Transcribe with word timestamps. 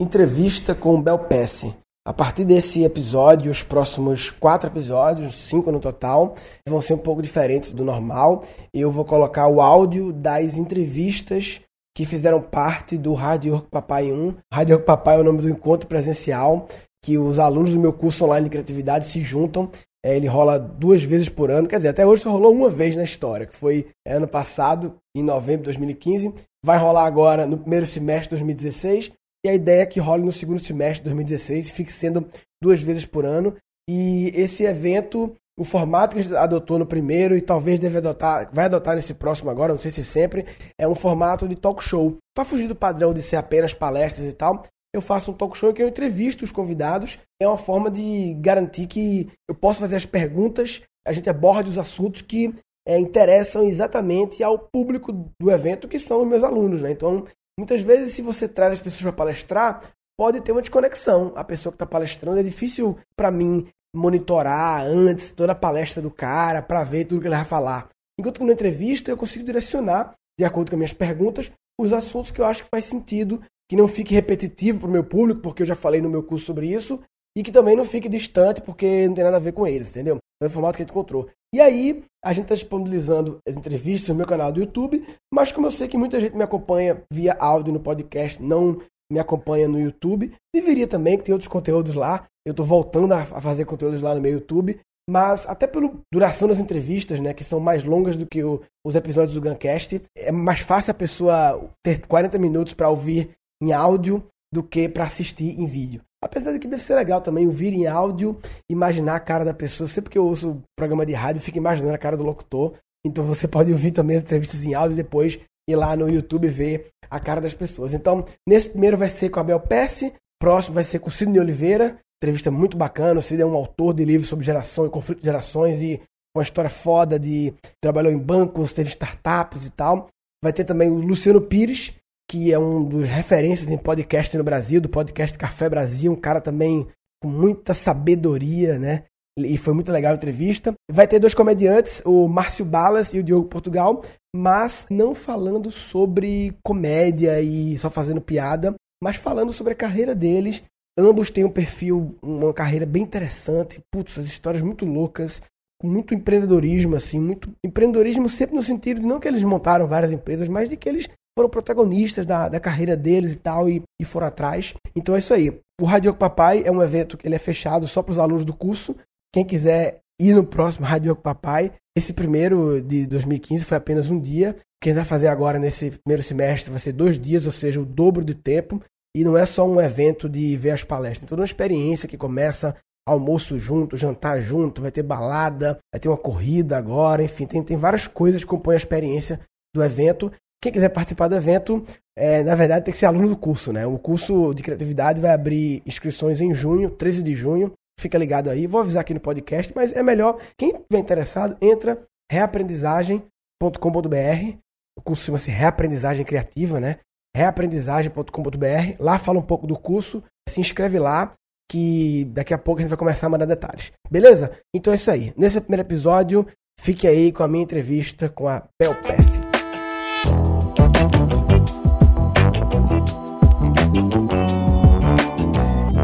entrevista 0.00 0.74
com 0.74 0.96
o 0.96 1.02
Bel 1.02 1.18
Pesce. 1.20 1.74
A 2.06 2.12
partir 2.12 2.44
desse 2.44 2.82
episódio, 2.84 3.50
os 3.50 3.62
próximos 3.62 4.28
quatro 4.28 4.68
episódios, 4.68 5.34
cinco 5.34 5.72
no 5.72 5.80
total, 5.80 6.34
vão 6.68 6.80
ser 6.80 6.94
um 6.94 6.98
pouco 6.98 7.22
diferentes 7.22 7.72
do 7.72 7.84
normal. 7.84 8.44
Eu 8.74 8.90
vou 8.90 9.04
colocar 9.04 9.48
o 9.48 9.60
áudio 9.60 10.12
das 10.12 10.56
entrevistas 10.58 11.60
que 11.96 12.04
fizeram 12.04 12.42
parte 12.42 12.98
do 12.98 13.14
Rádio 13.14 13.64
Papai 13.70 14.12
1. 14.12 14.34
Rádio 14.52 14.80
Papai 14.80 15.16
é 15.16 15.20
o 15.20 15.24
nome 15.24 15.40
do 15.40 15.48
encontro 15.48 15.88
presencial 15.88 16.68
que 17.02 17.16
os 17.16 17.38
alunos 17.38 17.72
do 17.72 17.78
meu 17.78 17.92
curso 17.92 18.24
online 18.24 18.44
de 18.44 18.50
criatividade 18.50 19.06
se 19.06 19.22
juntam. 19.22 19.70
É, 20.04 20.16
ele 20.16 20.26
rola 20.26 20.58
duas 20.58 21.02
vezes 21.02 21.30
por 21.30 21.50
ano, 21.50 21.68
quer 21.68 21.76
dizer, 21.76 21.88
até 21.88 22.04
hoje 22.04 22.22
só 22.22 22.30
rolou 22.30 22.52
uma 22.52 22.68
vez 22.68 22.94
na 22.94 23.04
história, 23.04 23.46
que 23.46 23.56
foi 23.56 23.86
ano 24.06 24.28
passado, 24.28 24.96
em 25.16 25.22
novembro 25.22 25.62
de 25.62 25.66
2015. 25.66 26.34
Vai 26.62 26.76
rolar 26.76 27.06
agora 27.06 27.46
no 27.46 27.56
primeiro 27.56 27.86
semestre 27.86 28.36
de 28.36 28.44
2016 28.44 29.12
e 29.44 29.48
a 29.48 29.54
ideia 29.54 29.82
é 29.82 29.86
que 29.86 30.00
role 30.00 30.24
no 30.24 30.32
segundo 30.32 30.58
semestre 30.58 31.00
de 31.00 31.04
2016 31.04 31.68
e 31.68 31.72
fique 31.72 31.92
sendo 31.92 32.26
duas 32.62 32.80
vezes 32.80 33.04
por 33.04 33.26
ano. 33.26 33.54
E 33.88 34.32
esse 34.34 34.64
evento, 34.64 35.34
o 35.58 35.64
formato 35.64 36.14
que 36.14 36.20
a 36.20 36.24
gente 36.24 36.36
adotou 36.36 36.78
no 36.78 36.86
primeiro 36.86 37.36
e 37.36 37.42
talvez 37.42 37.78
deve 37.78 37.98
adotar, 37.98 38.48
vai 38.52 38.64
adotar 38.64 38.96
nesse 38.96 39.12
próximo 39.12 39.50
agora, 39.50 39.74
não 39.74 39.78
sei 39.78 39.90
se 39.90 40.02
sempre, 40.02 40.46
é 40.78 40.88
um 40.88 40.94
formato 40.94 41.46
de 41.46 41.56
talk 41.56 41.84
show. 41.84 42.16
Para 42.34 42.46
fugir 42.46 42.66
do 42.66 42.74
padrão 42.74 43.12
de 43.12 43.20
ser 43.20 43.36
apenas 43.36 43.74
palestras 43.74 44.26
e 44.26 44.32
tal, 44.32 44.64
eu 44.94 45.02
faço 45.02 45.30
um 45.30 45.34
talk 45.34 45.56
show 45.58 45.70
em 45.70 45.74
que 45.74 45.82
eu 45.82 45.88
entrevisto 45.88 46.44
os 46.44 46.50
convidados. 46.50 47.18
É 47.38 47.46
uma 47.46 47.58
forma 47.58 47.90
de 47.90 48.32
garantir 48.40 48.86
que 48.86 49.28
eu 49.46 49.54
possa 49.54 49.80
fazer 49.80 49.96
as 49.96 50.06
perguntas, 50.06 50.80
a 51.06 51.12
gente 51.12 51.28
aborde 51.28 51.68
os 51.68 51.76
assuntos 51.76 52.22
que 52.22 52.54
é, 52.86 52.98
interessam 52.98 53.64
exatamente 53.64 54.42
ao 54.42 54.58
público 54.58 55.12
do 55.12 55.50
evento, 55.50 55.88
que 55.88 55.98
são 55.98 56.22
os 56.22 56.28
meus 56.28 56.42
alunos. 56.42 56.80
Né? 56.80 56.92
Então, 56.92 57.26
Muitas 57.58 57.82
vezes, 57.82 58.14
se 58.14 58.22
você 58.22 58.48
traz 58.48 58.72
as 58.72 58.80
pessoas 58.80 59.02
para 59.02 59.12
palestrar, 59.12 59.94
pode 60.16 60.40
ter 60.40 60.52
uma 60.52 60.60
desconexão. 60.60 61.32
A 61.36 61.44
pessoa 61.44 61.72
que 61.72 61.76
está 61.76 61.86
palestrando 61.86 62.40
é 62.40 62.42
difícil 62.42 62.98
para 63.16 63.30
mim 63.30 63.66
monitorar 63.94 64.84
antes 64.84 65.30
toda 65.30 65.52
a 65.52 65.56
palestra 65.56 66.02
do 66.02 66.10
cara 66.10 66.60
para 66.60 66.82
ver 66.82 67.04
tudo 67.04 67.20
que 67.20 67.28
ele 67.28 67.36
vai 67.36 67.44
falar. 67.44 67.88
Enquanto 68.18 68.38
que 68.38 68.44
na 68.44 68.52
entrevista 68.52 69.10
eu 69.10 69.16
consigo 69.16 69.44
direcionar, 69.44 70.14
de 70.38 70.44
acordo 70.44 70.70
com 70.70 70.76
as 70.76 70.78
minhas 70.78 70.92
perguntas, 70.92 71.50
os 71.80 71.92
assuntos 71.92 72.30
que 72.30 72.40
eu 72.40 72.44
acho 72.44 72.64
que 72.64 72.68
faz 72.70 72.84
sentido, 72.86 73.40
que 73.68 73.76
não 73.76 73.86
fique 73.86 74.14
repetitivo 74.14 74.80
para 74.80 74.88
o 74.88 74.92
meu 74.92 75.04
público, 75.04 75.40
porque 75.40 75.62
eu 75.62 75.66
já 75.66 75.74
falei 75.74 76.00
no 76.00 76.10
meu 76.10 76.22
curso 76.22 76.46
sobre 76.46 76.66
isso, 76.66 77.00
e 77.36 77.42
que 77.42 77.52
também 77.52 77.76
não 77.76 77.84
fique 77.84 78.08
distante, 78.08 78.60
porque 78.60 79.06
não 79.08 79.14
tem 79.14 79.24
nada 79.24 79.36
a 79.36 79.40
ver 79.40 79.52
com 79.52 79.66
eles, 79.66 79.90
entendeu? 79.90 80.18
É 80.42 80.46
o 80.46 80.50
formato 80.50 80.76
que 80.76 80.82
a 80.82 80.84
gente 80.84 80.92
encontrou. 80.92 81.28
E 81.54 81.60
aí, 81.60 82.04
a 82.24 82.32
gente 82.32 82.44
está 82.44 82.54
disponibilizando 82.54 83.38
as 83.46 83.56
entrevistas 83.56 84.08
no 84.08 84.14
meu 84.14 84.26
canal 84.26 84.50
do 84.50 84.60
YouTube, 84.60 85.04
mas 85.32 85.52
como 85.52 85.66
eu 85.66 85.70
sei 85.70 85.88
que 85.88 85.96
muita 85.96 86.20
gente 86.20 86.36
me 86.36 86.42
acompanha 86.42 87.02
via 87.12 87.34
áudio 87.34 87.72
no 87.72 87.80
podcast, 87.80 88.42
não 88.42 88.80
me 89.10 89.18
acompanha 89.18 89.68
no 89.68 89.78
YouTube, 89.78 90.32
deveria 90.54 90.86
também, 90.86 91.18
que 91.18 91.24
tem 91.24 91.32
outros 91.32 91.48
conteúdos 91.48 91.94
lá. 91.94 92.26
Eu 92.46 92.50
estou 92.50 92.64
voltando 92.64 93.12
a 93.12 93.24
fazer 93.24 93.64
conteúdos 93.64 94.02
lá 94.02 94.14
no 94.14 94.20
meu 94.20 94.32
YouTube, 94.32 94.80
mas 95.08 95.46
até 95.46 95.66
pela 95.66 95.92
duração 96.12 96.48
das 96.48 96.58
entrevistas, 96.58 97.20
né, 97.20 97.34
que 97.34 97.44
são 97.44 97.60
mais 97.60 97.84
longas 97.84 98.16
do 98.16 98.26
que 98.26 98.42
o, 98.42 98.62
os 98.84 98.94
episódios 98.94 99.34
do 99.34 99.40
Guncast, 99.40 100.02
é 100.16 100.32
mais 100.32 100.60
fácil 100.60 100.90
a 100.90 100.94
pessoa 100.94 101.70
ter 101.84 102.06
40 102.06 102.38
minutos 102.38 102.74
para 102.74 102.88
ouvir 102.88 103.30
em 103.62 103.72
áudio 103.72 104.26
do 104.52 104.62
que 104.62 104.88
para 104.88 105.04
assistir 105.04 105.58
em 105.60 105.66
vídeo. 105.66 106.02
Apesar 106.24 106.52
de 106.52 106.58
que 106.58 106.66
deve 106.66 106.82
ser 106.82 106.94
legal 106.94 107.20
também 107.20 107.46
ouvir 107.46 107.74
em 107.74 107.86
áudio, 107.86 108.40
imaginar 108.70 109.16
a 109.16 109.20
cara 109.20 109.44
da 109.44 109.52
pessoa. 109.52 109.86
Sempre 109.86 110.10
que 110.10 110.16
eu 110.16 110.24
ouço 110.24 110.62
programa 110.74 111.04
de 111.04 111.12
rádio, 111.12 111.42
fico 111.42 111.58
imaginando 111.58 111.94
a 111.94 111.98
cara 111.98 112.16
do 112.16 112.24
locutor. 112.24 112.72
Então 113.06 113.24
você 113.24 113.46
pode 113.48 113.70
ouvir 113.70 113.90
também 113.90 114.16
as 114.16 114.22
entrevistas 114.22 114.64
em 114.64 114.72
áudio 114.72 114.94
e 114.94 115.02
depois 115.02 115.38
ir 115.68 115.76
lá 115.76 115.94
no 115.94 116.08
YouTube 116.08 116.48
ver 116.48 116.88
a 117.10 117.20
cara 117.20 117.42
das 117.42 117.52
pessoas. 117.52 117.92
Então, 117.92 118.24
nesse 118.48 118.70
primeiro 118.70 118.96
vai 118.96 119.10
ser 119.10 119.28
com 119.28 119.38
a 119.38 119.44
Bel 119.44 119.60
Pesce, 119.60 120.14
próximo 120.40 120.74
vai 120.74 120.84
ser 120.84 120.98
com 120.98 121.10
Sidney 121.10 121.40
Oliveira, 121.40 121.98
entrevista 122.22 122.50
muito 122.50 122.76
bacana. 122.76 123.20
O 123.20 123.22
Sidney 123.22 123.42
é 123.42 123.46
um 123.46 123.54
autor 123.54 123.92
de 123.92 124.04
livros 124.04 124.28
sobre 124.28 124.46
geração 124.46 124.86
e 124.86 124.90
conflito 124.90 125.18
de 125.18 125.26
gerações 125.26 125.80
e 125.82 126.00
uma 126.34 126.42
história 126.42 126.70
foda 126.70 127.18
de 127.18 127.52
trabalhou 127.82 128.12
em 128.12 128.18
bancos, 128.18 128.72
teve 128.72 128.88
startups 128.88 129.66
e 129.66 129.70
tal. 129.70 130.08
Vai 130.42 130.52
ter 130.52 130.64
também 130.64 130.90
o 130.90 130.94
Luciano 130.94 131.40
Pires, 131.40 131.94
que 132.30 132.52
é 132.52 132.58
um 132.58 132.84
dos 132.84 133.06
referências 133.06 133.70
em 133.70 133.78
podcast 133.78 134.36
no 134.36 134.44
Brasil, 134.44 134.80
do 134.80 134.88
podcast 134.88 135.36
Café 135.36 135.68
Brasil, 135.68 136.12
um 136.12 136.16
cara 136.16 136.40
também 136.40 136.86
com 137.22 137.28
muita 137.28 137.74
sabedoria, 137.74 138.78
né? 138.78 139.04
E 139.38 139.56
foi 139.56 139.74
muito 139.74 139.90
legal 139.90 140.12
a 140.12 140.16
entrevista. 140.16 140.74
Vai 140.90 141.08
ter 141.08 141.18
dois 141.18 141.34
comediantes, 141.34 142.00
o 142.04 142.28
Márcio 142.28 142.64
Balas 142.64 143.12
e 143.12 143.18
o 143.18 143.22
Diogo 143.22 143.48
Portugal, 143.48 144.02
mas 144.34 144.86
não 144.88 145.14
falando 145.14 145.70
sobre 145.70 146.56
comédia 146.62 147.40
e 147.40 147.78
só 147.78 147.90
fazendo 147.90 148.20
piada, 148.20 148.74
mas 149.02 149.16
falando 149.16 149.52
sobre 149.52 149.72
a 149.72 149.76
carreira 149.76 150.14
deles. 150.14 150.62
Ambos 150.96 151.30
têm 151.30 151.44
um 151.44 151.50
perfil, 151.50 152.14
uma 152.22 152.54
carreira 152.54 152.86
bem 152.86 153.02
interessante, 153.02 153.80
putz, 153.92 154.16
as 154.16 154.26
histórias 154.26 154.62
muito 154.62 154.84
loucas, 154.84 155.42
com 155.80 155.88
muito 155.88 156.14
empreendedorismo, 156.14 156.94
assim, 156.94 157.18
muito 157.18 157.52
empreendedorismo 157.64 158.28
sempre 158.28 158.54
no 158.54 158.62
sentido 158.62 159.00
de 159.00 159.06
não 159.06 159.18
que 159.18 159.26
eles 159.26 159.42
montaram 159.42 159.88
várias 159.88 160.12
empresas, 160.12 160.46
mas 160.46 160.68
de 160.68 160.76
que 160.76 160.88
eles 160.88 161.08
foram 161.36 161.48
protagonistas 161.48 162.24
da, 162.24 162.48
da 162.48 162.60
carreira 162.60 162.96
deles 162.96 163.32
e 163.32 163.36
tal, 163.36 163.68
e, 163.68 163.82
e 164.00 164.04
foram 164.04 164.26
atrás. 164.26 164.74
Então 164.94 165.14
é 165.14 165.18
isso 165.18 165.34
aí. 165.34 165.60
O 165.80 165.84
Rádio 165.84 166.14
Papai 166.14 166.62
é 166.64 166.70
um 166.70 166.82
evento 166.82 167.16
que 167.16 167.26
ele 167.26 167.34
é 167.34 167.38
fechado 167.38 167.88
só 167.88 168.02
para 168.02 168.12
os 168.12 168.18
alunos 168.18 168.44
do 168.44 168.54
curso. 168.54 168.94
Quem 169.32 169.44
quiser 169.44 170.00
ir 170.20 170.32
no 170.32 170.44
próximo 170.44 170.86
Rádio 170.86 171.14
Papai, 171.16 171.72
esse 171.96 172.12
primeiro 172.12 172.80
de 172.80 173.06
2015 173.06 173.64
foi 173.64 173.76
apenas 173.76 174.10
um 174.10 174.20
dia. 174.20 174.56
Quem 174.80 174.92
vai 174.92 175.04
fazer 175.04 175.28
agora 175.28 175.58
nesse 175.58 175.90
primeiro 175.90 176.22
semestre 176.22 176.70
vai 176.70 176.78
ser 176.78 176.92
dois 176.92 177.18
dias, 177.18 177.46
ou 177.46 177.52
seja, 177.52 177.80
o 177.80 177.86
dobro 177.86 178.24
de 178.24 178.34
tempo. 178.34 178.80
E 179.16 179.24
não 179.24 179.36
é 179.36 179.46
só 179.46 179.66
um 179.66 179.80
evento 179.80 180.28
de 180.28 180.56
ver 180.56 180.70
as 180.70 180.82
palestras, 180.82 181.24
é 181.24 181.28
toda 181.28 181.40
uma 181.40 181.46
experiência 181.46 182.08
que 182.08 182.16
começa 182.16 182.76
almoço 183.06 183.58
junto, 183.58 183.96
jantar 183.96 184.40
junto, 184.40 184.80
vai 184.80 184.90
ter 184.90 185.02
balada, 185.02 185.78
vai 185.92 186.00
ter 186.00 186.08
uma 186.08 186.16
corrida 186.16 186.76
agora, 186.76 187.22
enfim, 187.22 187.46
tem, 187.46 187.62
tem 187.62 187.76
várias 187.76 188.06
coisas 188.06 188.42
que 188.42 188.50
compõem 188.50 188.74
a 188.74 188.78
experiência 188.78 189.40
do 189.74 189.84
evento. 189.84 190.32
Quem 190.64 190.72
quiser 190.72 190.88
participar 190.88 191.28
do 191.28 191.36
evento, 191.36 191.84
é, 192.16 192.42
na 192.42 192.54
verdade, 192.54 192.86
tem 192.86 192.92
que 192.92 192.96
ser 192.96 193.04
aluno 193.04 193.28
do 193.28 193.36
curso, 193.36 193.70
né? 193.70 193.86
O 193.86 193.98
curso 193.98 194.54
de 194.54 194.62
criatividade 194.62 195.20
vai 195.20 195.30
abrir 195.30 195.82
inscrições 195.84 196.40
em 196.40 196.54
junho, 196.54 196.88
13 196.88 197.22
de 197.22 197.34
junho. 197.34 197.72
Fica 198.00 198.16
ligado 198.16 198.48
aí, 198.48 198.66
vou 198.66 198.80
avisar 198.80 199.02
aqui 199.02 199.12
no 199.12 199.20
podcast, 199.20 199.70
mas 199.76 199.92
é 199.92 200.02
melhor, 200.02 200.40
quem 200.56 200.70
estiver 200.70 200.98
interessado, 200.98 201.54
entra 201.60 202.02
reaprendizagem.com.br. 202.32 204.56
O 204.98 205.02
curso 205.02 205.26
chama-se 205.26 205.50
Reaprendizagem 205.50 206.24
Criativa, 206.24 206.80
né? 206.80 206.96
reaprendizagem.com.br. 207.36 208.96
Lá 208.98 209.18
fala 209.18 209.40
um 209.40 209.42
pouco 209.42 209.66
do 209.66 209.78
curso, 209.78 210.22
se 210.48 210.62
inscreve 210.62 210.98
lá, 210.98 211.34
que 211.70 212.24
daqui 212.32 212.54
a 212.54 212.58
pouco 212.58 212.78
a 212.78 212.82
gente 212.82 212.88
vai 212.88 212.98
começar 212.98 213.26
a 213.26 213.30
mandar 213.30 213.44
detalhes. 213.44 213.92
Beleza? 214.10 214.50
Então 214.74 214.94
é 214.94 214.96
isso 214.96 215.10
aí. 215.10 215.34
Nesse 215.36 215.60
primeiro 215.60 215.86
episódio, 215.86 216.46
fique 216.80 217.06
aí 217.06 217.32
com 217.32 217.42
a 217.42 217.48
minha 217.48 217.64
entrevista 217.64 218.30
com 218.30 218.48
a 218.48 218.66
Bel 218.80 218.94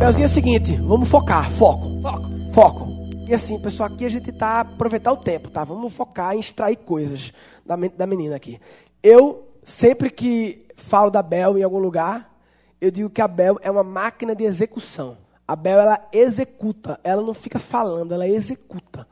Belzinho 0.01 0.23
é 0.23 0.27
o 0.27 0.31
seguinte, 0.31 0.77
vamos 0.77 1.11
focar, 1.11 1.51
foco. 1.51 2.01
Foco. 2.01 2.31
Foco. 2.55 2.89
E 3.29 3.35
assim, 3.35 3.61
pessoal, 3.61 3.93
aqui 3.93 4.07
a 4.07 4.09
gente 4.09 4.33
tá 4.33 4.61
aproveitar 4.61 5.13
o 5.13 5.17
tempo, 5.19 5.51
tá? 5.51 5.63
Vamos 5.63 5.93
focar 5.93 6.35
em 6.35 6.41
extrair 6.41 6.77
coisas 6.77 7.35
da, 7.67 7.77
da 7.77 8.07
menina 8.07 8.35
aqui. 8.35 8.59
Eu, 9.03 9.47
sempre 9.63 10.09
que 10.09 10.65
falo 10.75 11.11
da 11.11 11.23
Bel 11.23 11.59
em 11.59 11.63
algum 11.63 11.79
lugar, 11.79 12.35
eu 12.81 12.91
digo 12.91 13.11
que 13.11 13.21
a 13.21 13.29
Bel 13.29 13.59
é 13.61 13.71
uma 13.71 13.83
máquina 13.83 14.35
de 14.35 14.43
execução. 14.43 15.19
A 15.47 15.55
Bel, 15.55 15.79
ela 15.79 16.01
executa, 16.15 16.99
ela 17.05 17.23
não 17.23 17.35
fica 17.35 17.59
falando, 17.59 18.15
ela 18.15 18.27
executa. 18.27 19.07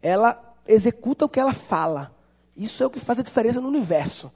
Ela 0.00 0.54
executa 0.66 1.26
o 1.26 1.28
que 1.28 1.38
ela 1.38 1.52
fala. 1.52 2.16
Isso 2.56 2.82
é 2.82 2.86
o 2.86 2.90
que 2.90 2.98
faz 2.98 3.18
a 3.18 3.22
diferença 3.22 3.60
no 3.60 3.68
universo 3.68 4.32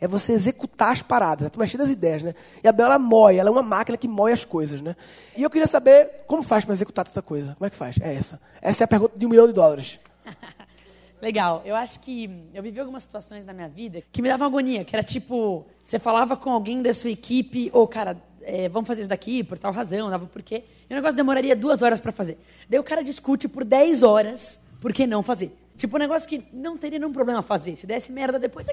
é 0.00 0.06
você 0.06 0.32
executar 0.32 0.92
as 0.92 1.02
paradas, 1.02 1.46
é 1.46 1.50
tu 1.50 1.58
mexer 1.58 1.76
das 1.76 1.90
ideias, 1.90 2.22
né? 2.22 2.34
E 2.62 2.68
a 2.68 2.72
Bela 2.72 2.94
ela 2.94 2.98
moe, 2.98 3.36
ela 3.36 3.48
é 3.48 3.52
uma 3.52 3.62
máquina 3.62 3.98
que 3.98 4.06
moe 4.06 4.32
as 4.32 4.44
coisas, 4.44 4.80
né? 4.80 4.94
E 5.36 5.42
eu 5.42 5.50
queria 5.50 5.66
saber 5.66 6.24
como 6.26 6.42
faz 6.42 6.64
para 6.64 6.74
executar 6.74 7.04
tanta 7.04 7.20
coisa. 7.20 7.54
Como 7.54 7.66
é 7.66 7.70
que 7.70 7.76
faz? 7.76 7.96
É 8.00 8.14
essa. 8.14 8.40
Essa 8.62 8.84
é 8.84 8.86
a 8.86 8.88
pergunta 8.88 9.18
de 9.18 9.26
um 9.26 9.28
milhão 9.28 9.46
de 9.46 9.52
dólares. 9.52 9.98
Legal. 11.20 11.62
Eu 11.64 11.74
acho 11.74 11.98
que 12.00 12.30
eu 12.54 12.62
vivi 12.62 12.78
algumas 12.78 13.02
situações 13.02 13.44
na 13.44 13.52
minha 13.52 13.68
vida 13.68 14.02
que 14.12 14.22
me 14.22 14.28
davam 14.28 14.46
agonia, 14.46 14.84
que 14.84 14.94
era 14.94 15.02
tipo, 15.02 15.66
você 15.82 15.98
falava 15.98 16.36
com 16.36 16.50
alguém 16.50 16.80
da 16.80 16.94
sua 16.94 17.10
equipe, 17.10 17.70
ou, 17.72 17.88
cara, 17.88 18.16
é, 18.42 18.68
vamos 18.68 18.86
fazer 18.86 19.00
isso 19.02 19.10
daqui 19.10 19.42
por 19.42 19.58
tal 19.58 19.72
razão, 19.72 20.08
dava 20.08 20.26
por 20.26 20.42
quê. 20.42 20.64
E 20.88 20.92
o 20.92 20.96
negócio 20.96 21.16
demoraria 21.16 21.56
duas 21.56 21.82
horas 21.82 22.00
para 22.00 22.12
fazer. 22.12 22.38
Daí 22.68 22.78
o 22.78 22.84
cara 22.84 23.02
discute 23.02 23.48
por 23.48 23.64
dez 23.64 24.02
horas 24.02 24.60
por 24.80 24.92
que 24.92 25.06
não 25.06 25.22
fazer. 25.22 25.52
Tipo, 25.76 25.96
um 25.96 26.00
negócio 26.00 26.28
que 26.28 26.44
não 26.52 26.76
teria 26.76 26.98
nenhum 26.98 27.12
problema 27.12 27.42
fazer. 27.42 27.76
Se 27.76 27.86
desse 27.86 28.10
merda 28.10 28.38
depois, 28.38 28.68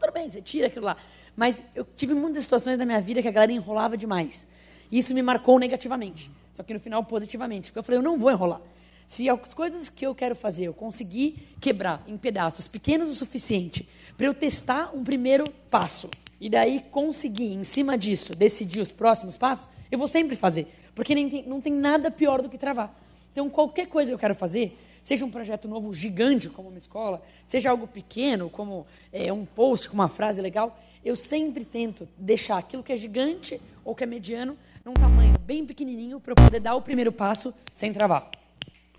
tudo 0.00 0.12
bem, 0.12 0.28
você 0.28 0.40
tira 0.40 0.66
aquilo 0.66 0.86
lá. 0.86 0.96
Mas 1.36 1.62
eu 1.74 1.86
tive 1.96 2.14
muitas 2.14 2.42
situações 2.42 2.78
na 2.78 2.84
minha 2.84 3.00
vida 3.00 3.22
que 3.22 3.28
a 3.28 3.30
galera 3.30 3.52
enrolava 3.52 3.96
demais. 3.96 4.48
E 4.90 4.98
isso 4.98 5.14
me 5.14 5.22
marcou 5.22 5.58
negativamente. 5.58 6.30
Só 6.56 6.62
que 6.62 6.74
no 6.74 6.80
final, 6.80 7.04
positivamente. 7.04 7.70
Porque 7.70 7.78
eu 7.78 7.82
falei, 7.82 7.98
eu 7.98 8.02
não 8.02 8.18
vou 8.18 8.30
enrolar. 8.30 8.60
Se 9.06 9.28
as 9.28 9.54
coisas 9.54 9.88
que 9.88 10.06
eu 10.06 10.14
quero 10.14 10.34
fazer 10.34 10.66
eu 10.66 10.74
conseguir 10.74 11.54
quebrar 11.60 12.02
em 12.06 12.16
pedaços 12.16 12.68
pequenos 12.68 13.08
o 13.08 13.14
suficiente 13.14 13.88
para 14.16 14.26
eu 14.26 14.34
testar 14.34 14.94
um 14.94 15.02
primeiro 15.02 15.44
passo 15.70 16.08
e 16.40 16.48
daí 16.48 16.84
conseguir, 16.90 17.52
em 17.52 17.64
cima 17.64 17.98
disso, 17.98 18.34
decidir 18.34 18.80
os 18.80 18.92
próximos 18.92 19.36
passos, 19.36 19.68
Eu 19.90 19.98
vou 19.98 20.06
sempre 20.06 20.36
fazer, 20.36 20.68
porque 20.94 21.12
tem, 21.14 21.44
não 21.46 21.60
tem 21.60 21.72
nada 21.72 22.10
pior 22.10 22.40
do 22.40 22.48
que 22.48 22.56
travar. 22.56 22.94
Então, 23.32 23.50
qualquer 23.50 23.86
coisa 23.86 24.10
que 24.10 24.14
eu 24.14 24.18
quero 24.18 24.36
fazer, 24.36 24.78
seja 25.00 25.24
um 25.24 25.30
projeto 25.30 25.68
novo 25.68 25.92
gigante, 25.92 26.48
como 26.48 26.68
uma 26.68 26.78
escola, 26.78 27.22
seja 27.46 27.70
algo 27.70 27.86
pequeno, 27.86 28.50
como 28.50 28.86
é, 29.12 29.32
um 29.32 29.44
post 29.44 29.88
com 29.88 29.94
uma 29.94 30.08
frase 30.08 30.40
legal, 30.40 30.78
eu 31.04 31.16
sempre 31.16 31.64
tento 31.64 32.08
deixar 32.16 32.58
aquilo 32.58 32.82
que 32.82 32.92
é 32.92 32.96
gigante 32.96 33.60
ou 33.84 33.94
que 33.94 34.04
é 34.04 34.06
mediano 34.06 34.56
num 34.84 34.94
tamanho 34.94 35.34
bem 35.40 35.64
pequenininho 35.64 36.20
para 36.20 36.32
eu 36.32 36.36
poder 36.36 36.60
dar 36.60 36.74
o 36.74 36.82
primeiro 36.82 37.12
passo 37.12 37.54
sem 37.74 37.92
travar. 37.92 38.30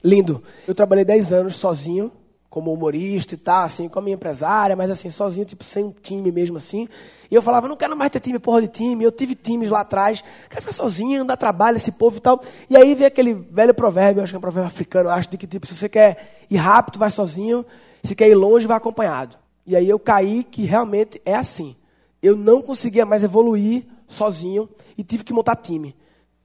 Lindo. 0.03 0.43
Eu 0.67 0.73
trabalhei 0.73 1.05
10 1.05 1.33
anos 1.33 1.55
sozinho, 1.55 2.11
como 2.51 2.73
humorista 2.73 3.33
e 3.33 3.37
tal, 3.37 3.63
assim, 3.63 3.87
com 3.87 3.97
a 3.97 4.01
minha 4.01 4.15
empresária, 4.15 4.75
mas 4.75 4.91
assim, 4.91 5.09
sozinho, 5.09 5.45
tipo, 5.45 5.63
sem 5.63 5.85
um 5.85 5.91
time 5.91 6.33
mesmo, 6.33 6.57
assim. 6.57 6.85
E 7.31 7.33
eu 7.33 7.41
falava, 7.41 7.65
não 7.65 7.77
quero 7.77 7.95
mais 7.95 8.11
ter 8.11 8.19
time, 8.19 8.37
porra 8.39 8.61
de 8.61 8.67
time. 8.67 9.05
Eu 9.05 9.11
tive 9.11 9.35
times 9.35 9.69
lá 9.69 9.79
atrás, 9.79 10.21
quero 10.49 10.61
ficar 10.61 10.73
sozinho, 10.73 11.23
dar 11.23 11.37
trabalho, 11.37 11.77
esse 11.77 11.93
povo 11.93 12.17
e 12.17 12.19
tal. 12.19 12.43
E 12.69 12.75
aí 12.75 12.93
vem 12.93 13.07
aquele 13.07 13.33
velho 13.33 13.73
provérbio, 13.73 14.21
acho 14.21 14.33
que 14.33 14.35
é 14.35 14.37
um 14.37 14.41
provérbio 14.41 14.67
africano, 14.67 15.09
acho, 15.09 15.29
de 15.29 15.37
que, 15.37 15.47
tipo, 15.47 15.65
se 15.65 15.77
você 15.77 15.87
quer 15.87 16.43
ir 16.49 16.57
rápido, 16.57 16.99
vai 16.99 17.09
sozinho. 17.09 17.65
Se 18.03 18.13
quer 18.13 18.27
ir 18.27 18.35
longe, 18.35 18.67
vai 18.67 18.75
acompanhado. 18.75 19.37
E 19.65 19.73
aí 19.73 19.87
eu 19.87 19.97
caí 19.97 20.43
que 20.43 20.65
realmente 20.65 21.21
é 21.25 21.33
assim. 21.33 21.73
Eu 22.21 22.35
não 22.35 22.61
conseguia 22.61 23.05
mais 23.05 23.23
evoluir 23.23 23.85
sozinho 24.09 24.67
e 24.97 25.05
tive 25.05 25.23
que 25.23 25.31
montar 25.31 25.55
time. 25.55 25.95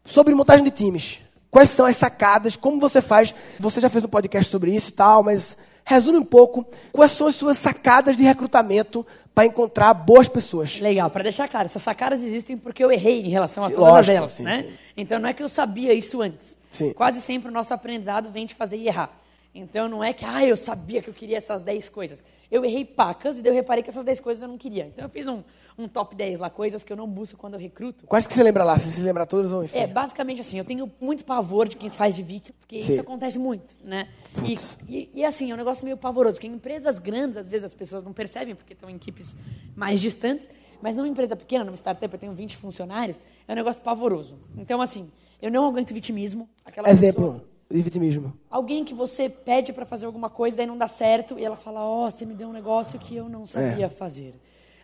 Sobre 0.04 0.36
montagem 0.36 0.64
de 0.64 0.70
times. 0.70 1.18
Quais 1.50 1.70
são 1.70 1.84
as 1.84 1.96
sacadas? 1.96 2.54
Como 2.54 2.78
você 2.78 3.02
faz? 3.02 3.34
Você 3.58 3.80
já 3.80 3.90
fez 3.90 4.04
um 4.04 4.08
podcast 4.08 4.48
sobre 4.48 4.72
isso 4.72 4.90
e 4.90 4.92
tal, 4.92 5.24
mas 5.24 5.56
resume 5.86 6.18
um 6.18 6.24
pouco 6.24 6.66
quais 6.90 7.12
são 7.12 7.28
as 7.28 7.36
suas 7.36 7.56
sacadas 7.56 8.16
de 8.16 8.24
recrutamento 8.24 9.06
para 9.32 9.46
encontrar 9.46 9.94
boas 9.94 10.26
pessoas. 10.26 10.80
Legal, 10.80 11.08
para 11.08 11.22
deixar 11.22 11.46
claro, 11.46 11.66
essas 11.66 11.82
sacadas 11.82 12.22
existem 12.22 12.58
porque 12.58 12.82
eu 12.82 12.90
errei 12.90 13.24
em 13.24 13.28
relação 13.28 13.62
a 13.62 13.68
sim, 13.68 13.74
todas 13.74 13.92
lógico, 13.92 14.16
elas, 14.16 14.32
sim, 14.32 14.42
né? 14.42 14.62
Sim. 14.62 14.74
Então 14.96 15.20
não 15.20 15.28
é 15.28 15.32
que 15.32 15.42
eu 15.42 15.48
sabia 15.48 15.94
isso 15.94 16.20
antes. 16.20 16.58
Quase 16.94 17.20
sempre 17.20 17.48
o 17.48 17.52
nosso 17.52 17.72
aprendizado 17.72 18.30
vem 18.30 18.44
te 18.44 18.54
fazer 18.54 18.76
errar. 18.78 19.10
Então 19.54 19.88
não 19.88 20.02
é 20.02 20.12
que, 20.12 20.24
ah, 20.24 20.44
eu 20.44 20.56
sabia 20.56 21.00
que 21.00 21.08
eu 21.08 21.14
queria 21.14 21.36
essas 21.36 21.62
10 21.62 21.88
coisas. 21.88 22.22
Eu 22.50 22.64
errei 22.64 22.84
pacas 22.84 23.38
e 23.38 23.46
eu 23.46 23.54
reparei 23.54 23.82
que 23.82 23.88
essas 23.88 24.04
10 24.04 24.20
coisas 24.20 24.42
eu 24.42 24.48
não 24.48 24.58
queria. 24.58 24.86
Então 24.86 25.04
eu 25.04 25.08
fiz 25.08 25.26
um, 25.26 25.42
um 25.78 25.86
top 25.86 26.14
10 26.14 26.38
lá, 26.38 26.48
coisas 26.48 26.82
que 26.82 26.92
eu 26.92 26.96
não 26.96 27.06
busco 27.06 27.36
quando 27.36 27.54
eu 27.54 27.60
recruto. 27.60 28.06
Quais 28.06 28.26
que 28.26 28.32
você 28.32 28.42
lembra 28.42 28.64
lá? 28.64 28.78
Você 28.78 28.90
se 28.90 29.00
lembra 29.00 29.26
todos 29.26 29.52
ou 29.52 29.64
enfim? 29.64 29.78
É, 29.78 29.86
basicamente 29.86 30.40
assim, 30.40 30.58
eu 30.58 30.64
tenho 30.64 30.90
muito 31.00 31.24
pavor 31.24 31.68
de 31.68 31.76
quem 31.76 31.88
se 31.88 31.96
faz 31.96 32.14
de 32.14 32.22
vítima, 32.22 32.56
porque 32.58 32.82
Sim. 32.82 32.92
isso 32.92 33.00
acontece 33.00 33.38
muito, 33.38 33.76
né? 33.84 34.08
E, 34.44 34.56
e, 34.88 35.10
e, 35.14 35.24
assim, 35.24 35.50
é 35.50 35.54
um 35.54 35.56
negócio 35.56 35.84
meio 35.84 35.96
pavoroso, 35.96 36.34
porque 36.34 36.46
em 36.46 36.54
empresas 36.54 36.98
grandes, 36.98 37.36
às 37.36 37.48
vezes 37.48 37.64
as 37.64 37.74
pessoas 37.74 38.02
não 38.02 38.12
percebem, 38.12 38.54
porque 38.54 38.72
estão 38.72 38.88
em 38.88 38.96
equipes 38.96 39.36
mais 39.74 40.00
distantes, 40.00 40.48
mas 40.80 40.96
numa 40.96 41.08
empresa 41.08 41.36
pequena, 41.36 41.64
numa 41.64 41.76
startup, 41.76 42.12
eu 42.12 42.18
tenho 42.18 42.32
20 42.32 42.56
funcionários, 42.56 43.18
é 43.46 43.52
um 43.52 43.56
negócio 43.56 43.82
pavoroso. 43.82 44.38
Então, 44.56 44.80
assim, 44.80 45.10
eu 45.40 45.50
não 45.50 45.66
aguento 45.66 45.92
vitimismo. 45.92 46.48
Exemplo. 46.86 47.32
Pessoa, 47.32 47.56
e 47.70 47.82
vitimismo? 47.82 48.32
Alguém 48.48 48.84
que 48.84 48.94
você 48.94 49.28
pede 49.28 49.72
para 49.72 49.84
fazer 49.84 50.06
alguma 50.06 50.30
coisa, 50.30 50.56
daí 50.56 50.66
não 50.66 50.78
dá 50.78 50.86
certo, 50.86 51.38
e 51.38 51.44
ela 51.44 51.56
fala: 51.56 51.80
Ó, 51.84 52.06
oh, 52.06 52.10
você 52.10 52.24
me 52.24 52.34
deu 52.34 52.48
um 52.48 52.52
negócio 52.52 52.98
que 52.98 53.16
eu 53.16 53.28
não 53.28 53.46
sabia 53.46 53.86
é. 53.86 53.88
fazer. 53.88 54.34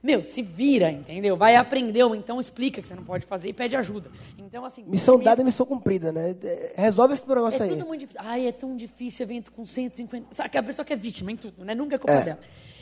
Meu, 0.03 0.25
se 0.25 0.43
vira, 0.43 0.91
entendeu? 0.91 1.37
Vai 1.37 1.55
aprender, 1.55 2.03
ou 2.03 2.15
então 2.15 2.41
explica 2.41 2.83
que 2.83 2.89
você 2.89 2.95
não 2.95 3.05
pode 3.05 3.25
fazer 3.25 3.49
e 3.49 3.53
pede 3.53 3.77
ajuda. 3.77 4.11
Então, 4.37 4.65
assim. 4.65 4.85
Missão 4.85 5.17
dada 5.19 5.41
e 5.41 5.45
missão 5.45 5.65
cumprida, 5.65 6.11
né? 6.11 6.35
É, 6.43 6.75
resolve 6.77 7.15
esse 7.15 7.29
negócio 7.29 7.63
é 7.63 7.67
aí. 7.67 7.71
É 7.71 7.75
tudo 7.75 7.87
muito 7.87 8.01
difícil. 8.01 8.21
Ai, 8.25 8.47
é 8.49 8.53
tão 8.53 8.77
difícil 8.77 9.23
evento 9.25 9.53
com 9.53 9.65
150. 9.65 10.35
Sabe, 10.35 10.59
a 10.59 10.63
pessoa 10.63 10.85
que 10.85 10.93
é 10.93 10.97
vítima 10.97 11.31
em 11.31 11.37
tudo, 11.37 11.65
né? 11.65 11.73
Nunca 11.75 11.95
é 11.95 11.99
culpa 11.99 12.15
é. 12.15 12.25
dela. 12.25 12.41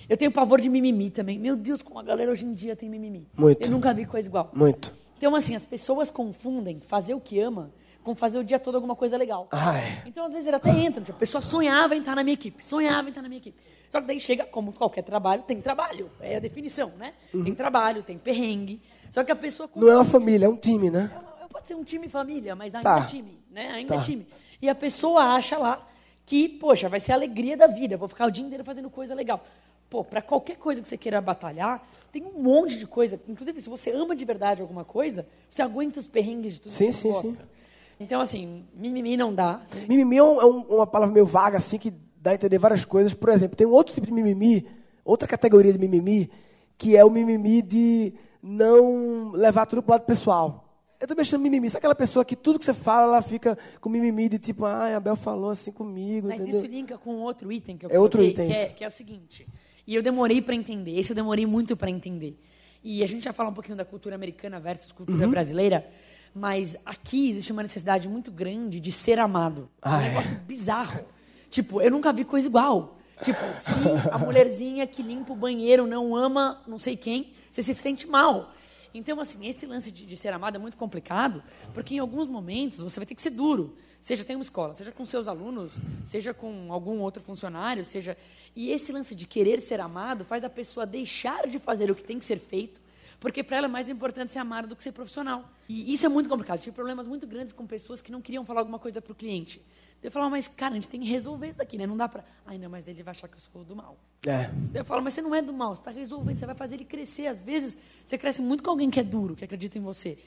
Eu 0.08 0.16
tenho 0.16 0.32
pavor 0.32 0.60
de 0.60 0.68
mimimi 0.68 1.10
também. 1.10 1.38
Meu 1.38 1.54
Deus, 1.54 1.82
como 1.82 1.98
a 1.98 2.02
galera 2.02 2.32
hoje 2.32 2.44
em 2.44 2.54
dia 2.54 2.74
tem 2.74 2.88
mimimi. 2.88 3.28
Muito. 3.36 3.62
Eu 3.62 3.70
nunca 3.70 3.92
vi 3.92 4.06
coisa 4.06 4.26
igual. 4.26 4.50
Muito. 4.54 4.92
Então, 5.18 5.34
assim, 5.36 5.54
as 5.54 5.64
pessoas 5.64 6.10
confundem 6.10 6.80
fazer 6.80 7.12
o 7.12 7.20
que 7.20 7.38
ama 7.38 7.70
com 8.02 8.14
fazer 8.14 8.38
o 8.38 8.42
dia 8.42 8.58
todo 8.58 8.76
alguma 8.76 8.96
coisa 8.96 9.16
legal. 9.16 9.46
Ai. 9.52 10.02
Então, 10.06 10.24
às 10.24 10.32
vezes, 10.32 10.46
ele 10.46 10.56
até 10.56 10.70
entra. 10.70 11.00
Tipo, 11.02 11.16
a 11.16 11.20
pessoa 11.20 11.42
sonhava 11.42 11.94
em 11.94 12.00
estar 12.00 12.16
na 12.16 12.24
minha 12.24 12.34
equipe. 12.34 12.64
Sonhava 12.64 13.08
em 13.08 13.10
estar 13.10 13.20
na 13.22 13.28
minha 13.28 13.38
equipe. 13.38 13.56
Só 13.90 14.00
que 14.00 14.06
daí 14.06 14.20
chega, 14.20 14.44
como 14.44 14.72
qualquer 14.72 15.02
trabalho, 15.02 15.42
tem 15.42 15.60
trabalho. 15.60 16.08
É 16.20 16.36
a 16.36 16.38
definição, 16.38 16.92
né? 16.96 17.12
Uhum. 17.34 17.42
Tem 17.42 17.54
trabalho, 17.56 18.04
tem 18.04 18.16
perrengue. 18.16 18.80
Só 19.10 19.24
que 19.24 19.32
a 19.32 19.36
pessoa... 19.36 19.68
Não 19.74 19.88
é 19.88 19.96
uma 19.96 20.04
família, 20.04 20.46
é 20.46 20.48
um 20.48 20.56
time, 20.56 20.90
né? 20.90 21.10
É, 21.42 21.48
pode 21.48 21.66
ser 21.66 21.74
um 21.74 21.82
time 21.82 22.08
família, 22.08 22.54
mas 22.54 22.72
ainda 22.72 22.88
tá. 22.88 23.02
é 23.02 23.06
time. 23.06 23.42
Né? 23.50 23.68
Ainda 23.72 23.94
tá. 23.96 24.00
é 24.00 24.04
time. 24.04 24.28
E 24.62 24.68
a 24.68 24.74
pessoa 24.76 25.34
acha 25.34 25.58
lá 25.58 25.84
que, 26.24 26.48
poxa, 26.48 26.88
vai 26.88 27.00
ser 27.00 27.10
a 27.10 27.14
alegria 27.16 27.56
da 27.56 27.66
vida. 27.66 27.96
Vou 27.96 28.08
ficar 28.08 28.26
o 28.26 28.30
dia 28.30 28.44
inteiro 28.44 28.62
fazendo 28.62 28.88
coisa 28.88 29.12
legal. 29.12 29.44
Pô, 29.90 30.04
para 30.04 30.22
qualquer 30.22 30.56
coisa 30.56 30.80
que 30.80 30.86
você 30.86 30.96
queira 30.96 31.20
batalhar, 31.20 31.84
tem 32.12 32.22
um 32.22 32.40
monte 32.40 32.78
de 32.78 32.86
coisa. 32.86 33.20
Inclusive, 33.26 33.60
se 33.60 33.68
você 33.68 33.90
ama 33.90 34.14
de 34.14 34.24
verdade 34.24 34.62
alguma 34.62 34.84
coisa, 34.84 35.26
você 35.50 35.62
aguenta 35.62 35.98
os 35.98 36.06
perrengues 36.06 36.54
de 36.54 36.60
tudo 36.60 36.72
sim, 36.72 36.86
que 36.86 36.92
você 36.92 37.02
sim, 37.02 37.08
gosta. 37.08 37.28
Sim. 37.28 37.48
Então, 37.98 38.20
assim, 38.20 38.64
mimimi 38.72 39.16
não 39.16 39.34
dá. 39.34 39.60
Mimimi 39.88 40.16
é, 40.16 40.22
um, 40.22 40.40
é 40.40 40.44
um, 40.46 40.60
uma 40.76 40.86
palavra 40.86 41.12
meio 41.12 41.26
vaga, 41.26 41.58
assim, 41.58 41.76
que 41.76 41.92
dá 42.20 42.32
a 42.32 42.34
entender 42.34 42.58
várias 42.58 42.84
coisas. 42.84 43.14
Por 43.14 43.30
exemplo, 43.30 43.56
tem 43.56 43.66
um 43.66 43.72
outro 43.72 43.94
tipo 43.94 44.06
de 44.06 44.12
mimimi, 44.12 44.66
outra 45.04 45.26
categoria 45.26 45.72
de 45.72 45.78
mimimi, 45.78 46.30
que 46.76 46.96
é 46.96 47.04
o 47.04 47.10
mimimi 47.10 47.62
de 47.62 48.12
não 48.42 49.32
levar 49.32 49.66
tudo 49.66 49.82
para 49.82 49.90
o 49.90 49.94
lado 49.94 50.06
pessoal. 50.06 50.66
Eu 51.00 51.08
também 51.08 51.24
chamo 51.24 51.42
mimimi. 51.42 51.70
Sabe 51.70 51.78
aquela 51.78 51.94
pessoa 51.94 52.24
que 52.24 52.36
tudo 52.36 52.58
que 52.58 52.64
você 52.64 52.74
fala, 52.74 53.04
ela 53.06 53.22
fica 53.22 53.56
com 53.80 53.88
mimimi 53.88 54.28
de 54.28 54.38
tipo, 54.38 54.66
ah, 54.66 54.94
a 54.94 55.00
Bel 55.00 55.16
falou 55.16 55.50
assim 55.50 55.72
comigo. 55.72 56.28
Mas 56.28 56.40
entendeu? 56.40 56.60
isso 56.60 56.70
linka 56.70 56.98
com 56.98 57.16
outro 57.20 57.50
item 57.50 57.78
que 57.78 57.86
eu 57.86 57.90
é 57.90 57.98
outro 57.98 58.22
item, 58.22 58.48
que 58.48 58.56
é, 58.56 58.66
que 58.66 58.84
é 58.84 58.88
o 58.88 58.90
seguinte. 58.90 59.48
E 59.86 59.94
eu 59.94 60.02
demorei 60.02 60.42
para 60.42 60.54
entender. 60.54 60.98
Esse 60.98 61.12
eu 61.12 61.16
demorei 61.16 61.46
muito 61.46 61.74
para 61.74 61.88
entender. 61.88 62.38
E 62.84 63.02
a 63.02 63.06
gente 63.06 63.24
já 63.24 63.32
fala 63.32 63.48
um 63.48 63.54
pouquinho 63.54 63.76
da 63.76 63.84
cultura 63.84 64.14
americana 64.14 64.60
versus 64.60 64.92
cultura 64.92 65.24
uhum. 65.24 65.30
brasileira. 65.30 65.86
Mas 66.34 66.76
aqui 66.84 67.30
existe 67.30 67.50
uma 67.50 67.62
necessidade 67.62 68.06
muito 68.06 68.30
grande 68.30 68.78
de 68.78 68.92
ser 68.92 69.18
amado. 69.18 69.70
Ah, 69.80 70.02
é 70.02 70.04
um 70.04 70.08
negócio 70.08 70.36
é. 70.36 70.38
bizarro. 70.40 71.04
Tipo, 71.50 71.80
eu 71.82 71.90
nunca 71.90 72.12
vi 72.12 72.24
coisa 72.24 72.46
igual. 72.46 72.98
Tipo, 73.22 73.40
se 73.54 73.78
a 74.10 74.18
mulherzinha 74.18 74.86
que 74.86 75.02
limpa 75.02 75.32
o 75.32 75.36
banheiro 75.36 75.86
não 75.86 76.16
ama 76.16 76.62
não 76.66 76.78
sei 76.78 76.96
quem, 76.96 77.32
você 77.50 77.62
se 77.62 77.74
sente 77.74 78.06
mal. 78.06 78.54
Então, 78.94 79.20
assim, 79.20 79.46
esse 79.46 79.66
lance 79.66 79.90
de, 79.90 80.06
de, 80.06 80.16
ser 80.16 80.32
amado 80.32 80.56
é 80.56 80.58
muito 80.58 80.76
complicado, 80.76 81.42
porque 81.74 81.94
em 81.94 81.98
alguns 81.98 82.26
momentos 82.26 82.80
você 82.80 82.98
vai 82.98 83.06
ter 83.06 83.14
que 83.14 83.22
ser 83.22 83.30
duro. 83.30 83.76
Seja 84.00 84.24
tem 84.24 84.34
uma 84.34 84.42
escola, 84.42 84.74
seja 84.74 84.90
com 84.90 85.04
seus 85.04 85.28
alunos, 85.28 85.72
seja 86.04 86.32
com 86.32 86.72
algum 86.72 87.00
outro 87.00 87.22
funcionário, 87.22 87.84
seja. 87.84 88.16
E 88.56 88.70
esse 88.70 88.90
lance 88.90 89.14
de 89.14 89.26
querer 89.26 89.60
ser 89.60 89.78
amado 89.78 90.24
faz 90.24 90.42
a 90.42 90.48
pessoa 90.48 90.86
deixar 90.86 91.46
de 91.46 91.58
fazer 91.58 91.90
o 91.90 91.94
que 91.94 92.02
tem 92.02 92.18
que 92.18 92.24
ser 92.24 92.38
feito 92.38 92.80
porque 93.20 93.44
para 93.44 93.58
ela 93.58 93.66
é 93.66 93.68
mais 93.68 93.88
importante 93.90 94.32
ser 94.32 94.38
amada 94.38 94.66
do 94.66 94.74
que 94.74 94.82
ser 94.82 94.92
profissional. 94.92 95.44
E 95.68 95.92
isso 95.92 96.06
é 96.06 96.08
muito 96.08 96.28
complicado. 96.28 96.58
Tive 96.58 96.74
problemas 96.74 97.06
muito 97.06 97.26
grandes 97.26 97.52
com 97.52 97.66
pessoas 97.66 98.00
que 98.00 98.10
não 98.10 98.22
queriam 98.22 98.44
falar 98.46 98.60
alguma 98.60 98.78
coisa 98.78 99.02
para 99.02 99.12
o 99.12 99.14
cliente. 99.14 99.60
Eu 100.02 100.10
falava, 100.10 100.30
mas 100.30 100.48
cara, 100.48 100.72
a 100.72 100.74
gente 100.74 100.88
tem 100.88 101.00
que 101.00 101.08
resolver 101.08 101.48
isso 101.48 101.58
daqui, 101.58 101.76
né? 101.76 101.86
Não 101.86 101.96
dá 101.96 102.08
para. 102.08 102.24
Ai, 102.46 102.58
não, 102.58 102.70
mas 102.70 102.86
ele 102.88 103.02
vai 103.02 103.12
achar 103.12 103.28
que 103.28 103.36
eu 103.36 103.40
sou 103.40 103.64
do 103.64 103.76
mal. 103.76 103.96
É. 104.26 104.50
Eu 104.72 104.84
falo, 104.84 105.02
mas 105.02 105.14
você 105.14 105.22
não 105.22 105.34
é 105.34 105.42
do 105.42 105.52
mal, 105.52 105.74
você 105.74 105.80
está 105.80 105.90
resolvendo, 105.90 106.38
você 106.38 106.46
vai 106.46 106.54
fazer 106.54 106.76
ele 106.76 106.84
crescer. 106.84 107.26
Às 107.26 107.42
vezes, 107.42 107.76
você 108.04 108.16
cresce 108.16 108.40
muito 108.40 108.62
com 108.62 108.70
alguém 108.70 108.90
que 108.90 108.98
é 108.98 109.04
duro, 109.04 109.36
que 109.36 109.44
acredita 109.44 109.78
em 109.78 109.82
você. 109.82 110.18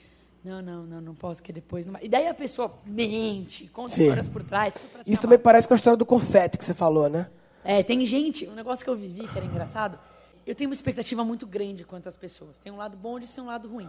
Não, 0.44 0.60
não, 0.60 0.84
não, 0.84 1.00
não 1.00 1.14
posso, 1.14 1.42
que 1.42 1.52
depois 1.52 1.86
não 1.86 1.94
vai. 1.94 2.04
E 2.04 2.08
daí 2.08 2.28
a 2.28 2.34
pessoa 2.34 2.78
mente, 2.84 3.66
conta 3.68 4.00
histórias 4.00 4.28
por 4.28 4.44
trás. 4.44 4.74
Isso 5.06 5.22
também 5.22 5.38
parece 5.38 5.66
com 5.66 5.74
a 5.74 5.76
história 5.76 5.96
do 5.96 6.04
confete 6.04 6.58
que 6.58 6.64
você 6.64 6.74
falou, 6.74 7.08
né? 7.08 7.28
É, 7.64 7.82
tem 7.82 8.04
gente, 8.04 8.46
um 8.46 8.54
negócio 8.54 8.84
que 8.84 8.90
eu 8.90 8.96
vivi 8.96 9.26
que 9.26 9.38
era 9.38 9.46
engraçado 9.46 9.98
eu 10.46 10.54
tenho 10.54 10.68
uma 10.68 10.74
expectativa 10.74 11.24
muito 11.24 11.46
grande 11.46 11.84
quanto 11.84 12.08
às 12.08 12.16
pessoas. 12.16 12.58
Tem 12.58 12.72
um 12.72 12.76
lado 12.76 12.96
bom 12.96 13.18
e 13.18 13.22
tem 13.22 13.42
um 13.42 13.46
lado 13.46 13.68
ruim. 13.68 13.88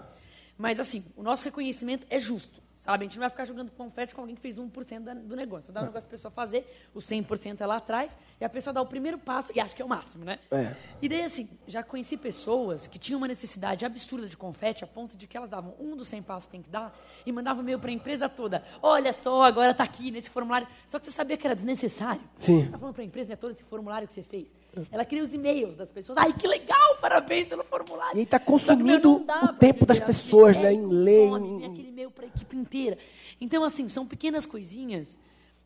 Mas, 0.58 0.80
assim, 0.80 1.04
o 1.16 1.24
nosso 1.24 1.46
reconhecimento 1.46 2.08
é 2.10 2.20
justo. 2.20 2.62
Sabe? 2.86 3.04
A 3.04 3.08
gente 3.08 3.16
não 3.16 3.22
vai 3.22 3.30
ficar 3.32 3.46
jogando 3.46 3.72
confete 3.72 4.14
com 4.14 4.22
alguém 4.22 4.36
que 4.36 4.42
fez 4.42 4.60
1% 4.60 5.16
do 5.24 5.36
negócio. 5.36 5.74
Dá 5.74 5.82
um 5.82 5.86
negócio 5.86 6.04
para 6.04 6.10
a 6.10 6.18
pessoa 6.18 6.32
fazer, 6.32 6.88
o 6.94 7.00
100% 7.00 7.60
é 7.60 7.66
lá 7.66 7.78
atrás, 7.78 8.16
e 8.40 8.46
a 8.46 8.50
pessoa 8.50 8.72
dá 8.72 8.80
o 8.80 8.86
primeiro 8.86 9.18
passo 9.18 9.52
e 9.56 9.60
acha 9.60 9.76
que 9.76 9.82
é 9.82 9.86
o 9.86 9.90
máximo, 9.90 10.24
né? 10.24 10.38
É. 10.52 10.76
E 11.02 11.10
daí, 11.10 11.24
assim, 11.24 11.50
já 11.66 11.82
conheci 11.82 12.16
pessoas 12.16 12.86
que 12.86 13.00
tinham 13.00 13.18
uma 13.18 13.28
necessidade 13.28 13.84
absurda 13.86 14.28
de 14.28 14.38
confete, 14.38 14.84
a 14.84 14.88
ponto 14.88 15.18
de 15.18 15.26
que 15.26 15.36
elas 15.36 15.50
davam 15.50 15.74
um 15.80 15.96
dos 15.96 16.08
100 16.10 16.22
passos 16.22 16.48
tem 16.48 16.62
que 16.62 16.70
dar, 16.70 16.96
e 17.26 17.32
mandavam 17.32 17.64
e-mail 17.64 17.80
para 17.80 17.90
a 17.90 17.94
empresa 17.94 18.30
toda. 18.30 18.64
Olha 18.84 19.12
só, 19.12 19.42
agora 19.42 19.72
está 19.72 19.84
aqui 19.84 20.12
nesse 20.12 20.30
formulário. 20.30 20.68
Só 20.88 21.00
que 21.00 21.06
você 21.06 21.12
sabia 21.12 21.38
que 21.38 21.48
era 21.48 21.56
desnecessário. 21.56 22.22
Sim. 22.38 22.60
Você 22.60 22.66
está 22.66 22.78
falando 22.78 22.94
para 22.94 23.04
a 23.04 23.08
empresa, 23.08 23.34
é 23.34 23.36
todo 23.36 23.52
esse 23.52 23.64
formulário 23.64 24.08
que 24.08 24.14
você 24.14 24.22
fez. 24.22 24.54
Ela 24.92 25.06
cria 25.06 25.24
os 25.24 25.34
e-mails 25.34 25.76
das 25.76 25.90
pessoas. 25.90 26.18
Ai, 26.18 26.34
que 26.34 26.48
legal, 26.48 26.98
parabéns 27.00 27.48
pelo 27.48 27.64
formulário. 27.64 28.20
E 28.20 28.24
está 28.24 28.40
consumindo 28.40 29.16
o 29.16 29.54
tempo 29.54 29.86
das 29.86 30.00
pessoas, 30.00 30.58
né? 30.58 30.74
Em 30.74 30.86
ler. 30.86 31.30
Em... 31.30 31.95
e-mail 31.96 32.12
para 32.12 32.26
a 32.26 32.28
equipe 32.28 32.56
inteira. 32.58 32.98
Então, 33.40 33.64
assim, 33.64 33.88
são 33.88 34.06
pequenas 34.06 34.46
coisinhas 34.46 35.18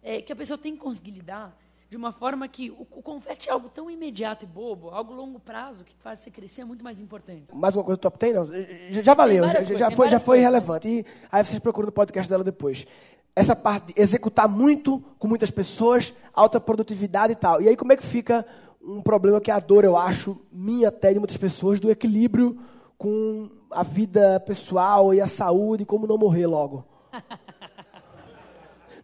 é, 0.03 0.21
que 0.21 0.31
a 0.31 0.35
pessoa 0.35 0.57
tem 0.57 0.75
que 0.75 0.79
conseguir 0.79 1.11
lidar 1.11 1.57
de 1.89 1.97
uma 1.97 2.11
forma 2.11 2.47
que 2.47 2.69
o, 2.69 2.85
o 2.91 3.01
confete 3.01 3.49
é 3.49 3.51
algo 3.51 3.67
tão 3.67 3.89
imediato 3.89 4.45
e 4.45 4.47
bobo, 4.47 4.89
algo 4.89 5.11
longo 5.11 5.39
prazo, 5.39 5.83
que 5.83 5.95
faz 6.03 6.19
você 6.19 6.29
crescer 6.29 6.61
é 6.61 6.65
muito 6.65 6.83
mais 6.83 6.99
importante. 6.99 7.45
Mais 7.51 7.75
uma 7.75 7.83
coisa 7.83 7.97
do 7.97 8.01
top 8.01 8.19
10? 8.19 8.35
Não, 8.35 8.47
já, 8.91 9.01
já 9.01 9.13
valeu, 9.15 9.47
já, 9.47 9.55
coisas, 9.55 9.79
já, 9.79 9.91
foi, 9.91 10.09
já 10.09 10.19
foi 10.19 10.39
relevante. 10.39 10.87
E 10.87 11.05
aí 11.31 11.43
vocês 11.43 11.57
procuram 11.57 11.87
no 11.87 11.91
podcast 11.91 12.29
dela 12.29 12.43
depois. 12.43 12.85
Essa 13.35 13.55
parte 13.55 13.91
de 13.91 13.99
executar 13.99 14.47
muito 14.47 15.03
com 15.17 15.27
muitas 15.27 15.49
pessoas, 15.49 16.13
alta 16.31 16.59
produtividade 16.59 17.33
e 17.33 17.35
tal. 17.35 17.59
E 17.59 17.67
aí 17.67 17.75
como 17.75 17.91
é 17.91 17.97
que 17.97 18.05
fica 18.05 18.45
um 18.79 19.01
problema 19.01 19.41
que 19.41 19.49
é 19.49 19.53
a 19.53 19.59
dor, 19.59 19.83
eu 19.83 19.97
acho, 19.97 20.39
minha 20.51 20.89
até 20.89 21.11
de 21.11 21.17
muitas 21.17 21.37
pessoas, 21.37 21.79
do 21.79 21.89
equilíbrio 21.89 22.59
com 22.99 23.49
a 23.71 23.81
vida 23.81 24.41
pessoal 24.41 25.13
e 25.13 25.21
a 25.21 25.27
saúde, 25.27 25.85
como 25.85 26.05
não 26.05 26.17
morrer 26.17 26.45
logo? 26.45 26.85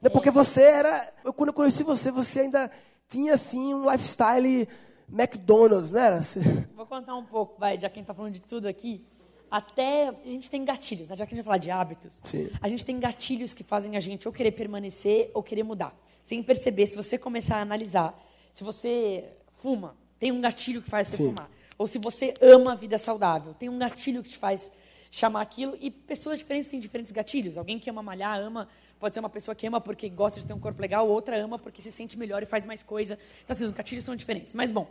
Não, 0.02 0.12
porque 0.12 0.30
você 0.30 0.62
era. 0.62 1.12
Eu, 1.24 1.34
quando 1.34 1.50
eu 1.50 1.54
conheci 1.54 1.82
você, 1.82 2.12
você 2.12 2.42
ainda 2.42 2.70
tinha 3.10 3.34
assim 3.34 3.74
um 3.74 3.90
lifestyle 3.90 4.68
McDonald's, 5.12 5.92
não 5.92 6.00
era? 6.00 6.20
Vou 6.75 6.86
contar 6.86 7.16
um 7.16 7.25
pouco, 7.25 7.60
vai, 7.60 7.80
já 7.80 7.90
que 7.90 7.98
a 7.98 8.00
gente 8.02 8.06
tá 8.06 8.14
falando 8.14 8.34
de 8.34 8.42
tudo 8.42 8.68
aqui. 8.68 9.04
Até 9.50 10.10
a 10.10 10.28
gente 10.28 10.48
tem 10.48 10.64
gatilhos, 10.64 11.08
né? 11.08 11.16
já 11.16 11.25
que 11.25 11.34
a 11.34 11.36
gente 11.36 11.44
vai 11.44 11.54
falar 11.54 11.58
de 11.58 11.72
hábitos, 11.72 12.22
Sim. 12.24 12.52
a 12.62 12.68
gente 12.68 12.86
tem 12.86 13.00
gatilhos 13.00 13.54
que 13.54 13.64
fazem 13.64 13.98
a 13.98 14.00
gente 14.00 14.28
ou 14.28 14.34
querer 14.34 14.52
permanecer 14.52 15.32
ou 15.34 15.42
querer 15.42 15.64
mudar. 15.64 15.98
Sem 16.22 16.44
perceber, 16.44 16.86
se 16.86 16.98
você 16.98 17.18
começar 17.18 17.58
a 17.58 17.62
analisar, 17.62 18.14
se 18.52 18.64
você 18.64 19.24
fuma, 19.56 19.96
tem 20.20 20.32
um 20.32 20.42
gatilho 20.42 20.84
que 20.84 20.90
faz 20.90 21.08
você 21.08 21.18
Sim. 21.18 21.30
fumar. 21.30 21.50
Ou 21.77 21.88
se 21.88 21.98
você 21.98 22.34
ama 22.41 22.74
a 22.74 22.75
vida 22.75 22.98
saudável, 22.98 23.53
tem 23.53 23.70
um 23.70 23.77
gatilho 23.77 24.24
que 24.24 24.29
te 24.29 24.38
faz 24.38 24.72
chamar 25.12 25.41
aquilo. 25.41 25.77
E 25.79 25.89
pessoas 25.89 26.39
diferentes 26.39 26.70
têm 26.70 26.79
diferentes 26.79 27.12
gatilhos. 27.12 27.58
Alguém 27.58 27.79
que 27.79 27.89
ama 27.89 28.03
malhar, 28.03 28.39
ama, 28.39 28.67
pode 29.00 29.13
ser 29.13 29.20
uma 29.20 29.29
pessoa 29.29 29.55
que 29.55 29.65
ama 29.65 29.79
porque 29.79 30.10
gosta 30.10 30.39
de 30.39 30.46
ter 30.46 30.53
um 30.53 30.60
corpo 30.60 30.82
legal, 30.82 31.08
outra 31.08 31.38
ama 31.38 31.58
porque 31.58 31.82
se 31.82 31.91
sente 31.91 32.17
melhor 32.17 32.44
e 32.44 32.46
faz 32.46 32.65
mais 32.65 32.84
coisa. 32.84 33.17
Então, 33.44 33.55
assim, 33.55 33.65
os 33.65 33.72
gatilhos 33.72 34.03
são 34.03 34.15
diferentes. 34.15 34.53
Mas, 34.53 34.72
bom, 34.72 34.88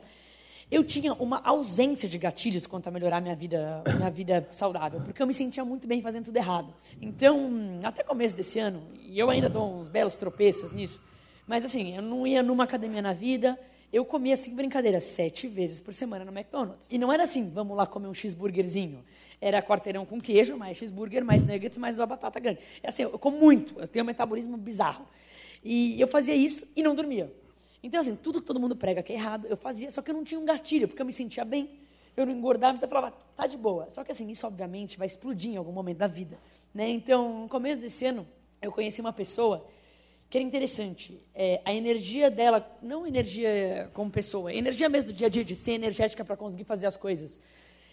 eu 0.70 0.82
tinha 0.82 1.12
uma 1.14 1.40
ausência 1.44 2.08
de 2.08 2.16
gatilhos 2.16 2.66
quanto 2.66 2.88
a 2.88 2.90
melhorar 2.90 3.20
minha 3.20 3.36
vida, 3.36 3.82
minha 3.96 4.10
vida 4.10 4.46
saudável, 4.50 5.00
porque 5.00 5.22
eu 5.22 5.26
me 5.26 5.34
sentia 5.34 5.64
muito 5.64 5.86
bem 5.86 6.00
fazendo 6.00 6.24
tudo 6.24 6.36
errado. 6.36 6.72
Então, 7.00 7.78
até 7.82 8.02
começo 8.02 8.34
desse 8.34 8.58
ano, 8.58 8.82
e 9.02 9.18
eu 9.18 9.28
ainda 9.28 9.48
dou 9.48 9.78
uns 9.78 9.88
belos 9.88 10.16
tropeços 10.16 10.72
nisso, 10.72 11.02
mas 11.46 11.64
assim, 11.64 11.96
eu 11.96 12.02
não 12.02 12.26
ia 12.26 12.42
numa 12.42 12.64
academia 12.64 13.02
na 13.02 13.12
vida, 13.12 13.58
eu 13.94 14.04
comia, 14.04 14.34
assim, 14.34 14.52
brincadeira, 14.52 15.00
sete 15.00 15.46
vezes 15.46 15.80
por 15.80 15.94
semana 15.94 16.24
no 16.24 16.32
McDonald's. 16.36 16.90
E 16.90 16.98
não 16.98 17.12
era 17.12 17.22
assim, 17.22 17.48
vamos 17.48 17.76
lá 17.76 17.86
comer 17.86 18.08
um 18.08 18.14
cheeseburgerzinho. 18.14 19.04
Era 19.40 19.62
quarteirão 19.62 20.04
com 20.04 20.20
queijo, 20.20 20.56
mais 20.56 20.76
cheeseburger, 20.76 21.24
mais 21.24 21.46
nuggets, 21.46 21.78
mais 21.78 21.96
uma 21.96 22.04
batata 22.04 22.40
grande. 22.40 22.58
É 22.82 22.88
assim, 22.88 23.04
eu 23.04 23.16
como 23.18 23.38
muito, 23.38 23.78
eu 23.78 23.86
tenho 23.86 24.04
um 24.04 24.06
metabolismo 24.06 24.56
bizarro. 24.56 25.06
E 25.62 26.00
eu 26.00 26.08
fazia 26.08 26.34
isso 26.34 26.66
e 26.74 26.82
não 26.82 26.92
dormia. 26.92 27.32
Então, 27.84 28.00
assim, 28.00 28.16
tudo 28.16 28.40
que 28.40 28.46
todo 28.48 28.58
mundo 28.58 28.74
prega 28.74 29.00
que 29.00 29.12
é 29.12 29.16
errado, 29.16 29.46
eu 29.46 29.56
fazia, 29.56 29.88
só 29.92 30.02
que 30.02 30.10
eu 30.10 30.14
não 30.14 30.24
tinha 30.24 30.40
um 30.40 30.44
gatilho, 30.44 30.88
porque 30.88 31.00
eu 31.00 31.06
me 31.06 31.12
sentia 31.12 31.44
bem, 31.44 31.70
eu 32.16 32.26
não 32.26 32.32
engordava, 32.32 32.76
então 32.76 32.88
eu 32.88 32.90
falava, 32.90 33.14
tá 33.36 33.46
de 33.46 33.56
boa. 33.56 33.88
Só 33.92 34.02
que, 34.02 34.10
assim, 34.10 34.28
isso, 34.28 34.44
obviamente, 34.44 34.98
vai 34.98 35.06
explodir 35.06 35.52
em 35.52 35.56
algum 35.56 35.70
momento 35.72 35.98
da 35.98 36.08
vida. 36.08 36.36
Né? 36.74 36.90
Então, 36.90 37.42
no 37.42 37.48
começo 37.48 37.80
desse 37.80 38.06
ano, 38.06 38.26
eu 38.60 38.72
conheci 38.72 39.00
uma 39.00 39.12
pessoa 39.12 39.64
que 40.34 40.38
era 40.38 40.44
interessante. 40.44 41.20
É, 41.32 41.60
a 41.64 41.72
energia 41.72 42.28
dela, 42.28 42.68
não 42.82 43.06
energia 43.06 43.88
como 43.94 44.10
pessoa, 44.10 44.52
energia 44.52 44.88
mesmo 44.88 45.12
do 45.12 45.16
dia 45.16 45.28
a 45.28 45.30
dia, 45.30 45.44
de 45.44 45.54
ser 45.54 45.74
energética 45.74 46.24
para 46.24 46.36
conseguir 46.36 46.64
fazer 46.64 46.88
as 46.88 46.96
coisas. 46.96 47.40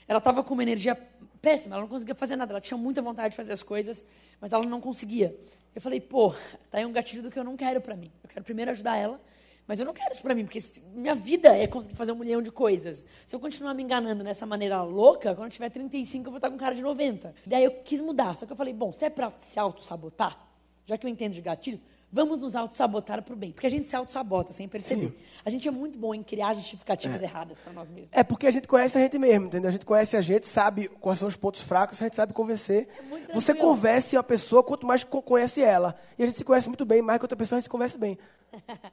Ela 0.08 0.18
estava 0.18 0.44
com 0.44 0.56
uma 0.56 0.64
energia 0.64 0.98
péssima, 1.40 1.76
ela 1.76 1.84
não 1.84 1.88
conseguia 1.88 2.16
fazer 2.16 2.36
nada, 2.36 2.52
ela 2.54 2.60
tinha 2.60 2.80
muita 2.80 3.00
vontade 3.00 3.30
de 3.30 3.36
fazer 3.36 3.54
as 3.54 3.62
coisas, 3.62 4.04
mas 4.40 4.52
ela 4.52 4.66
não 4.66 4.82
conseguia. 4.82 5.38
Eu 5.76 5.82
falei, 5.82 6.02
pô, 6.02 6.32
tá 6.72 6.80
aí 6.80 6.86
um 6.86 6.92
gatilho 6.92 7.22
do 7.22 7.30
que 7.30 7.38
eu 7.38 7.44
não 7.44 7.56
quero 7.56 7.80
para 7.80 7.96
mim. 7.96 8.12
Eu 8.24 8.28
quero 8.28 8.44
primeiro 8.44 8.72
ajudar 8.72 8.98
ela, 8.98 9.22
mas 9.68 9.80
eu 9.80 9.86
não 9.86 9.94
quero 9.94 10.12
isso 10.12 10.24
para 10.24 10.34
mim, 10.34 10.44
porque 10.44 10.58
minha 10.96 11.14
vida 11.14 11.56
é 11.56 11.68
conseguir 11.68 11.94
fazer 11.94 12.12
um 12.12 12.16
milhão 12.16 12.42
de 12.42 12.52
coisas. 12.52 13.06
Se 13.24 13.36
eu 13.36 13.40
continuar 13.40 13.76
me 13.76 13.84
enganando 13.84 14.24
nessa 14.24 14.48
maneira 14.48 14.82
louca, 14.82 15.36
quando 15.36 15.46
eu 15.46 15.52
tiver 15.52 15.70
35, 15.70 16.26
eu 16.26 16.32
vou 16.32 16.38
estar 16.40 16.50
com 16.50 16.58
cara 16.58 16.74
de 16.74 16.82
90. 16.82 17.36
Daí 17.46 17.64
eu 17.64 17.72
quis 17.84 18.02
mudar, 18.02 18.36
só 18.36 18.48
que 18.48 18.52
eu 18.52 18.58
falei, 18.58 18.74
bom, 18.74 18.92
se 18.92 19.06
é 19.06 19.12
para 19.12 19.32
se 19.38 19.60
auto-sabotar, 19.60 20.44
já 20.88 20.98
que 20.98 21.06
eu 21.06 21.10
entendo 21.10 21.34
de 21.34 21.42
gatilhos, 21.42 21.82
vamos 22.12 22.38
nos 22.38 22.56
auto-sabotar 22.56 23.22
para 23.24 23.34
o 23.34 23.38
bem. 23.38 23.52
Porque 23.52 23.68
a 23.68 23.70
gente 23.70 23.88
se 23.88 23.96
auto-sabota 23.96 24.52
sem 24.52 24.68
perceber. 24.68 25.18
A 25.46 25.50
gente 25.50 25.68
é 25.68 25.72
muito 25.72 25.98
bom 25.98 26.14
em 26.14 26.22
criar 26.22 26.54
justificativas 26.54 27.22
erradas 27.22 27.58
para 27.60 27.72
nós 27.74 27.90
mesmos. 27.90 28.12
É 28.14 28.24
porque 28.24 28.46
a 28.48 28.52
gente 28.52 28.68
conhece 28.68 28.98
a 28.98 29.02
gente 29.02 29.18
mesmo, 29.18 29.48
entendeu? 29.48 29.70
A 29.70 29.72
gente 29.72 29.86
conhece 29.86 30.16
a 30.18 30.22
gente, 30.22 30.48
sabe 30.48 30.88
quais 30.88 31.18
são 31.20 31.28
os 31.28 31.36
pontos 31.36 31.62
fracos, 31.62 32.02
a 32.02 32.06
gente 32.06 32.16
sabe 32.16 32.34
convencer. 32.34 32.88
É 33.30 33.34
Você 33.34 33.54
converse 33.56 34.16
uma 34.18 34.24
pessoa 34.24 34.64
quanto 34.64 34.86
mais 34.86 35.04
co- 35.04 35.22
conhece 35.22 35.64
ela. 35.64 35.96
E 36.18 36.24
a 36.24 36.26
gente 36.26 36.38
se 36.38 36.44
conhece 36.44 36.68
muito 36.68 36.86
bem, 36.86 37.02
mais 37.02 37.18
que 37.20 37.24
outra 37.26 37.38
pessoa 37.38 37.58
a 37.58 37.60
gente 37.60 37.66
se 37.66 37.70
converse 37.70 37.98
bem. 37.98 38.18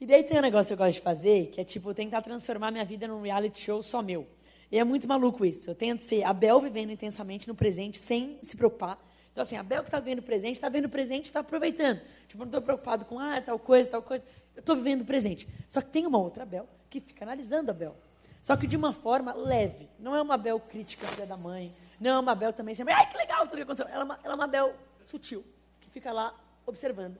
E 0.00 0.06
daí 0.06 0.24
tem 0.24 0.36
um 0.36 0.42
negócio 0.42 0.66
que 0.68 0.72
eu 0.82 0.86
gosto 0.86 0.98
de 0.98 1.02
fazer, 1.02 1.46
que 1.46 1.60
é 1.60 1.64
tipo 1.64 1.94
tentar 1.94 2.20
transformar 2.20 2.70
minha 2.72 2.84
vida 2.84 3.06
num 3.06 3.22
reality 3.22 3.60
show 3.60 3.82
só 3.82 4.02
meu. 4.02 4.26
E 4.70 4.76
é 4.78 4.82
muito 4.84 5.06
maluco 5.06 5.46
isso. 5.46 5.70
Eu 5.70 5.74
tento 5.74 6.02
ser 6.02 6.24
a 6.24 6.32
Bel 6.32 6.60
vivendo 6.60 6.90
intensamente 6.90 7.46
no 7.46 7.54
presente 7.54 7.96
sem 7.98 8.36
se 8.42 8.56
preocupar. 8.56 8.98
Então, 9.34 9.42
assim, 9.42 9.56
a 9.56 9.64
Bel 9.64 9.82
que 9.82 9.88
está 9.88 9.98
vivendo 9.98 10.20
o 10.20 10.22
presente, 10.22 10.54
está 10.54 10.68
vendo 10.68 10.84
o 10.84 10.88
presente 10.88 11.24
e 11.24 11.28
está 11.28 11.40
aproveitando. 11.40 12.00
Tipo, 12.28 12.44
não 12.44 12.46
estou 12.46 12.62
preocupado 12.62 13.04
com, 13.04 13.18
ah, 13.18 13.40
tal 13.40 13.58
coisa, 13.58 13.90
tal 13.90 14.00
coisa. 14.00 14.24
Eu 14.54 14.60
estou 14.60 14.76
vivendo 14.76 15.00
o 15.00 15.04
presente. 15.04 15.48
Só 15.68 15.80
que 15.80 15.88
tem 15.88 16.06
uma 16.06 16.18
outra 16.18 16.46
Bel 16.46 16.68
que 16.88 17.00
fica 17.00 17.24
analisando 17.24 17.72
a 17.72 17.74
Bel. 17.74 17.96
Só 18.44 18.56
que 18.56 18.64
de 18.64 18.76
uma 18.76 18.92
forma 18.92 19.34
leve. 19.34 19.88
Não 19.98 20.14
é 20.14 20.22
uma 20.22 20.36
Bel 20.36 20.60
crítica 20.60 21.04
filha 21.08 21.26
da 21.26 21.36
mãe. 21.36 21.74
Não 21.98 22.12
é 22.12 22.18
uma 22.20 22.32
Bel 22.36 22.52
também 22.52 22.76
sempre, 22.76 22.94
ai, 22.94 23.10
que 23.10 23.16
legal 23.16 23.44
tudo 23.48 23.56
que 23.56 23.62
aconteceu. 23.62 23.92
Ela 23.92 24.02
é 24.02 24.04
uma, 24.04 24.20
ela 24.22 24.34
é 24.34 24.36
uma 24.36 24.74
sutil, 25.04 25.44
que 25.80 25.90
fica 25.90 26.12
lá 26.12 26.32
observando. 26.64 27.18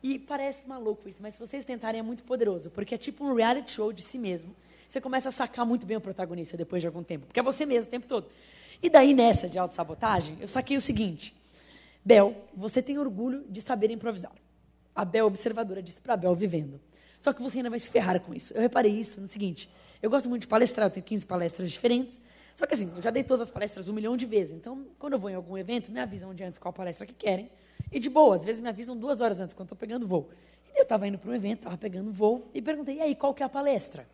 E 0.00 0.20
parece 0.20 0.68
maluco 0.68 1.08
isso, 1.08 1.18
mas 1.20 1.34
se 1.34 1.40
vocês 1.40 1.64
tentarem 1.64 1.98
é 1.98 2.02
muito 2.02 2.22
poderoso, 2.22 2.70
porque 2.70 2.94
é 2.94 2.98
tipo 2.98 3.24
um 3.24 3.34
reality 3.34 3.72
show 3.72 3.92
de 3.92 4.02
si 4.02 4.16
mesmo. 4.16 4.54
Você 4.88 5.00
começa 5.00 5.28
a 5.30 5.32
sacar 5.32 5.64
muito 5.64 5.86
bem 5.86 5.96
o 5.96 6.00
protagonista 6.00 6.56
depois 6.56 6.82
de 6.82 6.86
algum 6.86 7.02
tempo, 7.02 7.26
porque 7.26 7.40
é 7.40 7.42
você 7.42 7.64
mesmo 7.64 7.88
o 7.88 7.90
tempo 7.90 8.06
todo. 8.06 8.28
E 8.82 8.90
daí, 8.90 9.14
nessa 9.14 9.48
de 9.48 9.58
autossabotagem, 9.58 10.36
eu 10.40 10.48
saquei 10.48 10.76
o 10.76 10.80
seguinte: 10.80 11.34
Bel, 12.04 12.34
você 12.54 12.82
tem 12.82 12.98
orgulho 12.98 13.44
de 13.48 13.60
saber 13.60 13.90
improvisar. 13.90 14.32
A 14.94 15.04
Bel, 15.04 15.26
observadora, 15.26 15.82
disse 15.82 16.02
para 16.02 16.14
a 16.14 16.16
Bel 16.16 16.34
vivendo. 16.34 16.80
Só 17.18 17.32
que 17.32 17.40
você 17.40 17.58
ainda 17.58 17.70
vai 17.70 17.78
se 17.78 17.88
ferrar 17.88 18.18
com 18.20 18.34
isso. 18.34 18.52
Eu 18.52 18.60
reparei 18.60 18.92
isso 18.92 19.20
no 19.20 19.28
seguinte: 19.28 19.70
eu 20.02 20.10
gosto 20.10 20.28
muito 20.28 20.42
de 20.42 20.48
palestrar, 20.48 20.88
eu 20.88 20.90
tenho 20.90 21.06
15 21.06 21.24
palestras 21.26 21.70
diferentes. 21.70 22.20
Só 22.54 22.66
que 22.66 22.74
assim, 22.74 22.92
eu 22.94 23.00
já 23.00 23.10
dei 23.10 23.22
todas 23.22 23.42
as 23.48 23.50
palestras 23.50 23.88
um 23.88 23.92
milhão 23.92 24.16
de 24.16 24.26
vezes. 24.26 24.54
Então, 24.54 24.84
quando 24.98 25.14
eu 25.14 25.18
vou 25.18 25.30
em 25.30 25.34
algum 25.34 25.56
evento, 25.56 25.90
me 25.90 26.00
avisam 26.00 26.30
um 26.30 26.34
dia 26.34 26.48
antes 26.48 26.58
qual 26.58 26.72
palestra 26.72 27.06
que 27.06 27.14
querem. 27.14 27.48
E 27.90 28.00
de 28.00 28.10
boa, 28.10 28.34
às 28.34 28.44
vezes 28.44 28.60
me 28.60 28.68
avisam 28.68 28.96
duas 28.96 29.20
horas 29.20 29.40
antes, 29.40 29.54
quando 29.54 29.66
estou 29.66 29.78
pegando 29.78 30.06
voo. 30.06 30.28
E 30.74 30.78
eu 30.78 30.82
estava 30.82 31.06
indo 31.06 31.18
para 31.18 31.30
um 31.30 31.34
evento, 31.34 31.58
estava 31.58 31.78
pegando 31.78 32.10
voo, 32.10 32.50
e 32.52 32.60
perguntei, 32.60 32.96
e 32.96 33.00
aí, 33.00 33.14
qual 33.14 33.32
que 33.32 33.42
é 33.42 33.46
a 33.46 33.48
palestra? 33.48 34.06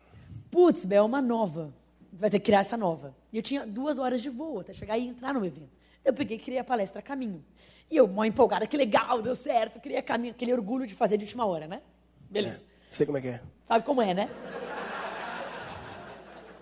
Putz, 0.51 0.85
Bel, 0.85 1.05
uma 1.05 1.21
nova. 1.21 1.73
Vai 2.11 2.29
ter 2.29 2.39
que 2.39 2.45
criar 2.45 2.59
essa 2.59 2.75
nova. 2.75 3.15
E 3.31 3.37
eu 3.37 3.43
tinha 3.43 3.65
duas 3.65 3.97
horas 3.97 4.21
de 4.21 4.29
voo 4.29 4.59
até 4.59 4.73
chegar 4.73 4.97
e 4.97 5.07
entrar 5.07 5.33
no 5.33 5.45
evento. 5.45 5.77
Eu 6.03 6.13
peguei 6.13 6.37
e 6.37 6.39
criei 6.39 6.59
a 6.59 6.63
palestra 6.63 7.01
Caminho. 7.01 7.43
E 7.89 7.97
eu, 7.97 8.07
mó 8.07 8.23
empolgada, 8.23 8.67
que 8.67 8.77
legal, 8.77 9.21
deu 9.21 9.35
certo, 9.35 9.79
criei 9.79 9.99
a 9.99 10.03
Caminho, 10.03 10.33
aquele 10.33 10.53
orgulho 10.53 10.85
de 10.85 10.95
fazer 10.95 11.17
de 11.17 11.25
última 11.25 11.45
hora, 11.45 11.67
né? 11.67 11.81
Beleza. 12.29 12.63
Sei 12.89 13.05
como 13.05 13.17
é 13.17 13.21
que 13.21 13.27
é. 13.27 13.41
Sabe 13.65 13.85
como 13.85 14.01
é, 14.01 14.13
né? 14.13 14.29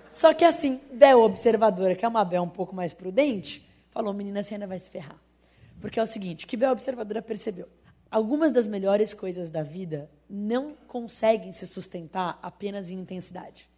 Só 0.09 0.33
que 0.33 0.43
assim, 0.43 0.81
Bel, 0.91 1.21
observadora, 1.21 1.95
que 1.95 2.03
é 2.03 2.07
uma 2.07 2.25
Bel 2.25 2.43
um 2.43 2.49
pouco 2.49 2.75
mais 2.75 2.93
prudente, 2.93 3.67
falou, 3.89 4.13
menina, 4.13 4.41
você 4.41 4.55
ainda 4.55 4.67
vai 4.67 4.79
se 4.79 4.89
ferrar. 4.89 5.19
Porque 5.79 5.99
é 5.99 6.03
o 6.03 6.07
seguinte, 6.07 6.47
que 6.47 6.57
Bel, 6.57 6.71
observadora, 6.71 7.21
percebeu. 7.21 7.69
Algumas 8.09 8.51
das 8.51 8.67
melhores 8.67 9.13
coisas 9.13 9.49
da 9.49 9.63
vida 9.63 10.09
não 10.29 10.73
conseguem 10.87 11.53
se 11.53 11.67
sustentar 11.67 12.39
apenas 12.41 12.89
em 12.89 12.95
intensidade. 12.95 13.69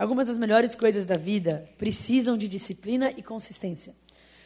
Algumas 0.00 0.28
das 0.28 0.38
melhores 0.38 0.74
coisas 0.74 1.04
da 1.04 1.18
vida 1.18 1.66
precisam 1.76 2.34
de 2.38 2.48
disciplina 2.48 3.10
e 3.18 3.22
consistência. 3.22 3.94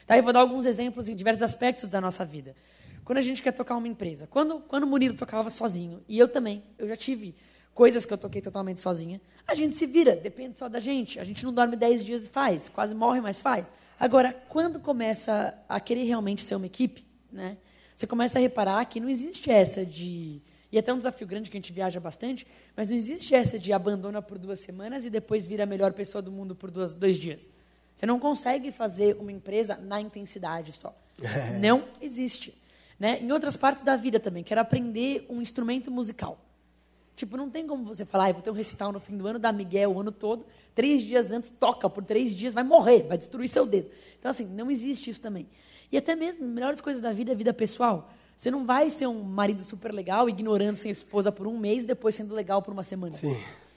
Tá, 0.04 0.16
eu 0.16 0.22
vou 0.24 0.32
dar 0.32 0.40
alguns 0.40 0.66
exemplos 0.66 1.08
em 1.08 1.14
diversos 1.14 1.44
aspectos 1.44 1.88
da 1.88 2.00
nossa 2.00 2.24
vida. 2.24 2.56
Quando 3.04 3.18
a 3.18 3.20
gente 3.20 3.40
quer 3.40 3.52
tocar 3.52 3.76
uma 3.76 3.86
empresa, 3.86 4.26
quando, 4.26 4.58
quando 4.58 4.82
o 4.82 4.86
Murilo 4.88 5.14
tocava 5.14 5.48
sozinho, 5.50 6.02
e 6.08 6.18
eu 6.18 6.26
também, 6.26 6.64
eu 6.76 6.88
já 6.88 6.96
tive 6.96 7.36
coisas 7.72 8.04
que 8.04 8.12
eu 8.12 8.18
toquei 8.18 8.42
totalmente 8.42 8.80
sozinha, 8.80 9.20
a 9.46 9.54
gente 9.54 9.76
se 9.76 9.86
vira, 9.86 10.16
depende 10.16 10.56
só 10.56 10.68
da 10.68 10.80
gente. 10.80 11.20
A 11.20 11.24
gente 11.24 11.44
não 11.44 11.52
dorme 11.52 11.76
10 11.76 12.04
dias 12.04 12.26
e 12.26 12.28
faz, 12.28 12.68
quase 12.68 12.92
morre, 12.92 13.20
mas 13.20 13.40
faz. 13.40 13.72
Agora, 13.96 14.32
quando 14.48 14.80
começa 14.80 15.56
a 15.68 15.78
querer 15.78 16.02
realmente 16.02 16.42
ser 16.42 16.56
uma 16.56 16.66
equipe, 16.66 17.06
né, 17.30 17.58
você 17.94 18.08
começa 18.08 18.40
a 18.40 18.42
reparar 18.42 18.84
que 18.86 18.98
não 18.98 19.08
existe 19.08 19.52
essa 19.52 19.86
de. 19.86 20.42
E 20.74 20.78
até 20.78 20.92
um 20.92 20.96
desafio 20.96 21.24
grande 21.24 21.48
que 21.48 21.56
a 21.56 21.60
gente 21.60 21.72
viaja 21.72 22.00
bastante, 22.00 22.44
mas 22.76 22.88
não 22.88 22.96
existe 22.96 23.32
essa 23.32 23.56
de 23.56 23.72
abandona 23.72 24.20
por 24.20 24.36
duas 24.38 24.58
semanas 24.58 25.06
e 25.06 25.08
depois 25.08 25.46
vira 25.46 25.62
a 25.62 25.66
melhor 25.66 25.92
pessoa 25.92 26.20
do 26.20 26.32
mundo 26.32 26.52
por 26.56 26.68
duas, 26.68 26.92
dois 26.92 27.16
dias. 27.16 27.48
Você 27.94 28.06
não 28.06 28.18
consegue 28.18 28.72
fazer 28.72 29.16
uma 29.20 29.30
empresa 29.30 29.76
na 29.76 30.00
intensidade 30.00 30.72
só. 30.72 30.92
Não 31.60 31.84
existe. 32.02 32.60
Né? 32.98 33.20
Em 33.22 33.30
outras 33.30 33.56
partes 33.56 33.84
da 33.84 33.94
vida 33.94 34.18
também. 34.18 34.42
Quero 34.42 34.60
aprender 34.60 35.24
um 35.30 35.40
instrumento 35.40 35.92
musical. 35.92 36.40
Tipo, 37.14 37.36
não 37.36 37.48
tem 37.48 37.64
como 37.64 37.84
você 37.84 38.04
falar, 38.04 38.24
ah, 38.24 38.30
eu 38.30 38.34
vou 38.34 38.42
ter 38.42 38.50
um 38.50 38.54
recital 38.54 38.90
no 38.90 38.98
fim 38.98 39.16
do 39.16 39.28
ano, 39.28 39.38
dar 39.38 39.52
Miguel 39.52 39.92
o 39.92 40.00
ano 40.00 40.10
todo, 40.10 40.44
três 40.74 41.02
dias 41.02 41.30
antes, 41.30 41.50
toca 41.50 41.88
por 41.88 42.02
três 42.02 42.34
dias, 42.34 42.52
vai 42.52 42.64
morrer, 42.64 43.04
vai 43.04 43.16
destruir 43.16 43.48
seu 43.48 43.64
dedo. 43.64 43.88
Então, 44.18 44.28
assim, 44.28 44.44
não 44.44 44.68
existe 44.68 45.10
isso 45.10 45.20
também. 45.20 45.46
E 45.92 45.96
até 45.96 46.16
mesmo, 46.16 46.44
melhores 46.44 46.80
coisas 46.80 47.00
da 47.00 47.12
vida 47.12 47.30
é 47.30 47.34
vida 47.36 47.54
pessoal. 47.54 48.10
Você 48.36 48.50
não 48.50 48.64
vai 48.64 48.90
ser 48.90 49.06
um 49.06 49.22
marido 49.22 49.62
super 49.62 49.92
legal, 49.92 50.28
ignorando 50.28 50.76
sua 50.76 50.90
esposa 50.90 51.30
por 51.30 51.46
um 51.46 51.58
mês, 51.58 51.84
depois 51.84 52.14
sendo 52.14 52.34
legal 52.34 52.60
por 52.62 52.72
uma 52.72 52.82
semana. 52.82 53.14
Sim. 53.14 53.36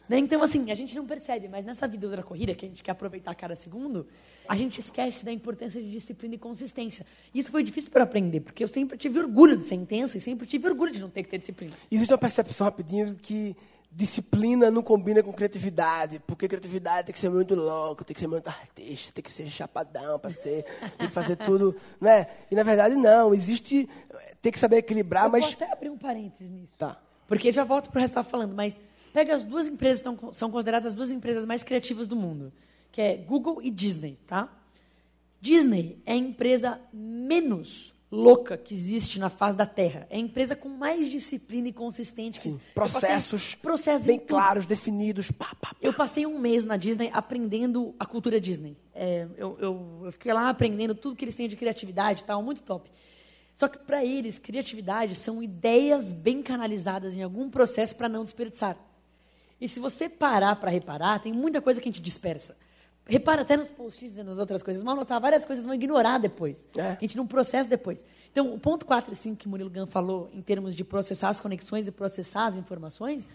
Né? 0.09 0.17
Então, 0.17 0.41
assim, 0.41 0.71
a 0.71 0.75
gente 0.75 0.95
não 0.95 1.05
percebe, 1.05 1.47
mas 1.47 1.65
nessa 1.65 1.87
vida 1.87 2.07
da 2.07 2.23
corrida, 2.23 2.55
que 2.55 2.65
a 2.65 2.69
gente 2.69 2.81
quer 2.81 2.91
aproveitar 2.91 3.35
cada 3.35 3.55
segundo, 3.55 4.07
a 4.47 4.55
gente 4.55 4.79
esquece 4.79 5.25
da 5.25 5.31
importância 5.31 5.81
de 5.81 5.91
disciplina 5.91 6.35
e 6.35 6.37
consistência. 6.37 7.05
Isso 7.33 7.51
foi 7.51 7.61
difícil 7.61 7.91
para 7.91 8.03
aprender, 8.03 8.39
porque 8.39 8.63
eu 8.63 8.67
sempre 8.67 8.97
tive 8.97 9.19
orgulho 9.19 9.57
de 9.57 9.65
ser 9.65 9.75
intensa 9.75 10.17
e 10.17 10.21
sempre 10.21 10.47
tive 10.47 10.67
orgulho 10.67 10.91
de 10.91 11.01
não 11.01 11.09
ter 11.09 11.23
que 11.23 11.29
ter 11.29 11.39
disciplina. 11.39 11.73
Existe 11.91 12.11
uma 12.11 12.17
percepção 12.17 12.65
rapidinho 12.65 13.15
que 13.17 13.55
disciplina 13.91 14.69
não 14.69 14.81
combina 14.81 15.23
com 15.23 15.33
criatividade, 15.33 16.21
porque 16.27 16.47
criatividade 16.47 17.07
tem 17.07 17.13
que 17.13 17.19
ser 17.19 17.29
muito 17.29 17.55
louco, 17.55 18.03
tem 18.03 18.13
que 18.13 18.19
ser 18.19 18.27
muito 18.27 18.47
artista, 18.47 19.11
tem 19.11 19.23
que 19.23 19.31
ser 19.31 19.47
chapadão 19.47 20.19
para 20.19 20.29
ser, 20.29 20.63
tem 20.97 21.07
que 21.07 21.13
fazer 21.13 21.35
tudo, 21.43 21.75
né? 21.99 22.27
E 22.51 22.55
na 22.55 22.63
verdade 22.63 22.95
não, 22.95 23.33
existe, 23.33 23.89
tem 24.41 24.51
que 24.51 24.59
saber 24.59 24.77
equilibrar, 24.77 25.25
Eu 25.25 25.31
mas 25.31 25.45
vou 25.45 25.53
até 25.53 25.71
abrir 25.73 25.89
um 25.89 25.97
parênteses 25.97 26.49
nisso. 26.51 26.73
tá. 26.77 26.99
Porque 27.27 27.51
já 27.51 27.63
volto 27.63 27.89
para 27.89 27.97
o 27.97 28.01
resto 28.01 28.23
que 28.23 28.29
falando, 28.29 28.55
mas 28.55 28.79
pega 29.11 29.33
as 29.35 29.43
duas 29.43 29.67
empresas 29.67 30.01
que 30.01 30.35
são 30.35 30.49
consideradas 30.49 30.87
as 30.87 30.93
duas 30.93 31.11
empresas 31.11 31.43
mais 31.43 31.61
criativas 31.63 32.07
do 32.07 32.15
mundo, 32.15 32.53
que 32.91 33.01
é 33.01 33.17
Google 33.17 33.61
e 33.61 33.69
Disney, 33.69 34.17
tá? 34.25 34.47
Disney 35.41 36.01
é 36.05 36.13
a 36.13 36.15
empresa 36.15 36.79
menos 36.93 37.93
louca 38.11 38.57
que 38.57 38.73
existe 38.73 39.19
na 39.19 39.29
face 39.29 39.57
da 39.57 39.65
Terra. 39.65 40.07
É 40.09 40.15
a 40.15 40.19
empresa 40.19 40.55
com 40.55 40.69
mais 40.69 41.09
disciplina 41.09 41.67
e 41.67 41.73
consistente. 41.73 42.39
que- 42.39 42.49
Sim, 42.49 42.53
Eu 42.53 42.59
passei 42.81 42.99
processos 43.01 43.55
processos 43.55 44.07
bem 44.07 44.19
claros, 44.19 44.65
definidos, 44.65 45.29
pá, 45.31 45.47
pá, 45.59 45.69
pá. 45.73 45.75
Eu 45.81 45.93
passei 45.93 46.25
um 46.25 46.39
mês 46.39 46.63
na 46.63 46.77
Disney 46.77 47.09
aprendendo 47.13 47.93
a 47.99 48.05
cultura 48.05 48.39
Disney. 48.39 48.77
É, 48.95 49.27
eu, 49.37 49.57
eu- 49.59 50.01
eu 50.05 50.11
fiquei 50.13 50.31
lá 50.31 50.49
aprendendo 50.49 50.95
tudo 50.95 51.15
que 51.15 51.25
eles 51.25 51.35
têm 51.35 51.47
de 51.49 51.55
criatividade 51.57 52.21
e 52.21 52.25
tal, 52.25 52.41
muito 52.41 52.61
top. 52.63 52.89
Só 53.53 53.67
que 53.67 53.79
para 53.79 54.05
eles, 54.05 54.37
criatividade 54.37 55.15
são 55.15 55.41
ideias 55.41 56.11
bem 56.11 56.41
canalizadas 56.43 57.17
em 57.17 57.23
algum 57.23 57.49
processo 57.49 57.95
para 57.95 58.07
não 58.07 58.23
desperdiçar. 58.23 58.77
E 59.59 59.67
se 59.67 59.79
você 59.79 60.07
parar 60.07 60.55
para 60.57 60.69
reparar, 60.69 61.19
tem 61.19 61.33
muita 61.33 61.59
coisa 61.59 61.81
que 61.81 61.89
a 61.89 61.91
gente 61.91 62.01
dispersa. 62.01 62.55
Repara 63.07 63.41
até 63.41 63.55
nos 63.55 63.69
posts 63.69 64.17
e 64.17 64.23
nas 64.23 64.37
outras 64.37 64.61
coisas. 64.61 64.83
Mal 64.83 64.95
notar, 64.95 65.19
várias 65.19 65.45
coisas 65.45 65.65
vão 65.65 65.73
ignorar 65.73 66.17
depois. 66.17 66.67
É. 66.77 66.91
A 66.91 66.97
gente 66.99 67.15
não 67.15 67.25
processa 67.25 67.69
depois. 67.69 68.05
Então, 68.31 68.53
o 68.53 68.59
ponto 68.59 68.85
4 68.85 69.13
e 69.13 69.15
5 69.15 69.37
que 69.37 69.47
Murilo 69.47 69.69
Gun 69.69 69.85
falou, 69.85 70.29
em 70.33 70.41
termos 70.41 70.75
de 70.75 70.83
processar 70.83 71.29
as 71.29 71.39
conexões 71.39 71.87
e 71.87 71.91
processar 71.91 72.45
as 72.45 72.55
informações, 72.55 73.29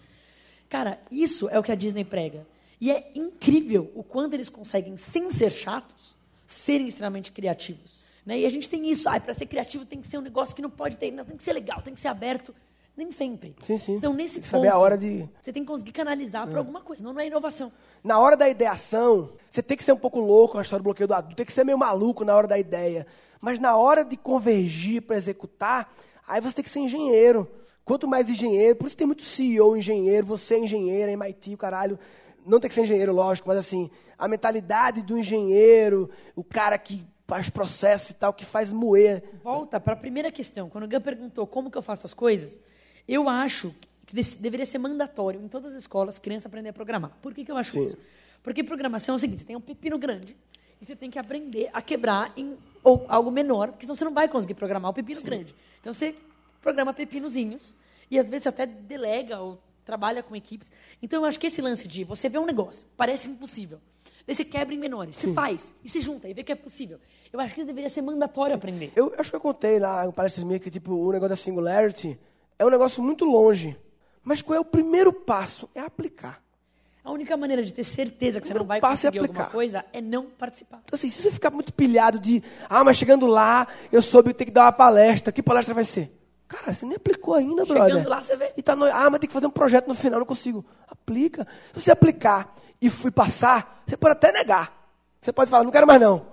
cara, 0.69 0.99
isso 1.11 1.49
é 1.49 1.57
o 1.57 1.63
que 1.63 1.71
a 1.71 1.75
Disney 1.75 2.03
prega. 2.03 2.45
E 2.79 2.91
é 2.91 3.11
incrível 3.15 3.91
o 3.95 4.03
quanto 4.03 4.33
eles 4.33 4.49
conseguem, 4.49 4.97
sem 4.97 5.31
ser 5.31 5.51
chatos, 5.51 6.17
serem 6.45 6.87
extremamente 6.87 7.31
criativos. 7.31 8.03
Né? 8.25 8.39
E 8.39 8.45
a 8.45 8.49
gente 8.49 8.69
tem 8.69 8.89
isso. 8.89 9.07
Ah, 9.09 9.19
para 9.19 9.33
ser 9.33 9.45
criativo 9.45 9.85
tem 9.85 9.99
que 9.99 10.07
ser 10.07 10.17
um 10.17 10.21
negócio 10.21 10.55
que 10.55 10.61
não 10.61 10.69
pode 10.69 10.97
ter, 10.97 11.11
não, 11.11 11.25
tem 11.25 11.35
que 11.35 11.43
ser 11.43 11.53
legal, 11.53 11.81
tem 11.81 11.93
que 11.93 11.99
ser 11.99 12.07
aberto. 12.09 12.53
Nem 12.95 13.09
sempre. 13.09 13.55
Sim, 13.63 13.77
sim. 13.77 13.95
Então, 13.95 14.13
nesse 14.13 14.35
Tem 14.35 14.43
que 14.43 14.47
saber 14.47 14.67
a 14.67 14.73
ponto, 14.73 14.81
hora 14.83 14.97
de- 14.97 15.27
Você 15.41 15.51
tem 15.51 15.63
que 15.63 15.67
conseguir 15.71 15.91
canalizar 15.91 16.47
para 16.47 16.59
alguma 16.59 16.81
coisa, 16.81 16.99
senão 17.01 17.11
não 17.13 17.19
é 17.19 17.25
inovação. 17.27 17.71
Na 18.03 18.19
hora 18.19 18.37
da 18.37 18.47
ideação, 18.47 19.31
você 19.49 19.63
tem 19.63 19.75
que 19.75 19.83
ser 19.83 19.93
um 19.93 19.97
pouco 19.97 20.19
louco, 20.19 20.57
a 20.59 20.61
história 20.61 20.81
do 20.81 20.85
bloqueio 20.85 21.07
do 21.07 21.13
adulto, 21.15 21.35
tem 21.35 21.45
que 21.45 21.51
ser 21.51 21.63
meio 21.63 21.77
maluco 21.77 22.23
na 22.23 22.35
hora 22.35 22.47
da 22.47 22.57
ideia. 22.59 23.07
Mas 23.41 23.59
na 23.59 23.75
hora 23.75 24.05
de 24.05 24.15
convergir 24.15 25.01
para 25.01 25.15
executar, 25.17 25.91
aí 26.27 26.39
você 26.39 26.55
tem 26.57 26.63
que 26.63 26.69
ser 26.69 26.79
engenheiro. 26.81 27.47
Quanto 27.83 28.07
mais 28.07 28.29
engenheiro, 28.29 28.75
por 28.77 28.87
isso 28.87 28.95
tem 28.95 29.07
muito 29.07 29.23
CEO 29.23 29.75
engenheiro, 29.75 30.25
você 30.27 30.53
é 30.55 30.59
engenheiro, 30.59 31.11
MIT, 31.11 31.55
o 31.55 31.57
caralho. 31.57 31.97
Não 32.45 32.59
tem 32.59 32.69
que 32.69 32.75
ser 32.75 32.81
engenheiro, 32.83 33.11
lógico, 33.11 33.47
mas 33.47 33.57
assim, 33.57 33.89
a 34.19 34.27
mentalidade 34.27 35.01
do 35.01 35.17
engenheiro, 35.17 36.09
o 36.35 36.43
cara 36.43 36.77
que 36.77 37.03
faz 37.27 37.49
processo 37.49 38.11
e 38.11 38.15
tal, 38.15 38.31
que 38.33 38.45
faz 38.45 38.71
moer. 38.71 39.23
Volta 39.43 39.79
para 39.79 39.93
a 39.93 39.95
primeira 39.95 40.31
questão. 40.31 40.69
Quando 40.69 40.83
o 40.83 40.87
Gun 40.87 41.01
perguntou 41.01 41.47
como 41.47 41.71
que 41.71 41.77
eu 41.77 41.81
faço 41.81 42.05
as 42.05 42.13
coisas, 42.13 42.59
eu 43.07 43.27
acho 43.27 43.73
que 44.05 44.15
deveria 44.39 44.65
ser 44.65 44.77
mandatório 44.77 45.41
em 45.41 45.47
todas 45.47 45.73
as 45.73 45.79
escolas 45.79 46.19
criança 46.19 46.47
aprender 46.47 46.69
a 46.69 46.73
programar. 46.73 47.11
Por 47.21 47.33
que, 47.33 47.43
que 47.43 47.51
eu 47.51 47.57
acho 47.57 47.71
Sim. 47.71 47.87
isso? 47.87 47.97
Porque 48.41 48.63
programação 48.63 49.13
é 49.13 49.15
o 49.15 49.19
seguinte: 49.19 49.39
você 49.39 49.45
tem 49.45 49.55
um 49.55 49.61
pepino 49.61 49.97
grande 49.97 50.35
e 50.81 50.85
você 50.85 50.95
tem 50.95 51.09
que 51.09 51.17
aprender 51.17 51.69
a 51.73 51.81
quebrar 51.81 52.33
em 52.35 52.57
ou 52.83 53.05
algo 53.07 53.31
menor, 53.31 53.69
porque 53.69 53.85
senão 53.85 53.95
você 53.95 54.03
não 54.03 54.13
vai 54.13 54.27
conseguir 54.27 54.53
programar 54.55 54.91
o 54.91 54.93
pepino 54.93 55.21
grande. 55.21 55.55
Então 55.79 55.93
você 55.93 56.15
programa 56.61 56.93
pepinozinhos 56.93 57.73
e 58.11 58.19
às 58.19 58.29
vezes 58.29 58.47
até 58.47 58.65
delega 58.65 59.39
ou 59.39 59.59
trabalha 59.85 60.21
com 60.21 60.35
equipes. 60.35 60.71
Então 61.01 61.21
eu 61.21 61.25
acho 61.25 61.39
que 61.39 61.47
esse 61.47 61.61
lance 61.61 61.87
de 61.87 62.03
você 62.03 62.27
vê 62.27 62.37
um 62.37 62.45
negócio, 62.45 62.85
parece 62.97 63.29
impossível. 63.29 63.79
Daí 64.25 64.35
você 64.35 64.45
quebra 64.45 64.73
em 64.73 64.77
menores, 64.77 65.15
você 65.15 65.33
faz 65.33 65.75
e 65.83 65.89
se 65.89 65.99
junta 65.99 66.29
e 66.29 66.33
vê 66.33 66.43
que 66.43 66.51
é 66.51 66.55
possível. 66.55 66.99
Eu 67.31 67.39
acho 67.39 67.53
que 67.53 67.61
isso 67.61 67.67
deveria 67.67 67.89
ser 67.89 68.01
mandatório 68.01 68.55
aprender. 68.55 68.91
Eu 68.95 69.13
acho 69.17 69.29
que 69.29 69.35
eu 69.35 69.41
contei 69.41 69.79
lá 69.79 70.09
palestras 70.11 70.45
minhas 70.45 70.61
que 70.61 70.71
tipo, 70.71 70.93
o 70.93 71.11
negócio 71.11 71.29
da 71.29 71.35
singularity 71.35 72.17
é 72.57 72.65
um 72.65 72.69
negócio 72.69 73.01
muito 73.03 73.25
longe. 73.25 73.77
Mas 74.23 74.41
qual 74.41 74.55
é 74.57 74.59
o 74.59 74.65
primeiro 74.65 75.11
passo? 75.11 75.69
É 75.75 75.81
aplicar. 75.81 76.41
A 77.03 77.11
única 77.11 77.35
maneira 77.35 77.61
de 77.61 77.73
ter 77.73 77.83
certeza 77.83 78.39
que 78.39 78.47
você 78.47 78.53
Não 78.53 78.65
vai 78.65 78.79
a 78.79 78.81
conseguir 78.81 79.19
alguma 79.19 79.39
aplicar. 79.41 79.51
coisa 79.51 79.85
é 79.91 79.99
não 79.99 80.27
participar. 80.27 80.81
Então, 80.85 80.95
assim, 80.95 81.09
se 81.09 81.21
você 81.21 81.29
ficar 81.29 81.51
muito 81.51 81.73
pilhado 81.73 82.17
de, 82.17 82.41
ah, 82.69 82.81
mas 82.83 82.95
chegando 82.95 83.27
lá, 83.27 83.67
eu 83.91 84.01
soube 84.01 84.29
que 84.29 84.35
tem 84.35 84.47
que 84.47 84.53
dar 84.53 84.63
uma 84.63 84.71
palestra. 84.71 85.33
Que 85.33 85.43
palestra 85.43 85.73
vai 85.73 85.83
ser? 85.83 86.17
Cara, 86.47 86.73
você 86.73 86.85
nem 86.85 86.95
aplicou 86.95 87.33
ainda, 87.33 87.65
Chegando 87.65 87.87
brother. 87.87 88.07
lá, 88.07 88.21
você 88.21 88.37
vê. 88.37 88.53
E 88.55 88.61
tá 88.63 88.73
no, 88.75 88.85
ah, 88.85 89.09
mas 89.09 89.19
tem 89.19 89.27
que 89.27 89.33
fazer 89.33 89.47
um 89.47 89.51
projeto 89.51 89.87
no 89.87 89.95
final, 89.95 90.19
não 90.19 90.25
consigo. 90.25 90.63
Aplica. 90.87 91.45
Se 91.73 91.81
você 91.81 91.91
aplicar 91.91 92.53
e 92.81 92.89
fui 92.89 93.11
passar, 93.11 93.83
você 93.85 93.97
pode 93.97 94.13
até 94.13 94.31
negar. 94.31 94.71
Você 95.19 95.33
pode 95.33 95.49
falar, 95.49 95.65
não 95.65 95.71
quero 95.71 95.87
mais 95.87 95.99
não. 95.99 96.25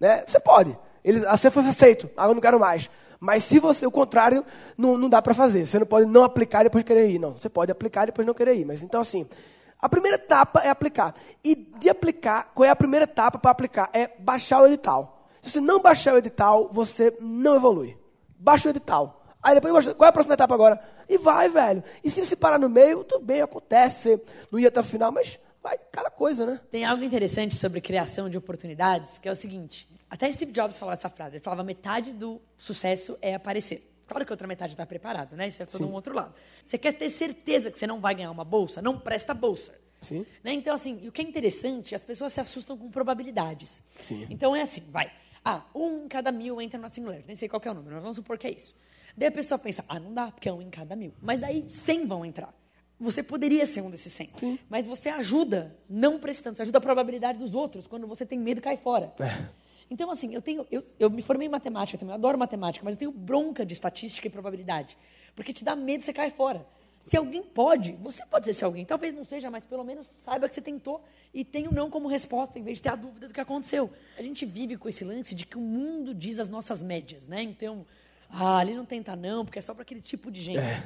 Né? 0.00 0.24
Você 0.26 0.40
pode. 0.40 0.78
Ele, 1.04 1.26
ah, 1.26 1.36
você 1.36 1.50
foi 1.50 1.62
aceito, 1.66 2.08
agora 2.16 2.30
eu 2.30 2.34
não 2.34 2.40
quero 2.42 2.58
mais. 2.58 2.88
Mas 3.20 3.44
se 3.44 3.58
você, 3.58 3.86
o 3.86 3.90
contrário, 3.90 4.44
não, 4.76 4.96
não 4.96 5.08
dá 5.08 5.20
para 5.20 5.34
fazer. 5.34 5.66
Você 5.66 5.78
não 5.78 5.86
pode 5.86 6.06
não 6.06 6.22
aplicar 6.22 6.60
e 6.60 6.64
depois 6.64 6.84
querer 6.84 7.08
ir. 7.08 7.18
Não, 7.18 7.32
você 7.32 7.48
pode 7.48 7.72
aplicar 7.72 8.04
e 8.04 8.06
depois 8.06 8.26
não 8.26 8.34
querer 8.34 8.54
ir. 8.54 8.64
Mas 8.64 8.82
então, 8.82 9.00
assim, 9.00 9.26
a 9.80 9.88
primeira 9.88 10.16
etapa 10.16 10.60
é 10.60 10.68
aplicar. 10.70 11.14
E 11.42 11.54
de 11.54 11.88
aplicar, 11.88 12.52
qual 12.54 12.64
é 12.64 12.70
a 12.70 12.76
primeira 12.76 13.04
etapa 13.04 13.38
para 13.38 13.50
aplicar? 13.50 13.90
É 13.92 14.10
baixar 14.18 14.60
o 14.62 14.66
edital. 14.66 15.26
Se 15.42 15.50
você 15.52 15.60
não 15.60 15.80
baixar 15.80 16.14
o 16.14 16.18
edital, 16.18 16.68
você 16.70 17.16
não 17.20 17.56
evolui. 17.56 17.96
Baixa 18.38 18.68
o 18.68 18.70
edital. 18.70 19.22
Aí 19.42 19.54
depois, 19.54 19.72
baixa- 19.72 19.94
qual 19.94 20.06
é 20.06 20.10
a 20.10 20.12
próxima 20.12 20.34
etapa 20.34 20.54
agora? 20.54 20.80
E 21.08 21.16
vai, 21.18 21.48
velho. 21.48 21.82
E 22.04 22.10
se 22.10 22.24
você 22.24 22.36
parar 22.36 22.58
no 22.58 22.68
meio, 22.68 23.02
tudo 23.04 23.24
bem, 23.24 23.40
acontece. 23.40 24.20
Não 24.50 24.58
ia 24.58 24.68
até 24.68 24.80
o 24.80 24.84
final, 24.84 25.10
mas 25.10 25.38
vai 25.62 25.78
cada 25.92 26.10
coisa, 26.10 26.46
né? 26.46 26.60
Tem 26.70 26.84
algo 26.84 27.02
interessante 27.02 27.56
sobre 27.56 27.80
criação 27.80 28.28
de 28.28 28.36
oportunidades, 28.36 29.18
que 29.18 29.28
é 29.28 29.32
o 29.32 29.36
seguinte. 29.36 29.88
Até 30.10 30.30
Steve 30.30 30.52
Jobs 30.52 30.78
falava 30.78 30.98
essa 30.98 31.10
frase. 31.10 31.36
Ele 31.36 31.44
falava, 31.44 31.62
metade 31.62 32.12
do 32.12 32.40
sucesso 32.56 33.18
é 33.20 33.34
aparecer. 33.34 33.88
Claro 34.06 34.24
que 34.24 34.32
a 34.32 34.34
outra 34.34 34.48
metade 34.48 34.72
está 34.72 34.86
preparado, 34.86 35.36
né? 35.36 35.48
Isso 35.48 35.62
é 35.62 35.66
todo 35.66 35.86
um 35.86 35.92
outro 35.92 36.14
lado. 36.14 36.34
Você 36.64 36.78
quer 36.78 36.92
ter 36.92 37.10
certeza 37.10 37.70
que 37.70 37.78
você 37.78 37.86
não 37.86 38.00
vai 38.00 38.14
ganhar 38.14 38.30
uma 38.30 38.44
bolsa? 38.44 38.80
Não 38.80 38.98
presta 38.98 39.34
bolsa. 39.34 39.74
Sim. 40.00 40.24
Né? 40.42 40.52
Então, 40.52 40.74
assim, 40.74 41.06
o 41.06 41.12
que 41.12 41.20
é 41.20 41.24
interessante, 41.24 41.94
as 41.94 42.04
pessoas 42.04 42.32
se 42.32 42.40
assustam 42.40 42.78
com 42.78 42.90
probabilidades. 42.90 43.82
Sim. 44.02 44.26
Então 44.30 44.56
é 44.56 44.62
assim, 44.62 44.82
vai. 44.90 45.12
Ah, 45.44 45.64
um 45.74 46.04
em 46.04 46.08
cada 46.08 46.32
mil 46.32 46.60
entra 46.60 46.80
na 46.80 46.88
singular. 46.88 47.20
Nem 47.26 47.36
sei 47.36 47.48
qual 47.48 47.60
é 47.62 47.70
o 47.70 47.74
número, 47.74 47.94
mas 47.96 48.02
vamos 48.02 48.16
supor 48.16 48.38
que 48.38 48.46
é 48.46 48.50
isso. 48.50 48.74
Daí 49.16 49.28
a 49.28 49.32
pessoa 49.32 49.58
pensa, 49.58 49.84
ah, 49.88 49.98
não 49.98 50.14
dá, 50.14 50.30
porque 50.30 50.48
é 50.48 50.52
um 50.52 50.62
em 50.62 50.70
cada 50.70 50.94
mil. 50.94 51.12
Mas 51.20 51.38
daí 51.38 51.68
100 51.68 52.06
vão 52.06 52.24
entrar. 52.24 52.54
Você 53.00 53.22
poderia 53.22 53.64
ser 53.64 53.80
um 53.80 53.90
desses 53.90 54.12
100. 54.12 54.58
Mas 54.68 54.86
você 54.86 55.08
ajuda, 55.08 55.76
não 55.88 56.18
prestando, 56.18 56.56
você 56.56 56.62
ajuda 56.62 56.78
a 56.78 56.80
probabilidade 56.80 57.38
dos 57.38 57.54
outros. 57.54 57.86
Quando 57.86 58.06
você 58.06 58.26
tem 58.26 58.38
medo, 58.38 58.60
cai 58.60 58.76
fora. 58.76 59.12
Então, 59.90 60.10
assim, 60.10 60.34
eu, 60.34 60.42
tenho, 60.42 60.66
eu, 60.70 60.82
eu 60.98 61.08
me 61.08 61.22
formei 61.22 61.46
em 61.46 61.50
matemática 61.50 61.96
também, 61.96 62.12
eu 62.12 62.16
adoro 62.16 62.36
matemática, 62.36 62.84
mas 62.84 62.94
eu 62.94 62.98
tenho 62.98 63.12
bronca 63.12 63.64
de 63.64 63.72
estatística 63.72 64.26
e 64.26 64.30
probabilidade. 64.30 64.98
Porque 65.34 65.52
te 65.52 65.64
dá 65.64 65.74
medo, 65.74 66.02
você 66.02 66.12
cai 66.12 66.30
fora. 66.30 66.66
Se 67.00 67.16
alguém 67.16 67.42
pode, 67.42 67.92
você 67.92 68.24
pode 68.26 68.44
ser 68.44 68.50
esse 68.50 68.64
alguém. 68.64 68.84
Talvez 68.84 69.14
não 69.14 69.24
seja, 69.24 69.50
mas 69.50 69.64
pelo 69.64 69.84
menos 69.84 70.06
saiba 70.06 70.48
que 70.48 70.54
você 70.54 70.60
tentou 70.60 71.02
e 71.32 71.44
tem 71.44 71.66
o 71.66 71.72
não 71.72 71.88
como 71.88 72.08
resposta, 72.08 72.58
em 72.58 72.62
vez 72.62 72.78
de 72.78 72.82
ter 72.82 72.90
a 72.90 72.96
dúvida 72.96 73.28
do 73.28 73.32
que 73.32 73.40
aconteceu. 73.40 73.90
A 74.18 74.22
gente 74.22 74.44
vive 74.44 74.76
com 74.76 74.88
esse 74.88 75.04
lance 75.04 75.34
de 75.34 75.46
que 75.46 75.56
o 75.56 75.60
mundo 75.60 76.12
diz 76.12 76.38
as 76.38 76.48
nossas 76.48 76.82
médias, 76.82 77.26
né? 77.28 77.40
Então, 77.42 77.86
ah, 78.28 78.58
ali 78.58 78.74
não 78.74 78.84
tenta 78.84 79.16
não, 79.16 79.44
porque 79.44 79.58
é 79.58 79.62
só 79.62 79.72
para 79.72 79.82
aquele 79.82 80.02
tipo 80.02 80.30
de 80.30 80.42
gente. 80.42 80.58
É, 80.58 80.82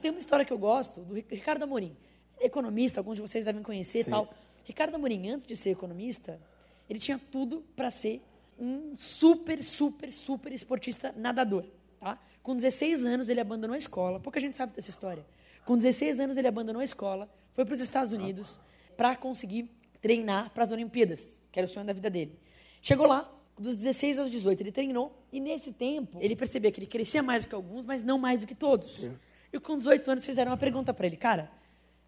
Tem 0.00 0.10
uma 0.10 0.20
história 0.20 0.44
que 0.44 0.52
eu 0.52 0.58
gosto, 0.58 1.00
do 1.00 1.14
Ri- 1.14 1.26
Ricardo 1.28 1.62
Amorim. 1.64 1.96
É 2.38 2.46
economista, 2.46 3.00
alguns 3.00 3.16
de 3.16 3.22
vocês 3.22 3.44
devem 3.44 3.62
conhecer 3.62 4.00
e 4.00 4.04
tal. 4.04 4.32
Ricardo 4.64 4.94
Amorim, 4.94 5.28
antes 5.30 5.46
de 5.46 5.56
ser 5.56 5.70
economista, 5.70 6.40
ele 6.88 6.98
tinha 6.98 7.18
tudo 7.30 7.64
para 7.74 7.90
ser 7.90 8.22
um 8.58 8.94
super, 8.96 9.62
super, 9.62 10.10
super 10.12 10.52
esportista 10.52 11.12
nadador. 11.16 11.64
Tá? 12.00 12.18
Com 12.42 12.54
16 12.54 13.04
anos, 13.04 13.28
ele 13.28 13.40
abandonou 13.40 13.74
a 13.74 13.78
escola. 13.78 14.20
Pouca 14.20 14.38
gente 14.40 14.56
sabe 14.56 14.74
dessa 14.74 14.90
história. 14.90 15.24
Com 15.64 15.76
16 15.76 16.20
anos, 16.20 16.36
ele 16.36 16.46
abandonou 16.46 16.80
a 16.80 16.84
escola, 16.84 17.28
foi 17.52 17.64
para 17.64 17.74
os 17.74 17.80
Estados 17.80 18.12
Unidos 18.12 18.60
para 18.96 19.16
conseguir 19.16 19.70
treinar 20.00 20.50
para 20.50 20.62
as 20.62 20.70
Olimpíadas, 20.70 21.42
que 21.50 21.58
era 21.58 21.66
o 21.66 21.68
sonho 21.68 21.84
da 21.86 21.92
vida 21.92 22.08
dele. 22.08 22.38
Chegou 22.80 23.06
lá, 23.06 23.32
dos 23.58 23.76
16 23.76 24.18
aos 24.20 24.30
18, 24.30 24.60
ele 24.62 24.70
treinou, 24.70 25.12
e 25.32 25.40
nesse 25.40 25.72
tempo, 25.72 26.18
ele 26.20 26.36
percebia 26.36 26.70
que 26.70 26.78
ele 26.78 26.86
crescia 26.86 27.22
mais 27.22 27.44
do 27.44 27.48
que 27.48 27.54
alguns, 27.54 27.84
mas 27.84 28.02
não 28.02 28.16
mais 28.18 28.40
do 28.40 28.46
que 28.46 28.54
todos. 28.54 29.04
E 29.52 29.60
com 29.60 29.78
18 29.78 30.10
anos, 30.10 30.24
fizeram 30.26 30.50
uma 30.50 30.56
pergunta 30.56 30.92
para 30.92 31.06
ele: 31.06 31.16
Cara, 31.16 31.50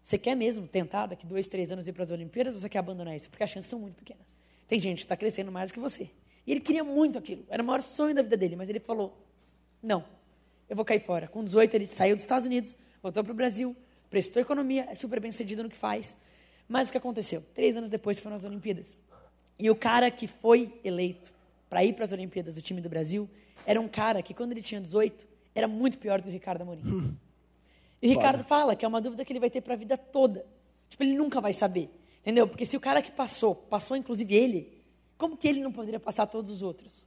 você 0.01 0.17
quer 0.17 0.35
mesmo 0.35 0.67
tentar 0.67 1.07
daqui 1.07 1.25
dois, 1.25 1.47
três 1.47 1.71
anos 1.71 1.87
ir 1.87 1.93
para 1.93 2.03
as 2.03 2.11
Olimpíadas 2.11 2.55
ou 2.55 2.61
você 2.61 2.69
quer 2.69 2.79
abandonar 2.79 3.15
isso? 3.15 3.29
Porque 3.29 3.43
as 3.43 3.49
chances 3.49 3.69
são 3.69 3.79
muito 3.79 3.95
pequenas. 3.95 4.35
Tem 4.67 4.79
gente 4.79 4.97
que 4.97 5.05
está 5.05 5.17
crescendo 5.17 5.51
mais 5.51 5.71
que 5.71 5.79
você. 5.79 6.09
E 6.45 6.51
ele 6.51 6.59
queria 6.59 6.83
muito 6.83 7.17
aquilo. 7.17 7.43
Era 7.49 7.61
o 7.61 7.65
maior 7.65 7.81
sonho 7.81 8.15
da 8.15 8.21
vida 8.21 8.37
dele, 8.37 8.55
mas 8.55 8.69
ele 8.69 8.79
falou: 8.79 9.17
Não, 9.81 10.03
eu 10.69 10.75
vou 10.75 10.85
cair 10.85 10.99
fora. 10.99 11.27
Com 11.27 11.43
18, 11.43 11.73
ele 11.75 11.85
saiu 11.87 12.15
dos 12.15 12.23
Estados 12.23 12.45
Unidos, 12.45 12.75
voltou 13.01 13.23
para 13.23 13.31
o 13.31 13.35
Brasil, 13.35 13.75
prestou 14.09 14.41
economia, 14.41 14.87
é 14.89 14.95
super 14.95 15.19
bem 15.19 15.31
sucedido 15.31 15.63
no 15.63 15.69
que 15.69 15.77
faz. 15.77 16.17
Mas 16.67 16.89
o 16.89 16.91
que 16.91 16.97
aconteceu? 16.97 17.43
Três 17.53 17.75
anos 17.75 17.89
depois 17.89 18.19
foram 18.19 18.35
as 18.35 18.43
Olimpíadas. 18.43 18.95
E 19.57 19.69
o 19.69 19.75
cara 19.75 20.09
que 20.09 20.27
foi 20.27 20.79
eleito 20.83 21.33
para 21.69 21.83
ir 21.83 21.93
para 21.93 22.05
as 22.05 22.11
Olimpíadas 22.11 22.55
do 22.55 22.61
time 22.61 22.79
do 22.79 22.89
Brasil 22.89 23.29
era 23.65 23.81
um 23.81 23.87
cara 23.87 24.21
que, 24.21 24.33
quando 24.33 24.51
ele 24.51 24.61
tinha 24.61 24.79
18, 24.79 25.27
era 25.53 25.67
muito 25.67 25.97
pior 25.97 26.19
do 26.19 26.23
que 26.23 26.29
o 26.29 26.31
Ricardo 26.31 26.61
Amorim. 26.61 27.17
E 28.01 28.07
o 28.07 28.09
Ricardo 28.11 28.43
fala 28.43 28.75
que 28.75 28.85
é 28.85 28.87
uma 28.87 29.01
dúvida 29.01 29.25
que 29.25 29.31
ele 29.31 29.39
vai 29.39 29.49
ter 29.49 29.61
para 29.61 29.73
a 29.73 29.77
vida 29.77 29.97
toda. 29.97 30.45
Tipo, 30.89 31.03
ele 31.03 31.15
nunca 31.15 31.41
vai 31.41 31.53
saber. 31.53 31.89
Entendeu? 32.21 32.47
Porque 32.47 32.65
se 32.65 32.77
o 32.77 32.79
cara 32.79 33.01
que 33.01 33.11
passou, 33.11 33.55
passou 33.55 33.95
inclusive 33.95 34.33
ele, 34.35 34.83
como 35.17 35.37
que 35.37 35.47
ele 35.47 35.61
não 35.61 35.71
poderia 35.71 35.99
passar 35.99 36.27
todos 36.27 36.51
os 36.51 36.61
outros? 36.61 37.05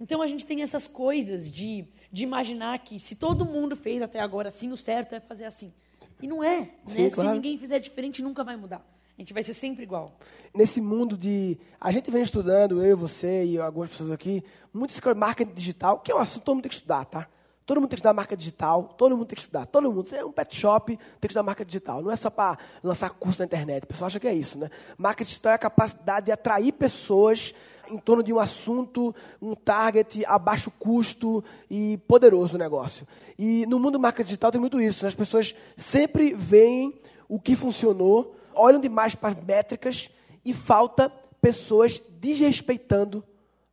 Então 0.00 0.20
a 0.20 0.26
gente 0.26 0.44
tem 0.44 0.62
essas 0.62 0.86
coisas 0.86 1.50
de, 1.50 1.86
de 2.10 2.24
imaginar 2.24 2.78
que 2.80 2.98
se 2.98 3.14
todo 3.14 3.44
mundo 3.44 3.76
fez 3.76 4.02
até 4.02 4.20
agora 4.20 4.48
assim, 4.48 4.72
o 4.72 4.76
certo 4.76 5.14
é 5.14 5.20
fazer 5.20 5.44
assim. 5.44 5.72
E 6.20 6.26
não 6.26 6.42
é. 6.42 6.70
Sim, 6.86 7.04
né? 7.04 7.10
claro. 7.10 7.30
Se 7.30 7.34
ninguém 7.34 7.58
fizer 7.58 7.78
diferente, 7.78 8.22
nunca 8.22 8.42
vai 8.42 8.56
mudar. 8.56 8.84
A 9.16 9.20
gente 9.20 9.32
vai 9.32 9.42
ser 9.42 9.54
sempre 9.54 9.82
igual. 9.82 10.16
Nesse 10.54 10.80
mundo 10.80 11.16
de. 11.16 11.58
A 11.80 11.92
gente 11.92 12.10
vem 12.10 12.22
estudando, 12.22 12.84
eu, 12.84 12.96
você 12.96 13.44
e 13.44 13.58
algumas 13.58 13.90
pessoas 13.90 14.10
aqui, 14.10 14.42
muito 14.72 14.90
esse 14.90 15.14
marketing 15.14 15.52
digital, 15.52 16.00
que 16.00 16.10
é 16.10 16.14
um 16.14 16.18
assunto 16.18 16.40
que 16.40 16.46
todo 16.46 16.54
mundo 16.56 16.62
tem 16.62 16.70
que 16.70 16.76
estudar, 16.76 17.04
tá? 17.04 17.28
Todo 17.64 17.80
mundo 17.80 17.90
tem 17.90 17.96
que 17.96 18.00
estudar 18.00 18.12
marca 18.12 18.36
digital, 18.36 18.94
todo 18.98 19.16
mundo 19.16 19.26
tem 19.26 19.36
que 19.36 19.42
estudar. 19.42 19.66
Todo 19.66 19.92
mundo. 19.92 20.08
É 20.12 20.24
um 20.24 20.32
pet 20.32 20.56
shop, 20.56 20.96
tem 20.96 20.98
que 21.20 21.26
estudar 21.28 21.42
marca 21.42 21.64
digital. 21.64 22.02
Não 22.02 22.10
é 22.10 22.16
só 22.16 22.28
para 22.28 22.58
lançar 22.82 23.10
curso 23.10 23.40
na 23.40 23.44
internet. 23.44 23.84
O 23.84 23.86
pessoal 23.86 24.06
acha 24.06 24.18
que 24.18 24.26
é 24.26 24.34
isso, 24.34 24.58
né? 24.58 24.68
Marca 24.98 25.24
digital 25.24 25.52
é 25.52 25.54
a 25.54 25.58
capacidade 25.58 26.26
de 26.26 26.32
atrair 26.32 26.72
pessoas 26.72 27.54
em 27.90 27.98
torno 27.98 28.22
de 28.22 28.32
um 28.32 28.38
assunto, 28.38 29.14
um 29.40 29.54
target 29.54 30.24
a 30.26 30.38
baixo 30.38 30.70
custo 30.70 31.44
e 31.70 31.98
poderoso 32.08 32.58
negócio. 32.58 33.06
E 33.38 33.66
no 33.66 33.78
mundo 33.78 33.98
marca 33.98 34.24
digital 34.24 34.50
tem 34.50 34.60
muito 34.60 34.80
isso. 34.80 35.04
Né? 35.04 35.08
As 35.08 35.14
pessoas 35.14 35.54
sempre 35.76 36.34
veem 36.34 37.00
o 37.28 37.38
que 37.40 37.54
funcionou, 37.54 38.36
olham 38.54 38.80
demais 38.80 39.14
para 39.14 39.30
as 39.30 39.44
métricas 39.44 40.10
e 40.44 40.52
falta 40.52 41.10
pessoas 41.40 42.00
desrespeitando 42.18 43.24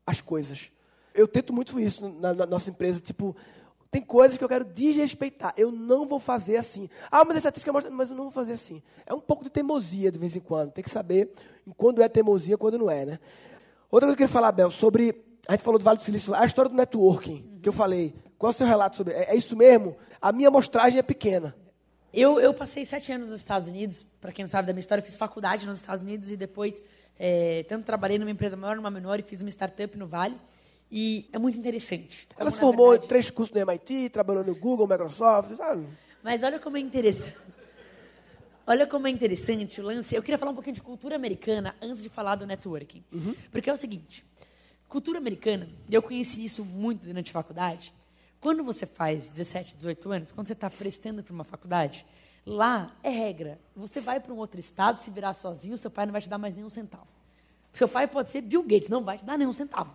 as 0.05 0.21
coisas. 0.21 0.71
Eu 1.13 1.27
tento 1.27 1.53
muito 1.53 1.79
isso 1.79 2.07
na, 2.19 2.33
na 2.33 2.45
nossa 2.45 2.69
empresa, 2.69 2.99
tipo, 2.99 3.35
tem 3.91 4.01
coisas 4.01 4.37
que 4.37 4.43
eu 4.43 4.49
quero 4.49 4.63
desrespeitar. 4.63 5.53
Eu 5.57 5.71
não 5.71 6.07
vou 6.07 6.19
fazer 6.19 6.57
assim. 6.57 6.89
Ah, 7.09 7.25
mas 7.25 7.35
a 7.35 7.39
estatística 7.39 7.73
mostra, 7.73 7.91
mas 7.91 8.09
eu 8.09 8.15
não 8.15 8.25
vou 8.25 8.31
fazer 8.31 8.53
assim. 8.53 8.83
É 9.05 9.13
um 9.13 9.19
pouco 9.19 9.43
de 9.43 9.49
teimosia 9.49 10.11
de 10.11 10.19
vez 10.19 10.35
em 10.35 10.39
quando. 10.39 10.71
Tem 10.71 10.83
que 10.83 10.89
saber 10.89 11.31
quando 11.75 12.01
é 12.01 12.07
teimosia 12.07 12.53
e 12.53 12.57
quando 12.57 12.77
não 12.77 12.89
é, 12.89 13.05
né? 13.05 13.19
Outra 13.91 14.07
coisa 14.07 14.15
que 14.15 14.23
eu 14.23 14.27
queria 14.27 14.27
falar, 14.27 14.51
Bel, 14.51 14.69
sobre. 14.69 15.25
A 15.47 15.53
gente 15.53 15.63
falou 15.63 15.79
do 15.79 15.83
Vale 15.83 15.97
do 15.97 16.03
Silício, 16.03 16.35
a 16.35 16.45
história 16.45 16.69
do 16.69 16.77
networking, 16.77 17.59
que 17.61 17.67
eu 17.67 17.73
falei. 17.73 18.13
Qual 18.37 18.51
é 18.51 18.53
o 18.53 18.57
seu 18.57 18.67
relato 18.67 18.95
sobre. 18.95 19.13
É, 19.13 19.31
é 19.31 19.35
isso 19.35 19.55
mesmo? 19.55 19.97
A 20.21 20.31
minha 20.31 20.49
amostragem 20.49 20.99
é 20.99 21.03
pequena. 21.03 21.55
Eu, 22.13 22.39
eu 22.39 22.53
passei 22.53 22.85
sete 22.85 23.11
anos 23.11 23.29
nos 23.29 23.39
Estados 23.39 23.67
Unidos, 23.67 24.05
para 24.21 24.31
quem 24.31 24.43
não 24.43 24.49
sabe 24.49 24.67
da 24.67 24.73
minha 24.73 24.79
história, 24.79 24.99
eu 24.99 25.05
fiz 25.05 25.15
faculdade 25.15 25.65
nos 25.67 25.77
Estados 25.77 26.01
Unidos 26.01 26.31
e 26.31 26.37
depois, 26.37 26.81
é, 27.19 27.63
tanto 27.69 27.85
trabalhei 27.85 28.17
numa 28.17 28.31
empresa 28.31 28.57
maior, 28.57 28.75
numa 28.75 28.89
menor, 28.89 29.19
e 29.19 29.23
fiz 29.23 29.41
uma 29.41 29.49
startup 29.49 29.95
no 29.95 30.07
Vale. 30.07 30.35
E 30.91 31.29
é 31.31 31.37
muito 31.37 31.57
interessante. 31.57 32.27
Ela 32.31 32.49
Como, 32.49 32.51
se 32.51 32.55
na 32.57 32.61
formou 32.61 32.87
em 32.87 32.89
verdade- 32.91 33.07
três 33.09 33.29
cursos 33.29 33.53
no 33.53 33.61
MIT, 33.61 34.09
trabalhou 34.09 34.43
no 34.43 34.55
Google, 34.55 34.87
Microsoft, 34.87 35.55
sabe? 35.55 35.85
Mas 36.23 36.41
olha 36.43 36.59
como 36.59 36.77
é 36.77 36.79
interessante. 36.79 37.35
Olha 38.65 38.85
como 38.85 39.07
é 39.07 39.09
interessante 39.09 39.81
o 39.81 39.83
lance. 39.83 40.13
Eu 40.15 40.21
queria 40.21 40.37
falar 40.37 40.51
um 40.51 40.55
pouquinho 40.55 40.75
de 40.75 40.81
cultura 40.81 41.15
americana 41.15 41.75
antes 41.81 42.01
de 42.03 42.09
falar 42.09 42.35
do 42.35 42.45
networking. 42.45 43.03
Porque 43.51 43.69
é 43.69 43.73
o 43.73 43.77
seguinte: 43.77 44.25
cultura 44.87 45.17
americana, 45.17 45.67
e 45.87 45.93
eu 45.93 46.01
conheci 46.01 46.43
isso 46.43 46.63
muito 46.65 47.05
durante 47.05 47.29
a 47.31 47.33
faculdade. 47.33 47.93
Quando 48.39 48.63
você 48.63 48.85
faz 48.85 49.27
17, 49.27 49.75
18 49.75 50.11
anos, 50.11 50.31
quando 50.31 50.47
você 50.47 50.53
está 50.53 50.69
prestando 50.69 51.21
para 51.23 51.33
uma 51.33 51.43
faculdade, 51.43 52.05
lá 52.45 52.95
é 53.03 53.09
regra. 53.09 53.59
Você 53.75 53.99
vai 53.99 54.19
para 54.19 54.33
um 54.33 54.37
outro 54.37 54.59
estado, 54.59 54.97
se 54.97 55.09
virar 55.09 55.33
sozinho, 55.33 55.77
seu 55.77 55.91
pai 55.91 56.05
não 56.05 56.13
vai 56.13 56.21
te 56.21 56.29
dar 56.29 56.37
mais 56.37 56.53
nenhum 56.55 56.69
centavo. 56.69 57.07
Seu 57.73 57.87
pai 57.87 58.07
pode 58.07 58.29
ser 58.29 58.41
Bill 58.41 58.63
Gates, 58.63 58.87
não 58.87 59.03
vai 59.03 59.17
te 59.17 59.25
dar 59.25 59.37
nenhum 59.37 59.51
centavo. 59.53 59.93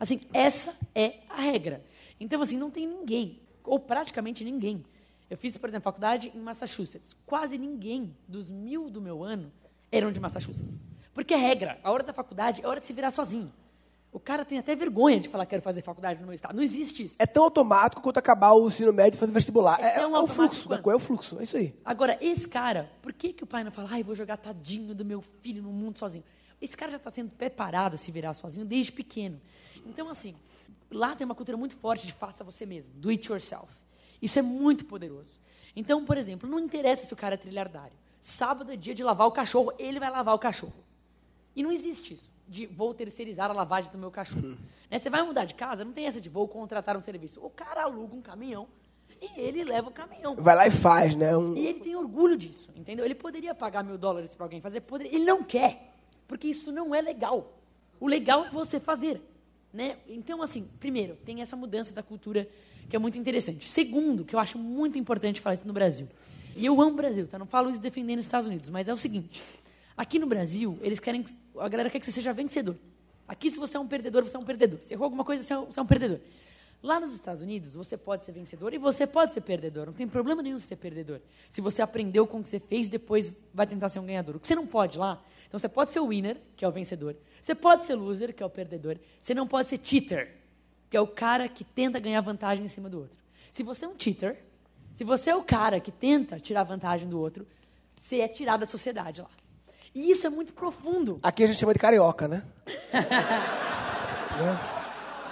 Assim, 0.00 0.18
essa 0.32 0.74
é 0.94 1.18
a 1.28 1.40
regra. 1.40 1.84
Então, 2.18 2.40
assim, 2.40 2.56
não 2.56 2.70
tem 2.70 2.86
ninguém, 2.86 3.38
ou 3.62 3.78
praticamente 3.78 4.42
ninguém. 4.42 4.82
Eu 5.28 5.36
fiz, 5.36 5.56
por 5.58 5.68
exemplo, 5.68 5.84
faculdade 5.84 6.32
em 6.34 6.40
Massachusetts. 6.40 7.14
Quase 7.26 7.56
ninguém 7.58 8.16
dos 8.26 8.50
mil 8.50 8.90
do 8.90 9.00
meu 9.00 9.22
ano 9.22 9.52
eram 9.92 10.10
de 10.10 10.18
Massachusetts. 10.18 10.80
Porque 11.14 11.34
é 11.34 11.36
regra. 11.36 11.78
A 11.84 11.90
hora 11.92 12.02
da 12.02 12.12
faculdade 12.12 12.62
é 12.62 12.66
hora 12.66 12.80
de 12.80 12.86
se 12.86 12.92
virar 12.92 13.10
sozinho. 13.10 13.52
O 14.12 14.18
cara 14.18 14.44
tem 14.44 14.58
até 14.58 14.74
vergonha 14.74 15.20
de 15.20 15.28
falar 15.28 15.46
que 15.46 15.50
quero 15.50 15.62
fazer 15.62 15.82
faculdade 15.82 16.18
no 16.18 16.26
meu 16.26 16.34
estado. 16.34 16.56
Não 16.56 16.62
existe 16.62 17.04
isso. 17.04 17.16
É 17.18 17.26
tão 17.26 17.44
automático 17.44 18.02
quanto 18.02 18.18
acabar 18.18 18.52
o 18.54 18.66
ensino 18.66 18.92
médio 18.92 19.16
e 19.16 19.20
fazer 19.20 19.30
vestibular. 19.30 19.78
É 19.80 19.98
É, 19.98 20.00
é, 20.00 20.06
o 20.06 20.26
fluxo, 20.26 20.68
né? 20.68 20.82
é 20.84 20.94
o 20.94 20.98
fluxo, 20.98 21.38
é 21.38 21.44
isso 21.44 21.56
aí. 21.56 21.72
Agora, 21.84 22.18
esse 22.20 22.48
cara, 22.48 22.90
por 23.00 23.12
que, 23.12 23.32
que 23.32 23.44
o 23.44 23.46
pai 23.46 23.62
não 23.62 23.70
fala, 23.70 23.88
ai, 23.92 24.02
vou 24.02 24.16
jogar 24.16 24.36
tadinho 24.36 24.94
do 24.96 25.04
meu 25.04 25.20
filho 25.20 25.62
no 25.62 25.70
mundo 25.70 25.98
sozinho? 25.98 26.24
Esse 26.60 26.76
cara 26.76 26.90
já 26.90 26.96
está 26.96 27.10
sendo 27.10 27.30
preparado 27.30 27.94
a 27.94 27.96
se 27.96 28.10
virar 28.10 28.34
sozinho 28.34 28.66
desde 28.66 28.90
pequeno. 28.90 29.40
Então, 29.86 30.08
assim, 30.08 30.34
lá 30.90 31.14
tem 31.14 31.24
uma 31.24 31.34
cultura 31.34 31.56
muito 31.56 31.74
forte 31.76 32.06
de 32.06 32.12
faça 32.12 32.42
você 32.44 32.64
mesmo, 32.66 32.92
do 32.94 33.08
it 33.10 33.30
yourself. 33.30 33.72
Isso 34.20 34.38
é 34.38 34.42
muito 34.42 34.84
poderoso. 34.84 35.30
Então, 35.74 36.04
por 36.04 36.18
exemplo, 36.18 36.48
não 36.48 36.58
interessa 36.58 37.04
se 37.04 37.12
o 37.12 37.16
cara 37.16 37.34
é 37.34 37.38
trilhardário. 37.38 37.96
Sábado 38.20 38.70
é 38.72 38.76
dia 38.76 38.94
de 38.94 39.02
lavar 39.02 39.26
o 39.26 39.32
cachorro, 39.32 39.72
ele 39.78 39.98
vai 39.98 40.10
lavar 40.10 40.34
o 40.34 40.38
cachorro. 40.38 40.74
E 41.56 41.62
não 41.62 41.72
existe 41.72 42.14
isso, 42.14 42.28
de 42.46 42.66
vou 42.66 42.92
terceirizar 42.92 43.50
a 43.50 43.54
lavagem 43.54 43.90
do 43.90 43.96
meu 43.98 44.10
cachorro. 44.10 44.56
Né, 44.90 44.98
Você 44.98 45.08
vai 45.08 45.22
mudar 45.22 45.44
de 45.44 45.54
casa, 45.54 45.84
não 45.84 45.92
tem 45.92 46.06
essa 46.06 46.20
de 46.20 46.28
vou 46.28 46.46
contratar 46.46 46.96
um 46.96 47.02
serviço. 47.02 47.40
O 47.44 47.48
cara 47.50 47.84
aluga 47.84 48.14
um 48.14 48.20
caminhão 48.20 48.66
e 49.22 49.40
ele 49.40 49.64
leva 49.64 49.88
o 49.88 49.92
caminhão. 49.92 50.34
Vai 50.36 50.54
lá 50.56 50.66
e 50.66 50.70
faz, 50.70 51.14
né? 51.14 51.36
Um- 51.36 51.56
E 51.56 51.66
ele 51.66 51.80
tem 51.80 51.96
orgulho 51.96 52.36
disso, 52.36 52.68
entendeu? 52.76 53.04
Ele 53.04 53.14
poderia 53.14 53.54
pagar 53.54 53.82
mil 53.82 53.96
dólares 53.96 54.34
para 54.34 54.44
alguém 54.46 54.60
fazer, 54.60 54.80
poderia. 54.82 55.14
Ele 55.14 55.24
não 55.24 55.42
quer, 55.42 55.94
porque 56.28 56.48
isso 56.48 56.70
não 56.70 56.94
é 56.94 57.00
legal. 57.00 57.58
O 57.98 58.06
legal 58.06 58.44
é 58.44 58.50
você 58.50 58.78
fazer, 58.80 59.20
né? 59.72 59.96
Então, 60.08 60.42
assim, 60.42 60.68
primeiro, 60.78 61.16
tem 61.24 61.42
essa 61.42 61.56
mudança 61.56 61.92
da 61.92 62.02
cultura 62.02 62.48
que 62.88 62.96
é 62.96 62.98
muito 62.98 63.18
interessante. 63.18 63.68
Segundo, 63.68 64.24
que 64.24 64.34
eu 64.34 64.40
acho 64.40 64.58
muito 64.58 64.98
importante 64.98 65.40
falar 65.40 65.54
isso 65.54 65.66
no 65.66 65.72
Brasil. 65.72 66.08
E 66.56 66.66
eu 66.66 66.80
amo 66.80 66.90
o 66.90 66.96
Brasil, 66.96 67.26
tá? 67.28 67.38
Não 67.38 67.46
falo 67.46 67.70
isso 67.70 67.80
defendendo 67.80 68.18
os 68.18 68.26
Estados 68.26 68.46
Unidos, 68.46 68.68
mas 68.68 68.88
é 68.88 68.92
o 68.92 68.96
seguinte. 68.96 69.40
Aqui 69.96 70.18
no 70.18 70.26
Brasil, 70.26 70.78
eles 70.82 70.98
querem 70.98 71.22
que, 71.22 71.32
a 71.58 71.68
galera 71.68 71.88
quer 71.88 72.00
que 72.00 72.06
você 72.06 72.12
seja 72.12 72.32
vencedor. 72.32 72.76
Aqui, 73.28 73.48
se 73.48 73.58
você 73.58 73.76
é 73.76 73.80
um 73.80 73.86
perdedor, 73.86 74.24
você 74.24 74.36
é 74.36 74.40
um 74.40 74.44
perdedor. 74.44 74.80
Se 74.82 74.92
errou 74.92 75.04
alguma 75.04 75.24
coisa, 75.24 75.42
você 75.42 75.52
é 75.52 75.58
um, 75.58 75.66
você 75.66 75.78
é 75.78 75.82
um 75.82 75.86
perdedor. 75.86 76.18
Lá 76.82 76.98
nos 76.98 77.12
Estados 77.12 77.42
Unidos, 77.42 77.74
você 77.74 77.96
pode 77.96 78.24
ser 78.24 78.32
vencedor 78.32 78.72
e 78.72 78.78
você 78.78 79.06
pode 79.06 79.32
ser 79.32 79.42
perdedor. 79.42 79.86
Não 79.86 79.92
tem 79.92 80.08
problema 80.08 80.42
nenhum 80.42 80.58
ser 80.58 80.76
perdedor. 80.76 81.20
Se 81.50 81.60
você 81.60 81.82
aprendeu 81.82 82.26
com 82.26 82.38
o 82.38 82.42
que 82.42 82.48
você 82.48 82.58
fez, 82.58 82.88
depois 82.88 83.30
vai 83.52 83.66
tentar 83.66 83.90
ser 83.90 83.98
um 83.98 84.06
ganhador. 84.06 84.36
O 84.36 84.40
que 84.40 84.46
você 84.46 84.54
não 84.54 84.66
pode 84.66 84.96
lá, 84.96 85.22
então 85.46 85.58
você 85.58 85.68
pode 85.68 85.90
ser 85.90 86.00
o 86.00 86.08
winner, 86.08 86.38
que 86.56 86.64
é 86.64 86.68
o 86.68 86.72
vencedor. 86.72 87.14
Você 87.42 87.54
pode 87.54 87.84
ser 87.84 87.94
loser, 87.96 88.34
que 88.34 88.42
é 88.42 88.46
o 88.46 88.50
perdedor. 88.50 88.96
Você 89.20 89.34
não 89.34 89.46
pode 89.46 89.68
ser 89.68 89.78
cheater, 89.82 90.36
que 90.88 90.96
é 90.96 91.00
o 91.00 91.06
cara 91.06 91.48
que 91.48 91.64
tenta 91.64 92.00
ganhar 92.00 92.22
vantagem 92.22 92.64
em 92.64 92.68
cima 92.68 92.88
do 92.88 92.98
outro. 92.98 93.18
Se 93.50 93.62
você 93.62 93.84
é 93.84 93.88
um 93.88 93.94
cheater, 93.98 94.38
se 94.92 95.04
você 95.04 95.30
é 95.30 95.36
o 95.36 95.42
cara 95.42 95.80
que 95.80 95.92
tenta 95.92 96.40
tirar 96.40 96.62
vantagem 96.62 97.08
do 97.08 97.20
outro, 97.20 97.46
você 97.94 98.20
é 98.20 98.28
tirado 98.28 98.60
da 98.60 98.66
sociedade 98.66 99.20
lá. 99.20 99.30
E 99.94 100.10
isso 100.10 100.26
é 100.26 100.30
muito 100.30 100.54
profundo. 100.54 101.18
Aqui 101.22 101.44
a 101.44 101.46
gente 101.46 101.58
chama 101.58 101.74
de 101.74 101.78
carioca, 101.78 102.26
né? 102.26 102.42
Né? 104.40 104.79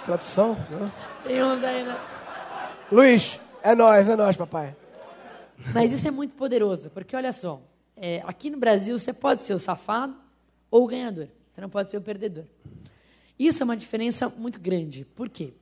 Tradução? 0.09 0.55
Né? 0.71 0.91
Tem 1.23 1.43
uns 1.43 1.63
aí, 1.63 1.83
né? 1.83 1.95
Luiz, 2.91 3.39
é 3.61 3.75
nós, 3.75 4.09
é 4.09 4.15
nós, 4.15 4.35
papai. 4.35 4.75
Mas 5.71 5.91
isso 5.91 6.07
é 6.07 6.09
muito 6.09 6.33
poderoso, 6.33 6.89
porque 6.89 7.15
olha 7.15 7.31
só, 7.31 7.61
é, 7.95 8.19
aqui 8.25 8.49
no 8.49 8.57
Brasil 8.57 8.97
você 8.97 9.13
pode 9.13 9.43
ser 9.43 9.53
o 9.53 9.59
safado 9.59 10.15
ou 10.71 10.85
o 10.85 10.87
ganhador, 10.87 11.27
você 11.53 11.61
não 11.61 11.69
pode 11.69 11.91
ser 11.91 11.97
o 11.97 12.01
perdedor. 12.01 12.45
Isso 13.37 13.61
é 13.61 13.63
uma 13.63 13.77
diferença 13.77 14.27
muito 14.29 14.59
grande. 14.59 15.05
Por 15.05 15.29
quê? 15.29 15.53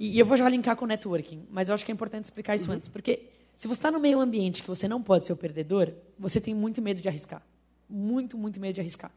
E, 0.00 0.16
e 0.16 0.18
eu 0.18 0.26
vou 0.26 0.36
já 0.36 0.48
linkar 0.48 0.74
com 0.74 0.84
o 0.84 0.88
networking, 0.88 1.46
mas 1.48 1.68
eu 1.68 1.74
acho 1.76 1.86
que 1.86 1.92
é 1.92 1.94
importante 1.94 2.24
explicar 2.24 2.56
isso 2.56 2.72
antes, 2.72 2.88
porque 2.88 3.28
se 3.54 3.68
você 3.68 3.78
está 3.78 3.92
no 3.92 4.00
meio 4.00 4.18
ambiente 4.18 4.64
que 4.64 4.68
você 4.68 4.88
não 4.88 5.00
pode 5.00 5.26
ser 5.26 5.32
o 5.32 5.36
perdedor, 5.36 5.92
você 6.18 6.40
tem 6.40 6.56
muito 6.56 6.82
medo 6.82 7.00
de 7.00 7.08
arriscar. 7.08 7.40
Muito, 7.88 8.36
muito 8.36 8.58
medo 8.58 8.74
de 8.74 8.80
arriscar. 8.80 9.12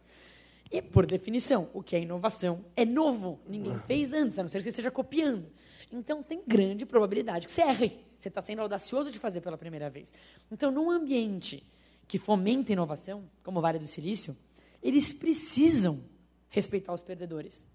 E, 0.72 0.82
por 0.82 1.06
definição, 1.06 1.70
o 1.74 1.84
que 1.84 1.96
é 1.96 2.02
inovação 2.02 2.66
é 2.76 2.86
novo. 2.86 3.40
Ninguém 3.48 3.78
fez 3.88 4.12
antes, 4.14 4.40
a 4.40 4.44
não 4.44 4.50
ser 4.50 4.58
que 4.58 4.64
você 4.64 4.70
esteja 4.70 4.92
copiando. 4.92 5.46
Então, 5.92 6.24
tem 6.24 6.42
grande 6.46 6.86
probabilidade 6.86 7.46
que 7.46 7.52
você 7.52 7.62
erre. 7.62 8.00
Você 8.18 8.30
está 8.30 8.42
sendo 8.42 8.62
audacioso 8.62 9.12
de 9.12 9.20
fazer 9.20 9.42
pela 9.42 9.58
primeira 9.58 9.90
vez. 9.90 10.14
Então, 10.52 10.72
num 10.72 10.90
ambiente 10.90 11.64
que 12.08 12.18
fomenta 12.18 12.74
inovação, 12.74 13.30
como 13.44 13.60
o 13.60 13.62
Vale 13.62 13.80
do 13.80 13.88
Silício, 13.88 14.36
eles 14.82 15.12
precisam 15.12 16.04
respeitar 16.50 16.94
os 16.94 17.02
perdedores. 17.02 17.68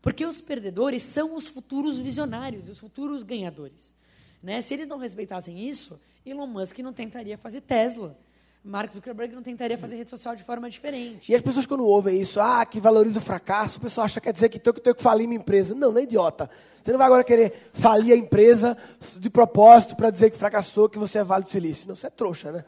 Porque 0.00 0.24
os 0.24 0.40
perdedores 0.40 1.02
são 1.02 1.36
os 1.36 1.46
futuros 1.46 1.98
visionários, 1.98 2.68
os 2.68 2.78
futuros 2.78 3.22
ganhadores. 3.22 3.94
Né? 4.42 4.60
Se 4.60 4.74
eles 4.74 4.88
não 4.88 4.98
respeitassem 4.98 5.68
isso, 5.68 6.00
Elon 6.26 6.46
Musk 6.46 6.78
não 6.80 6.92
tentaria 6.92 7.38
fazer 7.38 7.60
Tesla. 7.60 8.18
Mark 8.64 8.92
Zuckerberg 8.92 9.34
não 9.34 9.42
tentaria 9.42 9.76
fazer 9.76 9.96
rede 9.96 10.10
social 10.10 10.36
de 10.36 10.44
forma 10.44 10.70
diferente. 10.70 11.32
E 11.32 11.34
as 11.34 11.40
pessoas 11.40 11.66
quando 11.66 11.84
ouvem 11.84 12.20
isso, 12.20 12.40
ah, 12.40 12.64
que 12.64 12.80
valoriza 12.80 13.18
o 13.18 13.22
fracasso, 13.22 13.78
o 13.78 13.80
pessoal 13.80 14.04
acha 14.04 14.20
que 14.20 14.24
quer 14.24 14.32
dizer 14.32 14.48
que 14.48 14.58
tenho 14.58 14.74
que, 14.74 14.94
que 14.94 15.02
falir 15.02 15.26
minha 15.26 15.40
empresa. 15.40 15.74
Não, 15.74 15.90
não 15.90 15.98
é 15.98 16.04
idiota. 16.04 16.48
Você 16.80 16.92
não 16.92 16.98
vai 16.98 17.06
agora 17.08 17.24
querer 17.24 17.70
falir 17.72 18.12
a 18.12 18.16
empresa 18.16 18.76
de 19.18 19.28
propósito 19.28 19.96
para 19.96 20.10
dizer 20.10 20.30
que 20.30 20.36
fracassou, 20.36 20.88
que 20.88 20.98
você 20.98 21.18
é 21.18 21.24
Vale 21.24 21.42
do 21.42 21.50
Silício. 21.50 21.88
Não, 21.88 21.96
você 21.96 22.06
é 22.06 22.10
trouxa, 22.10 22.52
né? 22.52 22.64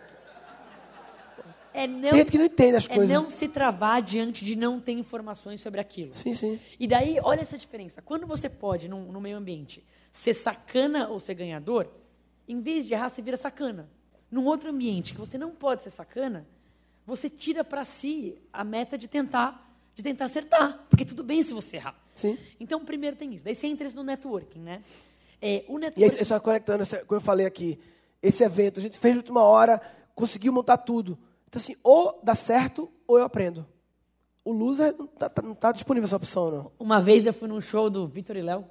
É 1.73 1.87
não, 1.87 2.11
Tem 2.11 2.19
gente 2.21 2.31
que 2.31 2.39
não 2.39 2.45
entende 2.45 2.77
as 2.77 2.85
é 2.89 2.95
coisas. 2.95 3.11
não 3.11 3.31
se 3.31 3.49
travar 3.49 4.01
diante 4.03 4.45
de 4.45 4.55
não 4.57 4.81
ter 4.81 4.93
informações 4.93 5.61
sobre 5.61 5.81
aquilo. 5.81 6.15
Sim, 6.15 6.35
sim. 6.35 6.61
E 6.79 6.87
daí, 6.87 7.19
olha 7.23 7.41
essa 7.41 7.59
diferença. 7.59 8.01
Quando 8.01 8.27
você 8.27 8.49
pode, 8.49 8.89
no 8.89 9.21
meio 9.21 9.37
ambiente, 9.37 9.85
ser 10.13 10.35
sacana 10.35 11.09
ou 11.09 11.19
ser 11.19 11.35
ganhador, 11.35 11.89
em 12.49 12.61
vez 12.61 12.85
de 12.87 12.95
errar, 12.95 13.09
você 13.09 13.21
vira 13.21 13.37
sacana. 13.37 13.89
Num 14.31 14.45
outro 14.47 14.71
ambiente 14.71 15.13
que 15.15 15.21
você 15.21 15.37
não 15.39 15.51
pode 15.51 15.83
ser 15.83 15.91
sacana, 15.91 16.47
você 17.07 17.29
tira 17.29 17.63
para 17.65 17.85
si 17.85 18.37
a 18.53 18.65
meta 18.65 18.97
de 18.99 19.07
tentar 19.09 19.63
de 19.95 20.03
tentar 20.03 20.25
acertar, 20.25 20.85
porque 20.91 21.05
tudo 21.05 21.23
bem 21.23 21.41
se 21.41 21.55
você 21.55 21.77
errar. 21.77 21.95
Sim. 22.17 22.37
Então, 22.59 22.85
primeiro 22.85 23.15
tem 23.15 23.33
isso. 23.33 23.45
Daí 23.45 23.55
você 23.55 23.69
entra 23.69 23.89
no 23.91 24.03
networking, 24.03 24.59
né? 24.59 24.83
É, 25.41 25.65
o 25.69 25.77
E 25.77 25.83
networking... 25.83 26.19
aí, 26.19 26.25
só 26.25 26.41
conectando, 26.41 26.85
como 27.07 27.17
eu 27.19 27.21
falei 27.21 27.47
aqui, 27.47 27.79
esse 28.21 28.43
evento, 28.43 28.81
a 28.81 28.83
gente 28.83 28.99
fez 28.99 29.15
de 29.15 29.19
última 29.19 29.43
hora, 29.43 29.81
conseguiu 30.13 30.53
montar 30.53 30.79
tudo. 30.79 31.17
Então, 31.49 31.61
assim, 31.63 31.77
ou 31.81 32.19
dá 32.25 32.35
certo, 32.35 32.91
ou 33.07 33.19
eu 33.21 33.25
aprendo. 33.25 33.65
O 34.45 34.51
loser 34.53 34.97
não 34.99 35.07
tá, 35.07 35.29
tá- 35.29 35.43
não 35.43 35.55
tá 35.55 35.71
disponível 35.71 36.07
essa 36.07 36.17
opção, 36.17 36.51
não. 36.51 36.73
Uma 36.77 37.01
vez 37.01 37.25
eu 37.25 37.33
fui 37.33 37.47
num 37.47 37.61
show 37.61 37.89
do 37.89 38.05
Vitor 38.09 38.37
e 38.37 38.43
Léo, 38.43 38.65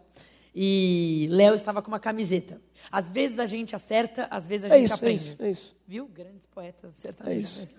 e 0.55 1.27
Léo 1.31 1.55
estava 1.55 1.81
com 1.81 1.87
uma 1.89 1.99
camiseta. 1.99 2.61
Às 2.91 3.11
vezes 3.11 3.39
a 3.39 3.45
gente 3.45 3.75
acerta, 3.75 4.27
às 4.29 4.47
vezes 4.47 4.65
a 4.65 4.75
É 4.75 4.79
gente 4.79 4.85
isso, 4.85 4.93
é 4.93 4.95
aprende. 4.95 5.23
isso, 5.29 5.37
é 5.43 5.51
isso. 5.51 5.75
Viu? 5.87 6.05
Grandes 6.07 6.45
poetas 6.45 6.95
É 6.97 7.01
sertanejos. 7.01 7.57
isso. 7.63 7.71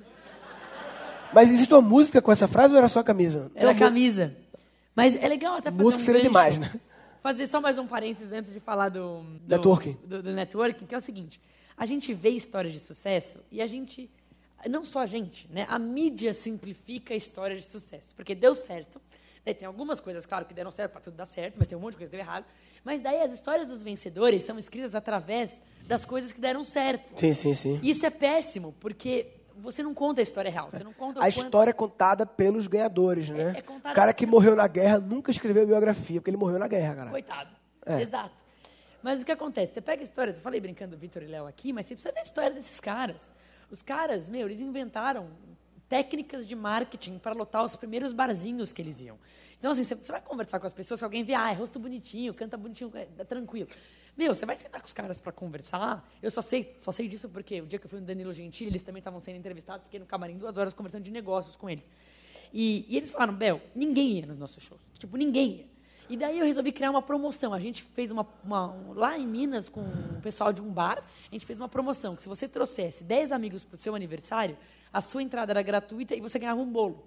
Mas 1.33 1.51
existe 1.51 1.73
uma 1.75 1.81
música 1.81 2.23
com 2.23 2.31
essa 2.31 2.47
frase 2.47 2.73
ou 2.75 2.79
era 2.79 2.89
só 2.89 3.01
a 3.01 3.05
camisa? 3.05 3.51
Era 3.55 3.73
mu- 3.73 3.79
camisa. 3.79 4.35
Mas 4.95 5.17
é 5.17 5.27
legal 5.27 5.57
até 5.57 5.71
fazer 5.71 5.83
Música 5.83 6.03
um 6.03 6.07
seria 6.07 6.21
gancho. 6.23 6.31
demais, 6.31 6.59
né? 6.59 6.81
Fazer 7.23 7.47
só 7.47 7.61
mais 7.61 7.79
um 7.79 7.87
parênteses 7.87 8.33
antes 8.33 8.53
de 8.53 8.61
falar 8.61 8.91
do... 8.91 9.23
do 9.23 9.49
Networking. 9.49 9.97
Do, 10.05 10.23
do 10.23 10.33
networking, 10.33 10.87
que 10.87 10.95
é 10.95 10.99
o 10.99 11.01
seguinte. 11.01 11.41
A 11.77 11.87
gente 11.87 12.13
vê 12.15 12.29
histórias 12.31 12.73
de 12.73 12.81
sucesso 12.81 13.39
e 13.51 13.61
a 13.61 13.67
gente... 13.67 14.09
Não 14.69 14.85
só 14.85 15.01
a 15.01 15.07
gente, 15.07 15.47
né? 15.51 15.67
A 15.69 15.79
mídia 15.79 16.33
simplifica 16.33 17.13
a 17.13 17.17
história 17.17 17.55
de 17.57 17.65
sucesso. 17.65 18.15
Porque 18.15 18.35
deu 18.35 18.55
certo. 18.55 19.01
Daí 19.45 19.55
tem 19.55 19.67
algumas 19.67 20.01
coisas, 20.01 20.25
claro, 20.25 20.47
que 20.47 20.55
deram 20.55 20.71
certo 20.71 20.93
para 20.93 21.01
tudo 21.03 21.15
dar 21.17 21.27
certo, 21.27 21.57
mas 21.59 21.67
tem 21.67 21.77
um 21.77 21.81
monte 21.81 21.93
de 21.93 21.99
coisa 21.99 22.11
que 22.11 22.17
deu 22.17 22.25
errado. 22.25 22.47
Mas 22.83 23.03
daí 23.03 23.21
as 23.21 23.31
histórias 23.31 23.69
dos 23.69 23.83
vencedores 23.83 24.43
são 24.43 24.59
escritas 24.59 24.95
através 24.95 25.61
das 25.87 26.05
coisas 26.05 26.33
que 26.33 26.41
deram 26.41 26.65
certo. 26.65 27.19
Sim, 27.19 27.33
sim, 27.35 27.53
sim. 27.55 27.79
E 27.83 27.91
isso 27.91 28.07
é 28.07 28.11
péssimo, 28.11 28.75
porque 28.81 29.27
você 29.57 29.83
não 29.83 29.93
conta 29.93 30.21
a 30.21 30.23
história 30.23 30.51
real. 30.51 30.71
Você 30.71 30.83
não 30.83 30.93
conta 30.95 31.21
o 31.21 31.23
A 31.23 31.29
história 31.29 31.71
é 31.71 31.75
contada 31.75 32.25
pelos 32.25 32.67
ganhadores, 32.67 33.29
né? 33.29 33.53
é 33.57 33.61
contada- 33.63 33.93
O 33.93 33.95
cara 33.97 34.15
que 34.15 34.25
morreu 34.27 34.57
na 34.57 34.67
guerra 34.67 34.99
nunca 34.99 35.31
escreveu 35.31 35.67
biografia, 35.67 36.21
porque 36.21 36.31
ele 36.31 36.39
morreu 36.39 36.59
na 36.59 36.67
guerra, 36.67 36.95
cara. 36.95 37.11
Coitado. 37.11 37.51
É. 37.85 38.01
Exato. 38.01 38.43
Mas 39.03 39.21
o 39.21 39.27
que 39.27 39.33
acontece? 39.33 39.75
Você 39.75 39.83
pega 39.83 40.03
histórias, 40.03 40.37
eu 40.37 40.43
falei 40.43 40.59
brincando 40.59 40.97
do 40.97 40.99
Vitor 40.99 41.23
e 41.23 41.27
Léo 41.27 41.47
aqui, 41.47 41.71
mas 41.73 41.85
você 41.85 41.95
precisa 41.95 42.13
ver 42.15 42.21
a 42.21 42.23
história 42.23 42.51
desses 42.55 42.81
caras. 42.81 43.31
Os 43.71 43.83
caras, 43.83 44.27
meu, 44.31 44.47
eles 44.47 44.61
inventaram 44.61 45.29
técnicas 45.95 46.45
de 46.45 46.57
marketing 46.57 47.19
para 47.19 47.33
lotar 47.33 47.65
os 47.65 47.77
primeiros 47.77 48.11
barzinhos 48.13 48.73
que 48.73 48.83
eles 48.83 49.01
iam. 49.01 49.17
Então, 49.57 49.71
assim, 49.71 49.85
você 49.85 50.11
vai 50.11 50.21
conversar 50.21 50.59
com 50.59 50.67
as 50.67 50.73
pessoas, 50.73 50.99
que 50.99 51.05
alguém 51.05 51.23
vê, 51.23 51.35
ah, 51.35 51.53
é 51.53 51.55
rosto 51.55 51.79
bonitinho, 51.79 52.35
canta 52.35 52.57
bonitinho, 52.57 52.91
é, 52.97 53.07
é 53.17 53.23
tranquilo. 53.23 53.69
Meu, 54.17 54.35
você 54.35 54.45
vai 54.45 54.57
sentar 54.57 54.81
com 54.81 54.89
os 54.89 54.93
caras 54.93 55.21
para 55.21 55.31
conversar. 55.31 56.05
Eu 56.21 56.33
só 56.33 56.43
sei, 56.43 56.75
só 56.81 56.91
sei 56.91 57.07
disso 57.07 57.29
porque 57.29 57.61
o 57.61 57.67
dia 57.67 57.79
que 57.79 57.87
eu 57.87 57.89
fui 57.89 58.01
no 58.01 58.07
Danilo 58.07 58.35
Gentili, 58.35 58.71
eles 58.71 58.83
também 58.83 58.99
estavam 58.99 59.21
sendo 59.21 59.37
entrevistados, 59.37 59.85
fiquei 59.85 60.01
no 60.01 60.07
camarim 60.07 60.37
duas 60.37 60.57
horas 60.57 60.75
conversando 60.75 61.05
de 61.05 61.13
negócios 61.13 61.55
com 61.55 61.71
eles. 61.71 61.89
E, 62.53 62.87
e 62.89 62.97
eles 62.97 63.13
falaram, 63.13 63.33
Bel, 63.33 63.61
ninguém 63.73 64.19
ia 64.19 64.27
nos 64.27 64.37
nossos 64.37 64.65
shows. 64.65 64.81
Tipo, 64.99 65.17
ninguém 65.17 65.59
ia. 65.59 65.74
E 66.09 66.17
daí 66.17 66.39
eu 66.39 66.45
resolvi 66.45 66.71
criar 66.73 66.91
uma 66.91 67.01
promoção. 67.03 67.55
A 67.55 67.59
gente 67.59 67.83
fez 67.83 68.11
uma, 68.11 68.27
uma- 68.45 68.71
um- 68.73 68.93
lá 68.93 69.19
em 69.19 69.27
Minas 69.27 69.69
com 69.69 69.81
o 69.81 70.21
pessoal 70.23 70.53
de 70.53 70.61
um 70.61 70.71
bar, 70.71 70.99
a 71.31 71.35
gente 71.35 71.47
fez 71.47 71.59
uma 71.59 71.69
promoção 71.69 72.13
que 72.13 72.23
se 72.23 72.29
você 72.29 72.47
trouxesse 72.47 73.03
10 73.05 73.33
amigos 73.33 73.65
para 73.65 73.75
o 73.75 73.79
seu 73.79 73.95
aniversário, 73.95 74.57
a 74.93 75.01
sua 75.01 75.23
entrada 75.23 75.53
era 75.53 75.63
gratuita 75.63 76.15
e 76.15 76.21
você 76.21 76.39
ganhava 76.39 76.61
um 76.61 76.71
bolo. 76.71 77.05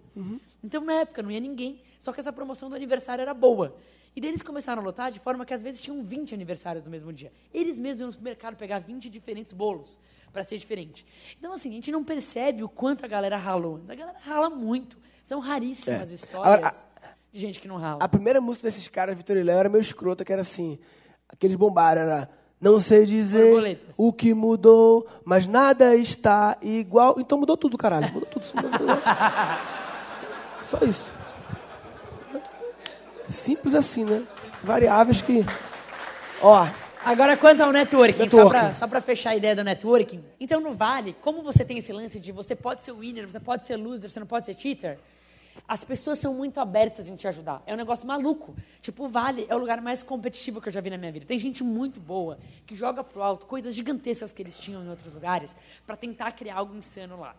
Então 0.64 0.84
na 0.84 0.94
época 0.94 1.22
não 1.22 1.32
ia 1.32 1.40
ninguém, 1.40 1.82
só 2.00 2.12
que 2.12 2.20
essa 2.20 2.34
promoção 2.34 2.70
do 2.70 2.76
aniversário 2.76 3.22
era 3.22 3.34
boa. 3.34 3.76
E 4.16 4.20
daí 4.20 4.32
eles 4.32 4.42
começaram 4.42 4.82
a 4.82 4.86
lotar 4.86 5.12
de 5.12 5.20
forma 5.20 5.46
que 5.46 5.54
às 5.54 5.62
vezes 5.62 5.80
tinham 5.80 6.02
20 6.04 6.34
aniversários 6.34 6.84
no 6.84 6.90
mesmo 6.90 7.14
dia. 7.14 7.32
Eles 7.54 7.78
mesmos 7.78 8.00
iam 8.00 8.08
no 8.08 8.14
supermercado 8.14 8.56
pegar 8.58 8.80
20 8.80 9.10
diferentes 9.12 9.54
bolos 9.54 9.98
para 10.34 10.44
ser 10.44 10.58
diferente. 10.58 11.06
Então 11.38 11.54
assim, 11.54 11.70
a 11.70 11.74
gente 11.74 11.92
não 11.92 12.04
percebe 12.04 12.64
o 12.64 12.68
quanto 12.68 13.06
a 13.06 13.08
galera 13.08 13.38
ralou. 13.38 13.80
A 13.88 13.94
galera 13.94 14.18
rala 14.20 14.50
muito. 14.50 14.98
São 15.24 15.40
raríssimas 15.40 16.10
É. 16.12 16.16
histórias 16.16 16.66
Agora, 16.66 16.76
de 17.32 17.40
gente 17.40 17.60
que 17.60 17.68
não 17.68 17.78
rala. 17.78 18.00
A 18.02 18.08
primeira 18.08 18.40
música 18.42 18.68
desses 18.68 18.88
caras, 18.88 19.16
Vitor 19.18 19.38
e 19.38 19.44
Léo, 19.44 19.58
era 19.60 19.70
meio 19.70 19.82
escrota, 19.82 20.24
que 20.26 20.32
era 20.32 20.42
assim, 20.42 20.80
aqueles 21.30 21.56
bombaram, 21.56 22.02
era 22.02 22.30
não 22.60 22.80
sei 22.80 23.06
dizer 23.06 23.52
Borboletas. 23.52 23.96
o 23.98 24.12
que 24.12 24.34
mudou, 24.34 25.08
mas 25.24 25.46
nada 25.48 25.96
está 25.96 26.58
igual. 26.62 27.16
Então 27.20 27.38
mudou 27.38 27.56
tudo, 27.56 27.78
caralho. 27.78 28.12
Mudou 28.12 28.28
tudo. 28.30 28.46
mudou 28.56 28.72
tudo. 28.72 28.88
Só 30.64 30.78
isso. 30.86 31.14
Simples 33.28 33.76
assim, 33.76 34.06
né? 34.06 34.24
Variáveis 34.64 35.22
que. 35.22 35.46
Ó, 36.42 36.68
Agora, 37.06 37.38
quanto 37.38 37.62
ao 37.62 37.72
networking, 37.72 38.24
Networking. 38.24 38.74
só 38.74 38.86
para 38.86 39.00
fechar 39.00 39.30
a 39.30 39.36
ideia 39.36 39.56
do 39.56 39.64
networking. 39.64 40.22
Então, 40.42 40.60
no 40.60 40.74
Vale, 40.74 41.16
como 41.22 41.42
você 41.42 41.64
tem 41.64 41.78
esse 41.78 41.94
lance 41.94 42.20
de 42.20 42.34
você 42.34 42.54
pode 42.54 42.84
ser 42.84 42.92
winner, 42.92 43.30
você 43.30 43.40
pode 43.40 43.66
ser 43.66 43.78
loser, 43.78 44.10
você 44.10 44.20
não 44.20 44.28
pode 44.28 44.44
ser 44.46 44.56
cheater, 44.56 45.00
as 45.68 45.84
pessoas 45.84 46.20
são 46.20 46.34
muito 46.34 46.60
abertas 46.60 47.10
em 47.10 47.16
te 47.16 47.28
ajudar. 47.28 47.62
É 47.66 47.74
um 47.74 47.78
negócio 47.78 48.06
maluco. 48.06 48.56
Tipo, 48.82 49.06
o 49.06 49.08
Vale 49.10 49.46
é 49.48 49.56
o 49.56 49.58
lugar 49.58 49.82
mais 49.82 50.04
competitivo 50.04 50.62
que 50.62 50.68
eu 50.68 50.74
já 50.74 50.82
vi 50.82 50.90
na 50.90 50.98
minha 50.98 51.12
vida. 51.12 51.26
Tem 51.26 51.40
gente 51.40 51.64
muito 51.64 52.00
boa 52.00 52.38
que 52.66 52.76
joga 52.76 53.04
pro 53.04 53.22
alto 53.22 53.46
coisas 53.46 53.74
gigantescas 53.74 54.34
que 54.34 54.42
eles 54.42 54.58
tinham 54.58 54.84
em 54.84 54.90
outros 54.90 55.14
lugares 55.14 55.56
para 55.86 55.96
tentar 55.96 56.32
criar 56.32 56.56
algo 56.56 56.76
insano 56.76 57.20
lá. 57.20 57.36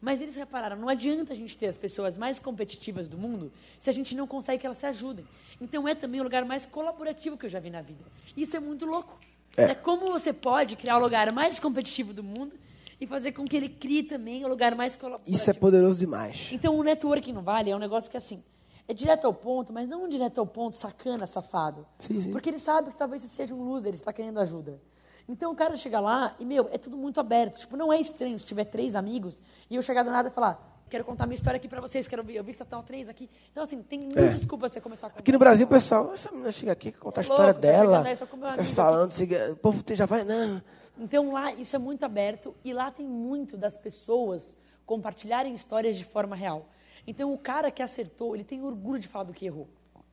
Mas 0.00 0.20
eles 0.20 0.34
repararam, 0.34 0.76
não 0.76 0.88
adianta 0.88 1.32
a 1.32 1.36
gente 1.36 1.58
ter 1.58 1.66
as 1.66 1.76
pessoas 1.76 2.16
mais 2.16 2.38
competitivas 2.38 3.06
do 3.06 3.18
mundo 3.18 3.52
se 3.78 3.90
a 3.90 3.92
gente 3.92 4.14
não 4.14 4.26
consegue 4.26 4.60
que 4.60 4.66
elas 4.66 4.78
se 4.78 4.86
ajudem. 4.86 5.26
Então 5.60 5.86
é 5.86 5.94
também 5.94 6.20
o 6.20 6.24
lugar 6.24 6.44
mais 6.44 6.64
colaborativo 6.64 7.36
que 7.36 7.44
eu 7.44 7.50
já 7.50 7.60
vi 7.60 7.68
na 7.68 7.82
vida. 7.82 8.02
Isso 8.36 8.56
é 8.56 8.60
muito 8.60 8.86
louco. 8.86 9.18
É. 9.56 9.64
É. 9.64 9.74
como 9.74 10.06
você 10.06 10.32
pode 10.32 10.76
criar 10.76 10.96
o 10.96 11.00
lugar 11.00 11.32
mais 11.32 11.58
competitivo 11.58 12.12
do 12.12 12.22
mundo 12.22 12.52
e 13.00 13.06
fazer 13.06 13.32
com 13.32 13.44
que 13.44 13.56
ele 13.56 13.68
crie 13.68 14.02
também 14.02 14.44
o 14.44 14.48
lugar 14.48 14.74
mais 14.74 14.94
colaborativo. 14.96 15.34
isso 15.34 15.48
é 15.50 15.52
poderoso 15.54 15.98
demais. 15.98 16.50
Então 16.52 16.76
o 16.76 16.82
networking 16.82 17.32
no 17.32 17.42
Vale 17.42 17.70
é 17.70 17.76
um 17.76 17.78
negócio 17.78 18.10
que 18.10 18.16
assim, 18.16 18.42
é 18.86 18.92
direto 18.92 19.24
ao 19.26 19.32
ponto, 19.32 19.72
mas 19.72 19.88
não 19.88 20.04
um 20.04 20.08
direto 20.08 20.38
ao 20.38 20.46
ponto 20.46 20.76
sacana, 20.76 21.26
safado. 21.26 21.86
Sim, 21.98 22.20
sim. 22.20 22.30
Porque 22.32 22.50
ele 22.50 22.58
sabe 22.58 22.90
que 22.90 22.96
talvez 22.96 23.22
você 23.22 23.28
seja 23.28 23.54
um 23.54 23.62
loser, 23.64 23.88
ele 23.88 23.96
está 23.96 24.12
querendo 24.12 24.38
ajuda. 24.40 24.80
Então 25.28 25.52
o 25.52 25.54
cara 25.54 25.76
chega 25.76 26.00
lá 26.00 26.34
e, 26.40 26.44
meu, 26.44 26.68
é 26.72 26.78
tudo 26.78 26.96
muito 26.96 27.20
aberto. 27.20 27.58
Tipo, 27.60 27.76
não 27.76 27.92
é 27.92 28.00
estranho 28.00 28.38
se 28.38 28.44
tiver 28.44 28.64
três 28.64 28.94
amigos 28.96 29.40
e 29.70 29.76
eu 29.76 29.82
chegar 29.82 30.02
do 30.02 30.10
nada 30.10 30.28
e 30.28 30.32
falar, 30.32 30.84
quero 30.90 31.04
contar 31.04 31.24
minha 31.24 31.36
história 31.36 31.56
aqui 31.56 31.68
pra 31.68 31.80
vocês, 31.80 32.08
quero 32.08 32.24
ver, 32.24 32.34
eu 32.34 32.42
vi 32.42 32.52
que 32.52 32.60
estão 32.60 32.82
três 32.82 33.08
aqui. 33.08 33.30
Então, 33.52 33.62
assim, 33.62 33.80
tem 33.80 34.00
muita 34.00 34.20
É. 34.22 34.28
desculpa 34.30 34.68
você 34.68 34.80
começar 34.80 35.06
a 35.06 35.10
contar. 35.10 35.20
Aqui 35.20 35.30
no 35.30 35.38
Brasil, 35.38 35.68
pessoal, 35.68 36.12
essa 36.12 36.32
menina 36.32 36.50
chega 36.50 36.72
aqui, 36.72 36.90
contar 36.90 37.20
a 37.20 37.22
Ô, 37.22 37.24
história 37.24 37.44
louco, 37.52 37.60
tá 37.60 37.66
dela, 37.68 37.90
chegando 37.98 38.06
aí, 38.08 38.16
tô 38.16 38.26
com 38.26 38.36
meu 38.36 38.48
fica 38.48 38.60
amigo 38.60 38.74
falando, 38.74 39.12
siga- 39.12 39.52
o 39.52 39.56
povo 39.56 39.84
já 39.94 40.04
vai, 40.06 40.24
não. 40.24 40.60
Então 41.00 41.32
lá 41.32 41.52
isso 41.54 41.74
é 41.74 41.78
muito 41.78 42.04
aberto 42.04 42.54
e 42.62 42.74
lá 42.74 42.90
tem 42.90 43.06
muito 43.06 43.56
das 43.56 43.74
pessoas 43.74 44.56
compartilharem 44.84 45.54
histórias 45.54 45.96
de 45.96 46.04
forma 46.04 46.36
real. 46.36 46.68
Então 47.06 47.32
o 47.32 47.38
cara 47.38 47.70
que 47.70 47.82
acertou, 47.82 48.34
ele 48.34 48.44
tem 48.44 48.62
orgulho 48.62 49.00
de 49.00 49.08
falar 49.08 49.24
do 49.24 49.32
que 49.32 49.46
errou. 49.46 49.66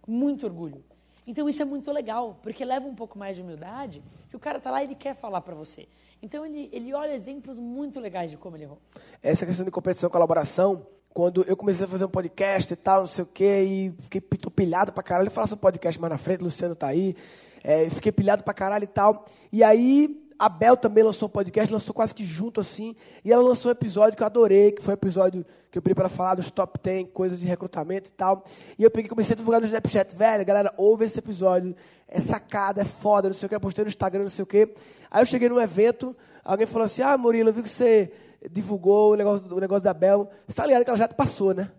Muito 0.08 0.46
orgulho. 0.46 0.84
Então 1.28 1.50
isso 1.50 1.62
é 1.62 1.66
muito 1.66 1.92
legal, 1.92 2.40
porque 2.42 2.64
leva 2.64 2.88
um 2.88 2.96
pouco 2.96 3.20
mais 3.20 3.36
de 3.36 3.42
humildade, 3.42 4.02
que 4.30 4.36
o 4.38 4.40
cara 4.40 4.62
tá 4.62 4.72
lá 4.72 4.82
e 4.82 4.86
ele 4.86 4.96
quer 4.96 5.14
falar 5.14 5.42
para 5.42 5.54
você. 5.54 5.90
Então 6.22 6.46
ele, 6.46 6.70
ele 6.72 6.94
olha 6.94 7.14
exemplos 7.14 7.60
muito 7.60 8.00
legais 8.00 8.32
de 8.32 8.38
como 8.38 8.56
ele 8.56 8.64
errou. 8.64 8.80
essa 9.22 9.46
questão 9.46 9.66
de 9.66 9.72
competição 9.72 10.08
e 10.08 10.12
colaboração, 10.12 10.88
quando 11.10 11.44
eu 11.44 11.58
comecei 11.58 11.86
a 11.86 11.90
fazer 11.90 12.06
um 12.06 12.10
podcast 12.10 12.72
e 12.72 12.78
tal, 12.78 13.02
não 13.02 13.08
sei 13.08 13.24
o 13.26 13.28
quê, 13.28 13.64
e 13.64 13.94
fiquei 14.04 14.22
tô 14.22 14.50
pilhado 14.50 14.94
pra 14.94 15.04
caralho, 15.04 15.28
eu 15.28 15.32
faço 15.32 15.56
um 15.56 15.58
podcast 15.58 16.00
mais 16.00 16.12
na 16.12 16.18
frente, 16.18 16.42
Luciano 16.42 16.76
tá 16.76 16.88
aí, 16.88 17.14
é, 17.62 17.90
fiquei 17.90 18.12
pilhado 18.12 18.44
pra 18.46 18.54
caralho 18.54 18.86
e 18.86 18.88
tal. 18.88 19.26
E 19.52 19.64
aí, 19.64 20.27
a 20.40 20.50
Bel 20.50 20.78
também 20.78 21.04
lançou 21.04 21.28
um 21.28 21.32
podcast, 21.32 21.72
lançou 21.72 21.94
quase 21.94 22.14
que 22.14 22.26
junto 22.26 22.60
assim, 22.60 22.96
e 23.24 23.32
ela 23.32 23.42
lançou 23.42 23.70
um 23.70 23.72
episódio 23.72 24.16
que 24.16 24.24
eu 24.24 24.28
adorei, 24.28 24.72
que 24.72 24.82
foi 24.82 24.94
um 24.94 24.96
episódio 24.96 25.46
que 25.72 25.78
eu 25.78 25.82
pedi 25.82 25.96
pra 25.96 26.04
ela 26.04 26.10
falar 26.10 26.36
dos 26.36 26.52
top 26.52 26.80
10, 26.82 27.08
coisas 27.14 27.40
de 27.40 27.46
recrutamento 27.46 28.10
e 28.10 28.14
tal. 28.14 28.44
E 28.78 28.84
eu 28.84 28.92
peguei 28.92 29.10
comecei 29.10 29.34
a 29.34 29.38
divulgar 29.38 29.60
no 29.60 29.66
Snapchat, 29.68 30.16
velho, 30.16 30.46
galera, 30.46 30.74
ouve 30.78 31.06
esse 31.06 31.18
episódio, 31.20 31.76
é 32.08 32.20
sacada, 32.20 32.82
é 32.82 32.86
foda, 32.86 33.30
não 33.30 33.34
sei 33.34 33.48
o 33.48 33.50
que, 33.50 33.56
eu 33.56 33.60
postei 33.60 33.84
no 33.84 33.90
Instagram, 33.90 34.24
não 34.24 34.30
sei 34.30 34.44
o 34.44 34.46
que. 34.46 34.74
Aí 35.10 35.22
eu 35.22 35.26
cheguei 35.26 35.50
num 35.50 35.60
evento, 35.60 36.16
alguém 36.44 36.68
falou 36.68 36.86
assim, 36.86 37.02
ah, 37.02 37.18
Murilo, 37.18 37.50
eu 37.50 37.54
vi 37.54 37.64
que 37.64 37.70
você 37.70 38.12
divulgou 38.52 39.14
o 39.14 39.16
negócio, 39.16 39.56
o 39.56 39.60
negócio 39.60 39.84
da 39.84 39.94
Bel. 39.94 40.30
Você 40.48 40.56
tá 40.56 40.66
ligado 40.66 40.84
que 40.84 40.90
ela 40.90 40.98
já 40.98 41.08
te 41.08 41.16
passou, 41.16 41.54
né? 41.54 41.72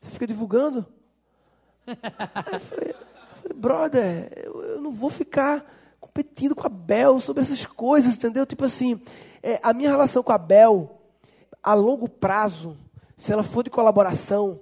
Você 0.00 0.10
fica 0.10 0.26
divulgando? 0.26 0.86
Aí 1.86 2.54
eu 2.54 2.60
falei, 2.60 2.90
eu 2.90 3.42
falei, 3.42 3.56
brother, 3.56 4.32
eu, 4.36 4.62
eu 4.62 4.80
não 4.80 4.90
vou 4.90 5.10
ficar 5.10 5.64
competindo 6.18 6.56
com 6.56 6.66
a 6.66 6.70
Bel 6.70 7.20
sobre 7.20 7.42
essas 7.42 7.64
coisas, 7.64 8.14
entendeu? 8.14 8.44
Tipo 8.44 8.64
assim, 8.64 9.00
é, 9.40 9.60
a 9.62 9.72
minha 9.72 9.88
relação 9.88 10.20
com 10.20 10.32
a 10.32 10.38
Bel, 10.38 10.98
a 11.62 11.74
longo 11.74 12.08
prazo, 12.08 12.76
se 13.16 13.32
ela 13.32 13.44
for 13.44 13.62
de 13.62 13.70
colaboração, 13.70 14.58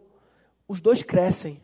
os 0.69 0.83
dois 0.83 1.03
crescem. 1.03 1.59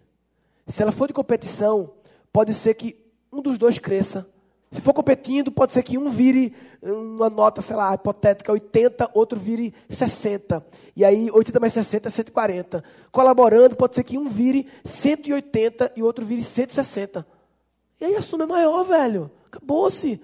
Se 0.67 0.83
ela 0.83 0.93
for 0.93 1.09
de 1.09 1.13
competição, 1.13 1.93
pode 2.33 2.55
ser 2.55 2.73
que 2.73 2.97
um 3.31 3.43
dos 3.43 3.59
dois 3.59 3.79
cresça. 3.79 4.27
Se 4.71 4.81
for 4.81 4.95
competindo, 4.95 5.53
pode 5.53 5.75
ser 5.75 5.83
que 5.83 5.99
um 5.99 6.09
vire 6.09 6.55
uma 6.83 7.29
nota, 7.29 7.61
sei 7.61 7.77
lá, 7.77 7.93
hipotética, 7.93 8.51
80, 8.51 9.11
outro 9.13 9.39
vire 9.39 9.75
60. 9.91 10.65
E 10.97 11.05
aí, 11.05 11.31
80 11.31 11.61
mais 11.61 11.75
60 11.75 12.09
é 12.09 12.11
140. 12.11 12.83
Colaborando, 13.11 13.77
pode 13.77 13.95
ser 13.95 14.05
que 14.05 14.17
um 14.17 14.27
vire 14.27 14.67
180 14.87 15.93
e 15.95 16.03
outro 16.03 16.25
vire 16.25 16.43
160. 16.43 17.27
E 18.01 18.07
aí 18.07 18.17
a 18.17 18.23
soma 18.23 18.45
é 18.45 18.47
maior, 18.47 18.85
velho. 18.85 19.31
Acabou-se. 19.53 20.19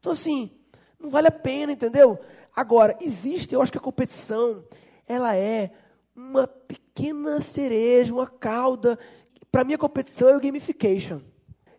Então, 0.00 0.10
assim, 0.10 0.50
não 0.98 1.08
vale 1.08 1.28
a 1.28 1.32
pena, 1.32 1.72
entendeu? 1.72 2.18
Agora, 2.54 2.96
existe, 3.00 3.54
eu 3.54 3.62
acho 3.62 3.70
que 3.70 3.78
a 3.78 3.80
competição, 3.80 4.64
ela 5.06 5.36
é 5.36 5.70
uma 6.14 6.46
pequena 6.48 7.40
cereja, 7.40 8.12
uma 8.12 8.26
cauda. 8.26 8.98
Para 9.52 9.62
mim, 9.62 9.74
a 9.74 9.78
competição 9.78 10.28
é 10.28 10.36
o 10.36 10.40
gamification. 10.40 11.20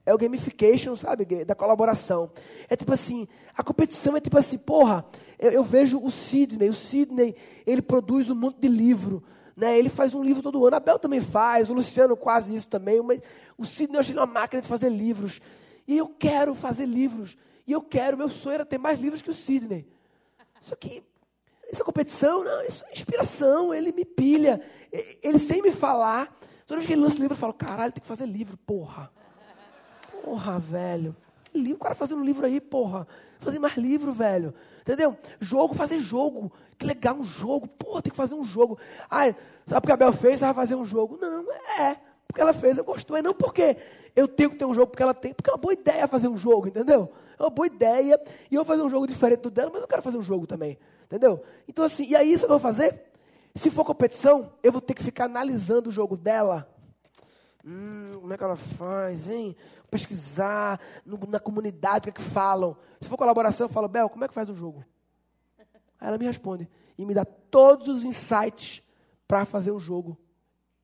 É 0.06 0.14
o 0.14 0.18
gamification, 0.18 0.96
sabe, 0.96 1.26
da 1.46 1.56
colaboração. 1.56 2.32
É 2.70 2.76
tipo 2.76 2.94
assim, 2.94 3.28
a 3.56 3.64
competição 3.64 4.16
é 4.16 4.22
tipo 4.22 4.38
assim, 4.38 4.58
porra, 4.58 5.06
eu, 5.38 5.52
eu 5.52 5.64
vejo 5.64 6.00
o 6.00 6.10
Sidney, 6.10 6.70
o 6.70 6.74
Sidney, 6.74 7.36
ele 7.66 7.82
produz 7.82 8.30
um 8.30 8.36
monte 8.36 8.60
de 8.60 8.68
livro, 8.68 9.24
né? 9.56 9.78
Ele 9.78 9.90
faz 9.90 10.14
um 10.14 10.24
livro 10.24 10.42
todo 10.42 10.66
ano, 10.66 10.76
a 10.76 10.80
Bel 10.80 11.00
também 11.00 11.22
faz, 11.22 11.70
o 11.70 11.74
Luciano 11.74 12.18
quase 12.18 12.54
isso 12.54 12.68
também, 12.68 13.02
mas 13.02 13.22
o 13.58 13.66
Sidney 13.66 13.96
eu 13.96 14.00
achei 14.02 14.16
uma 14.16 14.26
máquina 14.26 14.62
de 14.62 14.68
fazer 14.68 14.90
livros. 14.90 15.40
E 15.88 15.98
eu 15.98 16.08
quero 16.08 16.56
fazer 16.56 16.86
livros. 16.86 17.38
E 17.66 17.72
eu 17.72 17.82
quero, 17.82 18.18
meu 18.18 18.30
sonho 18.30 18.56
era 18.56 18.66
ter 18.66 18.78
mais 18.78 19.00
livros 19.00 19.22
que 19.22 19.30
o 19.30 19.34
Sidney. 19.34 19.88
Só 20.62 20.76
que 20.76 21.04
isso 21.72 21.82
é 21.82 21.86
competição? 21.86 22.44
Não, 22.44 22.62
isso 22.66 22.86
é 22.86 22.92
inspiração, 22.92 23.74
ele 23.74 23.92
me 23.92 24.06
pilha. 24.06 24.62
Ele 25.22 25.40
sem 25.40 25.62
me 25.62 25.72
falar, 25.72 26.34
toda 26.68 26.78
vez 26.78 26.88
que 26.88 26.94
ele 26.94 27.02
lança 27.02 27.18
livro, 27.18 27.34
eu 27.34 27.38
falo, 27.38 27.54
caralho, 27.54 27.92
tem 27.92 28.02
que 28.02 28.08
fazer 28.08 28.26
livro, 28.26 28.58
porra. 28.58 29.12
Porra, 30.24 30.60
velho. 30.60 31.16
O 31.54 31.78
cara 31.78 31.96
fazendo 31.96 32.22
um 32.22 32.26
livro 32.26 32.46
aí, 32.46 32.62
porra. 32.62 33.08
Fazer 33.40 33.60
mais 33.60 33.76
livro, 33.76 34.14
velho. 34.14 34.54
Entendeu? 34.82 35.18
Jogo, 35.40 35.74
fazer 35.74 36.00
jogo. 36.00 36.52
Que 36.78 36.86
legal, 36.86 37.16
um 37.16 37.24
jogo. 37.24 37.68
Porra, 37.68 38.02
tem 38.02 38.12
que 38.12 38.18
fazer 38.18 38.34
um 38.34 38.44
jogo. 38.44 38.78
Ai, 39.10 39.36
sabe 39.66 39.82
porque 39.82 39.92
a 39.92 39.98
Bel 39.98 40.14
fez, 40.14 40.42
ela 40.42 40.54
vai 40.54 40.64
fazer 40.66 40.76
um 40.76 40.86
jogo. 40.86 41.18
Não, 41.20 41.52
é. 41.80 41.98
Porque 42.34 42.42
ela 42.42 42.52
fez, 42.52 42.80
eu 42.80 42.84
gostou. 42.84 43.16
É 43.16 43.22
não 43.22 43.32
porque 43.32 43.78
eu 44.16 44.28
tenho 44.28 44.50
que 44.50 44.56
ter 44.56 44.66
um 44.66 44.74
jogo 44.74 44.88
porque 44.88 45.04
ela 45.04 45.14
tem. 45.14 45.36
Porque 45.36 45.52
é 45.52 45.54
uma 45.54 45.60
boa 45.60 45.72
ideia 45.72 46.08
fazer 46.08 46.28
um 46.28 46.36
jogo, 46.36 46.68
entendeu? 46.68 47.14
É 47.38 47.44
uma 47.44 47.52
boa 47.52 47.68
ideia. 47.68 48.20
E 48.50 48.56
eu 48.56 48.64
vou 48.64 48.66
fazer 48.66 48.82
um 48.82 48.90
jogo 48.90 49.06
diferente 49.06 49.42
do 49.42 49.52
dela, 49.52 49.70
mas 49.72 49.84
eu 49.84 49.88
quero 49.88 50.02
fazer 50.02 50.18
um 50.18 50.24
jogo 50.24 50.48
também. 50.48 50.80
Entendeu? 51.06 51.44
Então, 51.68 51.86
assim, 51.86 52.08
e 52.08 52.16
aí 52.16 52.34
isso 52.34 52.46
que 52.48 52.52
eu 52.52 52.58
vou 52.58 52.60
fazer? 52.60 53.04
Se 53.54 53.70
for 53.70 53.86
competição, 53.86 54.52
eu 54.64 54.72
vou 54.72 54.82
ter 54.82 54.96
que 54.96 55.04
ficar 55.04 55.26
analisando 55.26 55.90
o 55.90 55.92
jogo 55.92 56.18
dela. 56.18 56.68
Hum, 57.64 58.18
como 58.20 58.34
é 58.34 58.38
que 58.38 58.44
ela 58.44 58.56
faz, 58.56 59.30
hein? 59.30 59.56
pesquisar 59.92 60.80
no, 61.06 61.20
na 61.28 61.40
comunidade 61.40 62.00
o 62.00 62.02
que 62.02 62.10
é 62.10 62.14
que 62.14 62.32
falam. 62.32 62.76
Se 63.00 63.08
for 63.08 63.16
colaboração, 63.16 63.68
eu 63.68 63.70
falo, 63.70 63.88
Bel, 63.88 64.10
como 64.10 64.26
é 64.26 64.28
que 64.28 64.34
faz 64.34 64.50
o 64.50 64.56
jogo? 64.56 64.84
Aí 66.00 66.08
ela 66.08 66.18
me 66.18 66.26
responde 66.26 66.68
e 66.98 67.06
me 67.06 67.14
dá 67.14 67.24
todos 67.24 67.88
os 67.88 68.04
insights 68.04 68.82
para 69.28 69.46
fazer 69.46 69.70
o 69.70 69.80
jogo. 69.80 70.18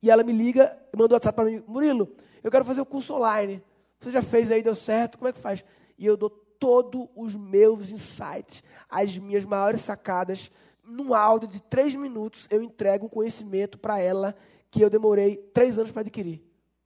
E 0.02 0.10
ela 0.10 0.22
me 0.22 0.32
liga 0.32 0.76
e 0.92 0.96
manda 0.96 1.14
um 1.14 1.16
WhatsApp 1.16 1.36
para 1.36 1.44
mim, 1.44 1.62
Murilo, 1.66 2.10
eu 2.42 2.50
quero 2.50 2.64
fazer 2.64 2.80
o 2.80 2.86
curso 2.86 3.14
online. 3.14 3.62
Você 3.98 4.10
já 4.10 4.22
fez 4.22 4.50
aí, 4.50 4.62
deu 4.62 4.74
certo? 4.74 5.18
Como 5.18 5.28
é 5.28 5.32
que 5.32 5.38
faz? 5.38 5.64
E 5.98 6.06
eu 6.06 6.16
dou 6.16 6.30
todos 6.30 7.06
os 7.14 7.36
meus 7.36 7.90
insights, 7.90 8.62
as 8.88 9.18
minhas 9.18 9.44
maiores 9.44 9.80
sacadas. 9.80 10.50
Num 10.82 11.14
áudio 11.14 11.48
de 11.48 11.60
três 11.62 11.94
minutos, 11.94 12.46
eu 12.50 12.62
entrego 12.62 13.06
um 13.06 13.08
conhecimento 13.08 13.78
para 13.78 13.98
ela 13.98 14.34
que 14.70 14.80
eu 14.80 14.90
demorei 14.90 15.36
três 15.36 15.78
anos 15.78 15.90
para 15.90 16.00
adquirir. 16.00 16.42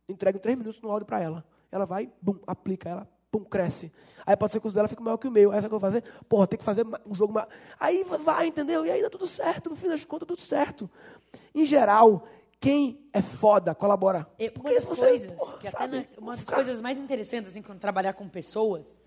Entrego 0.08 0.38
em 0.38 0.40
três 0.40 0.56
minutos 0.58 0.80
no 0.80 0.90
áudio 0.90 1.06
para 1.06 1.20
ela. 1.20 1.44
Ela 1.70 1.86
vai, 1.86 2.10
bum, 2.20 2.38
aplica, 2.46 2.88
ela, 2.88 3.08
bum, 3.32 3.44
cresce. 3.44 3.92
Aí 4.26 4.36
pode 4.36 4.52
ser 4.52 4.60
que 4.60 4.66
o 4.66 4.70
dela 4.70 4.88
fique 4.88 5.02
maior 5.02 5.16
que 5.16 5.28
o 5.28 5.30
meu. 5.30 5.50
Aí 5.50 5.56
sabe 5.56 5.66
o 5.66 5.70
que 5.70 5.74
eu 5.74 5.80
vou 5.80 5.90
fazer? 5.90 6.04
Porra, 6.28 6.46
tem 6.46 6.58
que 6.58 6.64
fazer 6.64 6.86
um 7.06 7.14
jogo 7.14 7.32
maior. 7.32 7.48
Aí 7.78 8.04
vai, 8.04 8.46
entendeu? 8.46 8.84
E 8.84 8.90
aí 8.90 9.02
dá 9.02 9.10
tudo 9.10 9.26
certo, 9.26 9.70
no 9.70 9.76
fim 9.76 9.88
das 9.88 10.04
contas, 10.04 10.26
tudo 10.26 10.40
certo. 10.40 10.90
Em 11.54 11.64
geral, 11.64 12.26
quem 12.64 12.98
é 13.12 13.20
foda 13.20 13.74
colabora. 13.74 14.26
E 14.38 14.50
uma 14.58 14.72
das 14.72 14.84
você, 14.84 15.00
coisas, 15.02 15.32
porra, 15.32 15.58
que 15.58 15.68
até 15.68 15.86
na, 15.86 16.04
uma 16.16 16.34
das 16.34 16.46
coisas 16.46 16.80
mais 16.80 16.96
interessantes 16.96 17.50
assim, 17.50 17.60
quando 17.60 17.78
trabalhar 17.78 18.14
com 18.14 18.26
pessoas, 18.26 19.02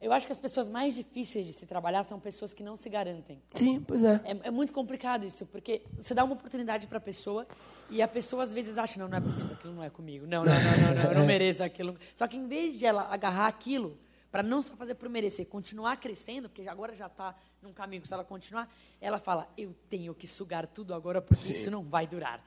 eu 0.00 0.10
acho 0.14 0.24
que 0.24 0.32
as 0.32 0.38
pessoas 0.38 0.66
mais 0.66 0.94
difíceis 0.94 1.46
de 1.46 1.52
se 1.52 1.66
trabalhar 1.66 2.04
são 2.04 2.18
pessoas 2.18 2.54
que 2.54 2.62
não 2.62 2.78
se 2.78 2.88
garantem. 2.88 3.38
Sim, 3.54 3.84
pois 3.86 4.02
é. 4.02 4.22
É, 4.24 4.48
é 4.48 4.50
muito 4.50 4.72
complicado 4.72 5.26
isso, 5.26 5.44
porque 5.44 5.82
você 5.98 6.14
dá 6.14 6.24
uma 6.24 6.32
oportunidade 6.32 6.86
para 6.86 6.96
a 6.96 7.02
pessoa 7.02 7.46
e 7.90 8.00
a 8.00 8.08
pessoa 8.08 8.44
às 8.44 8.52
vezes 8.54 8.78
acha, 8.78 8.98
não, 8.98 9.08
não 9.08 9.18
é 9.18 9.20
possível, 9.20 9.52
aquilo 9.52 9.74
não 9.74 9.84
é 9.84 9.90
comigo. 9.90 10.26
Não, 10.26 10.42
não, 10.42 10.54
não, 10.54 10.94
não, 10.94 10.94
não 10.94 11.10
eu 11.10 11.18
não 11.18 11.26
mereço 11.28 11.62
aquilo. 11.62 11.94
Só 12.14 12.26
que 12.26 12.38
em 12.38 12.46
vez 12.46 12.78
de 12.78 12.86
ela 12.86 13.02
agarrar 13.12 13.46
aquilo, 13.46 13.98
para 14.30 14.42
não 14.42 14.62
só 14.62 14.76
fazer 14.76 14.94
por 14.94 15.08
merecer, 15.08 15.46
continuar 15.46 15.96
crescendo, 15.96 16.48
porque 16.48 16.68
agora 16.68 16.94
já 16.94 17.06
está 17.06 17.34
num 17.60 17.72
caminho, 17.72 18.06
se 18.06 18.12
ela 18.12 18.24
continuar, 18.24 18.72
ela 19.00 19.18
fala, 19.18 19.48
eu 19.56 19.74
tenho 19.88 20.14
que 20.14 20.26
sugar 20.26 20.66
tudo 20.66 20.94
agora, 20.94 21.20
porque 21.20 21.42
Sim. 21.42 21.52
isso 21.52 21.70
não 21.70 21.82
vai 21.82 22.06
durar. 22.06 22.44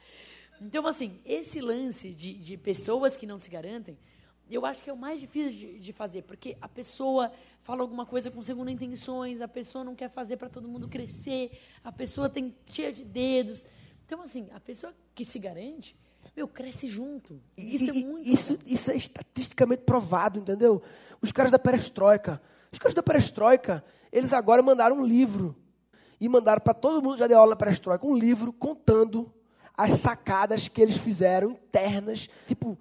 Então, 0.61 0.87
assim, 0.87 1.19
esse 1.25 1.59
lance 1.59 2.13
de, 2.13 2.33
de 2.35 2.57
pessoas 2.57 3.17
que 3.17 3.25
não 3.25 3.37
se 3.37 3.49
garantem, 3.49 3.97
eu 4.49 4.65
acho 4.65 4.81
que 4.81 4.89
é 4.89 4.93
o 4.93 4.97
mais 4.97 5.19
difícil 5.19 5.57
de, 5.57 5.79
de, 5.79 5.93
fazer, 5.93 6.21
porque 6.23 6.57
a 6.61 6.69
pessoa 6.69 7.31
fala 7.61 7.81
alguma 7.81 8.05
coisa 8.05 8.29
com 8.29 8.41
segunda 8.41 8.71
intenções, 8.71 9.41
a 9.41 9.47
pessoa 9.47 9.83
não 9.83 9.95
quer 9.95 10.09
fazer 10.09 10.37
para 10.37 10.49
todo 10.49 10.67
mundo 10.67 10.87
crescer, 10.87 11.59
a 11.83 11.91
pessoa 11.91 12.29
tem 12.29 12.55
cheia 12.71 12.93
de 12.93 13.03
dedos. 13.03 13.65
Então, 14.05 14.21
assim, 14.21 14.47
a 14.53 14.59
pessoa 14.59 14.93
que 15.15 15.25
se 15.25 15.39
garante, 15.39 15.95
meu, 16.35 16.47
cresce 16.47 16.87
junto. 16.87 17.39
Isso 17.57 17.91
é 17.91 17.93
e, 17.93 18.03
é 18.03 18.05
muito. 18.05 18.27
Isso, 18.27 18.59
isso 18.65 18.91
é 18.91 18.95
estatisticamente 18.95 19.83
provado, 19.83 20.39
entendeu? 20.39 20.81
Os 21.21 21.31
caras 21.31 21.51
da 21.51 21.59
perestroika. 21.59 22.41
Os 22.71 22.79
caras 22.79 22.95
da 22.95 23.03
perestroika, 23.03 23.83
eles 24.11 24.33
agora 24.33 24.61
mandaram 24.63 24.97
um 24.97 25.05
livro. 25.05 25.55
E 26.19 26.27
mandaram 26.27 26.61
para 26.61 26.73
todo 26.73 27.03
mundo 27.03 27.17
já 27.17 27.27
deu 27.27 27.37
aula 27.37 27.51
na 27.51 27.55
perestroika 27.55 28.05
um 28.05 28.15
livro 28.15 28.53
contando 28.53 29.31
as 29.75 29.99
sacadas 29.99 30.67
que 30.67 30.81
eles 30.81 30.97
fizeram 30.97 31.51
internas. 31.51 32.29
Tipo, 32.47 32.77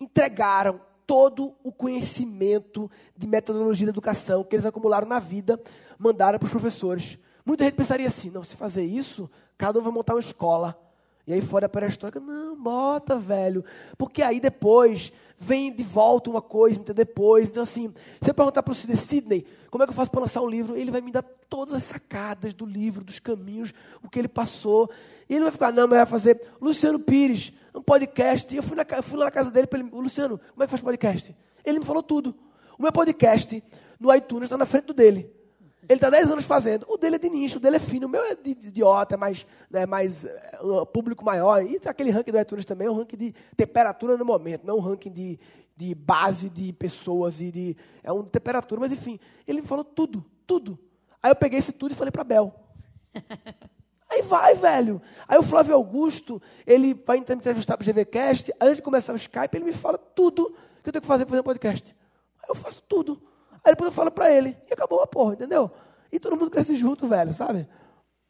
entregaram 0.00 0.80
todo 1.06 1.54
o 1.62 1.72
conhecimento 1.72 2.90
de 3.16 3.26
metodologia 3.26 3.86
de 3.86 3.90
educação 3.90 4.44
que 4.44 4.56
eles 4.56 4.66
acumularam 4.66 5.06
na 5.08 5.18
vida, 5.18 5.60
mandaram 5.98 6.38
para 6.38 6.46
os 6.46 6.52
professores. 6.52 7.18
Muita 7.44 7.64
gente 7.64 7.74
pensaria 7.74 8.06
assim: 8.06 8.30
não, 8.30 8.44
se 8.44 8.56
fazer 8.56 8.84
isso, 8.84 9.30
cada 9.56 9.78
um 9.78 9.82
vai 9.82 9.92
montar 9.92 10.14
uma 10.14 10.20
escola. 10.20 10.78
E 11.30 11.32
aí 11.32 11.40
fora 11.40 11.66
a 11.66 11.68
perestroika, 11.68 12.18
não, 12.18 12.60
bota, 12.60 13.16
velho. 13.16 13.64
Porque 13.96 14.20
aí 14.20 14.40
depois 14.40 15.12
vem 15.38 15.72
de 15.72 15.84
volta 15.84 16.28
uma 16.28 16.42
coisa, 16.42 16.80
então 16.80 16.92
depois. 16.92 17.48
Então, 17.48 17.62
assim, 17.62 17.94
se 18.20 18.28
eu 18.28 18.34
perguntar 18.34 18.64
para 18.64 18.72
o 18.72 18.74
Sidney, 18.74 18.96
Sidney, 18.96 19.46
como 19.70 19.84
é 19.84 19.86
que 19.86 19.92
eu 19.92 19.94
faço 19.94 20.10
para 20.10 20.22
lançar 20.22 20.42
um 20.42 20.48
livro? 20.48 20.76
Ele 20.76 20.90
vai 20.90 21.00
me 21.00 21.12
dar 21.12 21.22
todas 21.48 21.72
as 21.72 21.84
sacadas 21.84 22.52
do 22.52 22.66
livro, 22.66 23.04
dos 23.04 23.20
caminhos, 23.20 23.72
o 24.02 24.10
que 24.10 24.18
ele 24.18 24.26
passou. 24.26 24.90
E 25.28 25.34
ele 25.36 25.44
vai 25.44 25.52
ficar, 25.52 25.72
não, 25.72 25.86
mas 25.86 25.98
vai 25.98 26.06
fazer 26.06 26.42
Luciano 26.60 26.98
Pires, 26.98 27.52
um 27.72 27.80
podcast. 27.80 28.52
E 28.52 28.56
eu 28.56 28.62
fui, 28.64 28.76
na, 28.76 28.84
fui 29.00 29.16
lá 29.16 29.26
na 29.26 29.30
casa 29.30 29.52
dele, 29.52 29.68
para 29.68 29.78
ele, 29.78 29.88
Luciano, 29.92 30.36
como 30.36 30.64
é 30.64 30.66
que 30.66 30.70
faz 30.72 30.82
podcast? 30.82 31.32
Ele 31.64 31.78
me 31.78 31.84
falou 31.84 32.02
tudo. 32.02 32.34
O 32.76 32.82
meu 32.82 32.90
podcast 32.90 33.62
no 34.00 34.12
iTunes 34.12 34.46
está 34.46 34.58
na 34.58 34.66
frente 34.66 34.86
do 34.86 34.94
dele. 34.94 35.30
Ele 35.90 35.96
está 35.96 36.08
10 36.08 36.30
anos 36.30 36.44
fazendo. 36.44 36.86
O 36.88 36.96
dele 36.96 37.16
é 37.16 37.18
de 37.18 37.28
nicho, 37.28 37.58
o 37.58 37.60
dele 37.60 37.74
é 37.74 37.80
fino. 37.80 38.06
O 38.06 38.08
meu 38.08 38.22
é 38.22 38.36
de, 38.36 38.54
de 38.54 38.68
idiota, 38.68 39.14
é 39.14 39.16
mais, 39.16 39.44
né, 39.68 39.86
mais 39.86 40.24
uh, 40.62 40.86
público 40.86 41.24
maior. 41.24 41.64
E 41.64 41.80
aquele 41.84 42.12
ranking 42.12 42.30
do 42.30 42.38
iTunes 42.38 42.64
também 42.64 42.86
é 42.86 42.90
um 42.92 42.94
ranking 42.94 43.16
de 43.16 43.34
temperatura 43.56 44.16
no 44.16 44.24
momento, 44.24 44.64
não 44.64 44.74
é 44.74 44.76
um 44.78 44.80
ranking 44.80 45.10
de, 45.10 45.36
de 45.76 45.92
base 45.92 46.48
de 46.48 46.72
pessoas 46.72 47.40
e 47.40 47.50
de. 47.50 47.76
É 48.04 48.12
um 48.12 48.22
de 48.22 48.30
temperatura, 48.30 48.80
mas 48.80 48.92
enfim. 48.92 49.18
Ele 49.48 49.62
me 49.62 49.66
falou 49.66 49.82
tudo, 49.82 50.24
tudo. 50.46 50.78
Aí 51.20 51.28
eu 51.28 51.34
peguei 51.34 51.58
esse 51.58 51.72
tudo 51.72 51.90
e 51.90 51.96
falei 51.96 52.12
para 52.12 52.22
Bel. 52.22 52.54
Aí 54.08 54.22
vai, 54.22 54.54
velho. 54.54 55.02
Aí 55.26 55.38
o 55.38 55.42
Flávio 55.42 55.74
Augusto, 55.74 56.40
ele 56.64 56.94
vai 57.04 57.16
me 57.16 57.24
entrevistar 57.24 57.76
para 57.76 57.82
o 57.82 57.92
GVCast. 57.92 58.52
Antes 58.60 58.76
de 58.76 58.82
começar 58.82 59.12
o 59.12 59.16
Skype, 59.16 59.56
ele 59.56 59.64
me 59.64 59.72
fala 59.72 59.98
tudo 59.98 60.54
que 60.84 60.88
eu 60.88 60.92
tenho 60.92 61.02
que 61.02 61.08
fazer 61.08 61.24
para 61.24 61.30
fazer 61.30 61.40
um 61.40 61.44
podcast. 61.44 61.96
Aí 62.44 62.48
eu 62.48 62.54
faço 62.54 62.80
tudo. 62.88 63.20
Aí 63.64 63.72
depois 63.72 63.90
eu 63.90 63.94
falo 63.94 64.10
para 64.10 64.30
ele. 64.30 64.56
E 64.68 64.72
acabou 64.72 65.02
a 65.02 65.06
porra, 65.06 65.34
entendeu? 65.34 65.70
E 66.12 66.18
todo 66.18 66.36
mundo 66.36 66.50
cresce 66.50 66.74
junto, 66.76 67.06
velho, 67.06 67.32
sabe? 67.32 67.68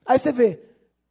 Aí 0.05 0.19
você 0.19 0.33
vê, 0.33 0.61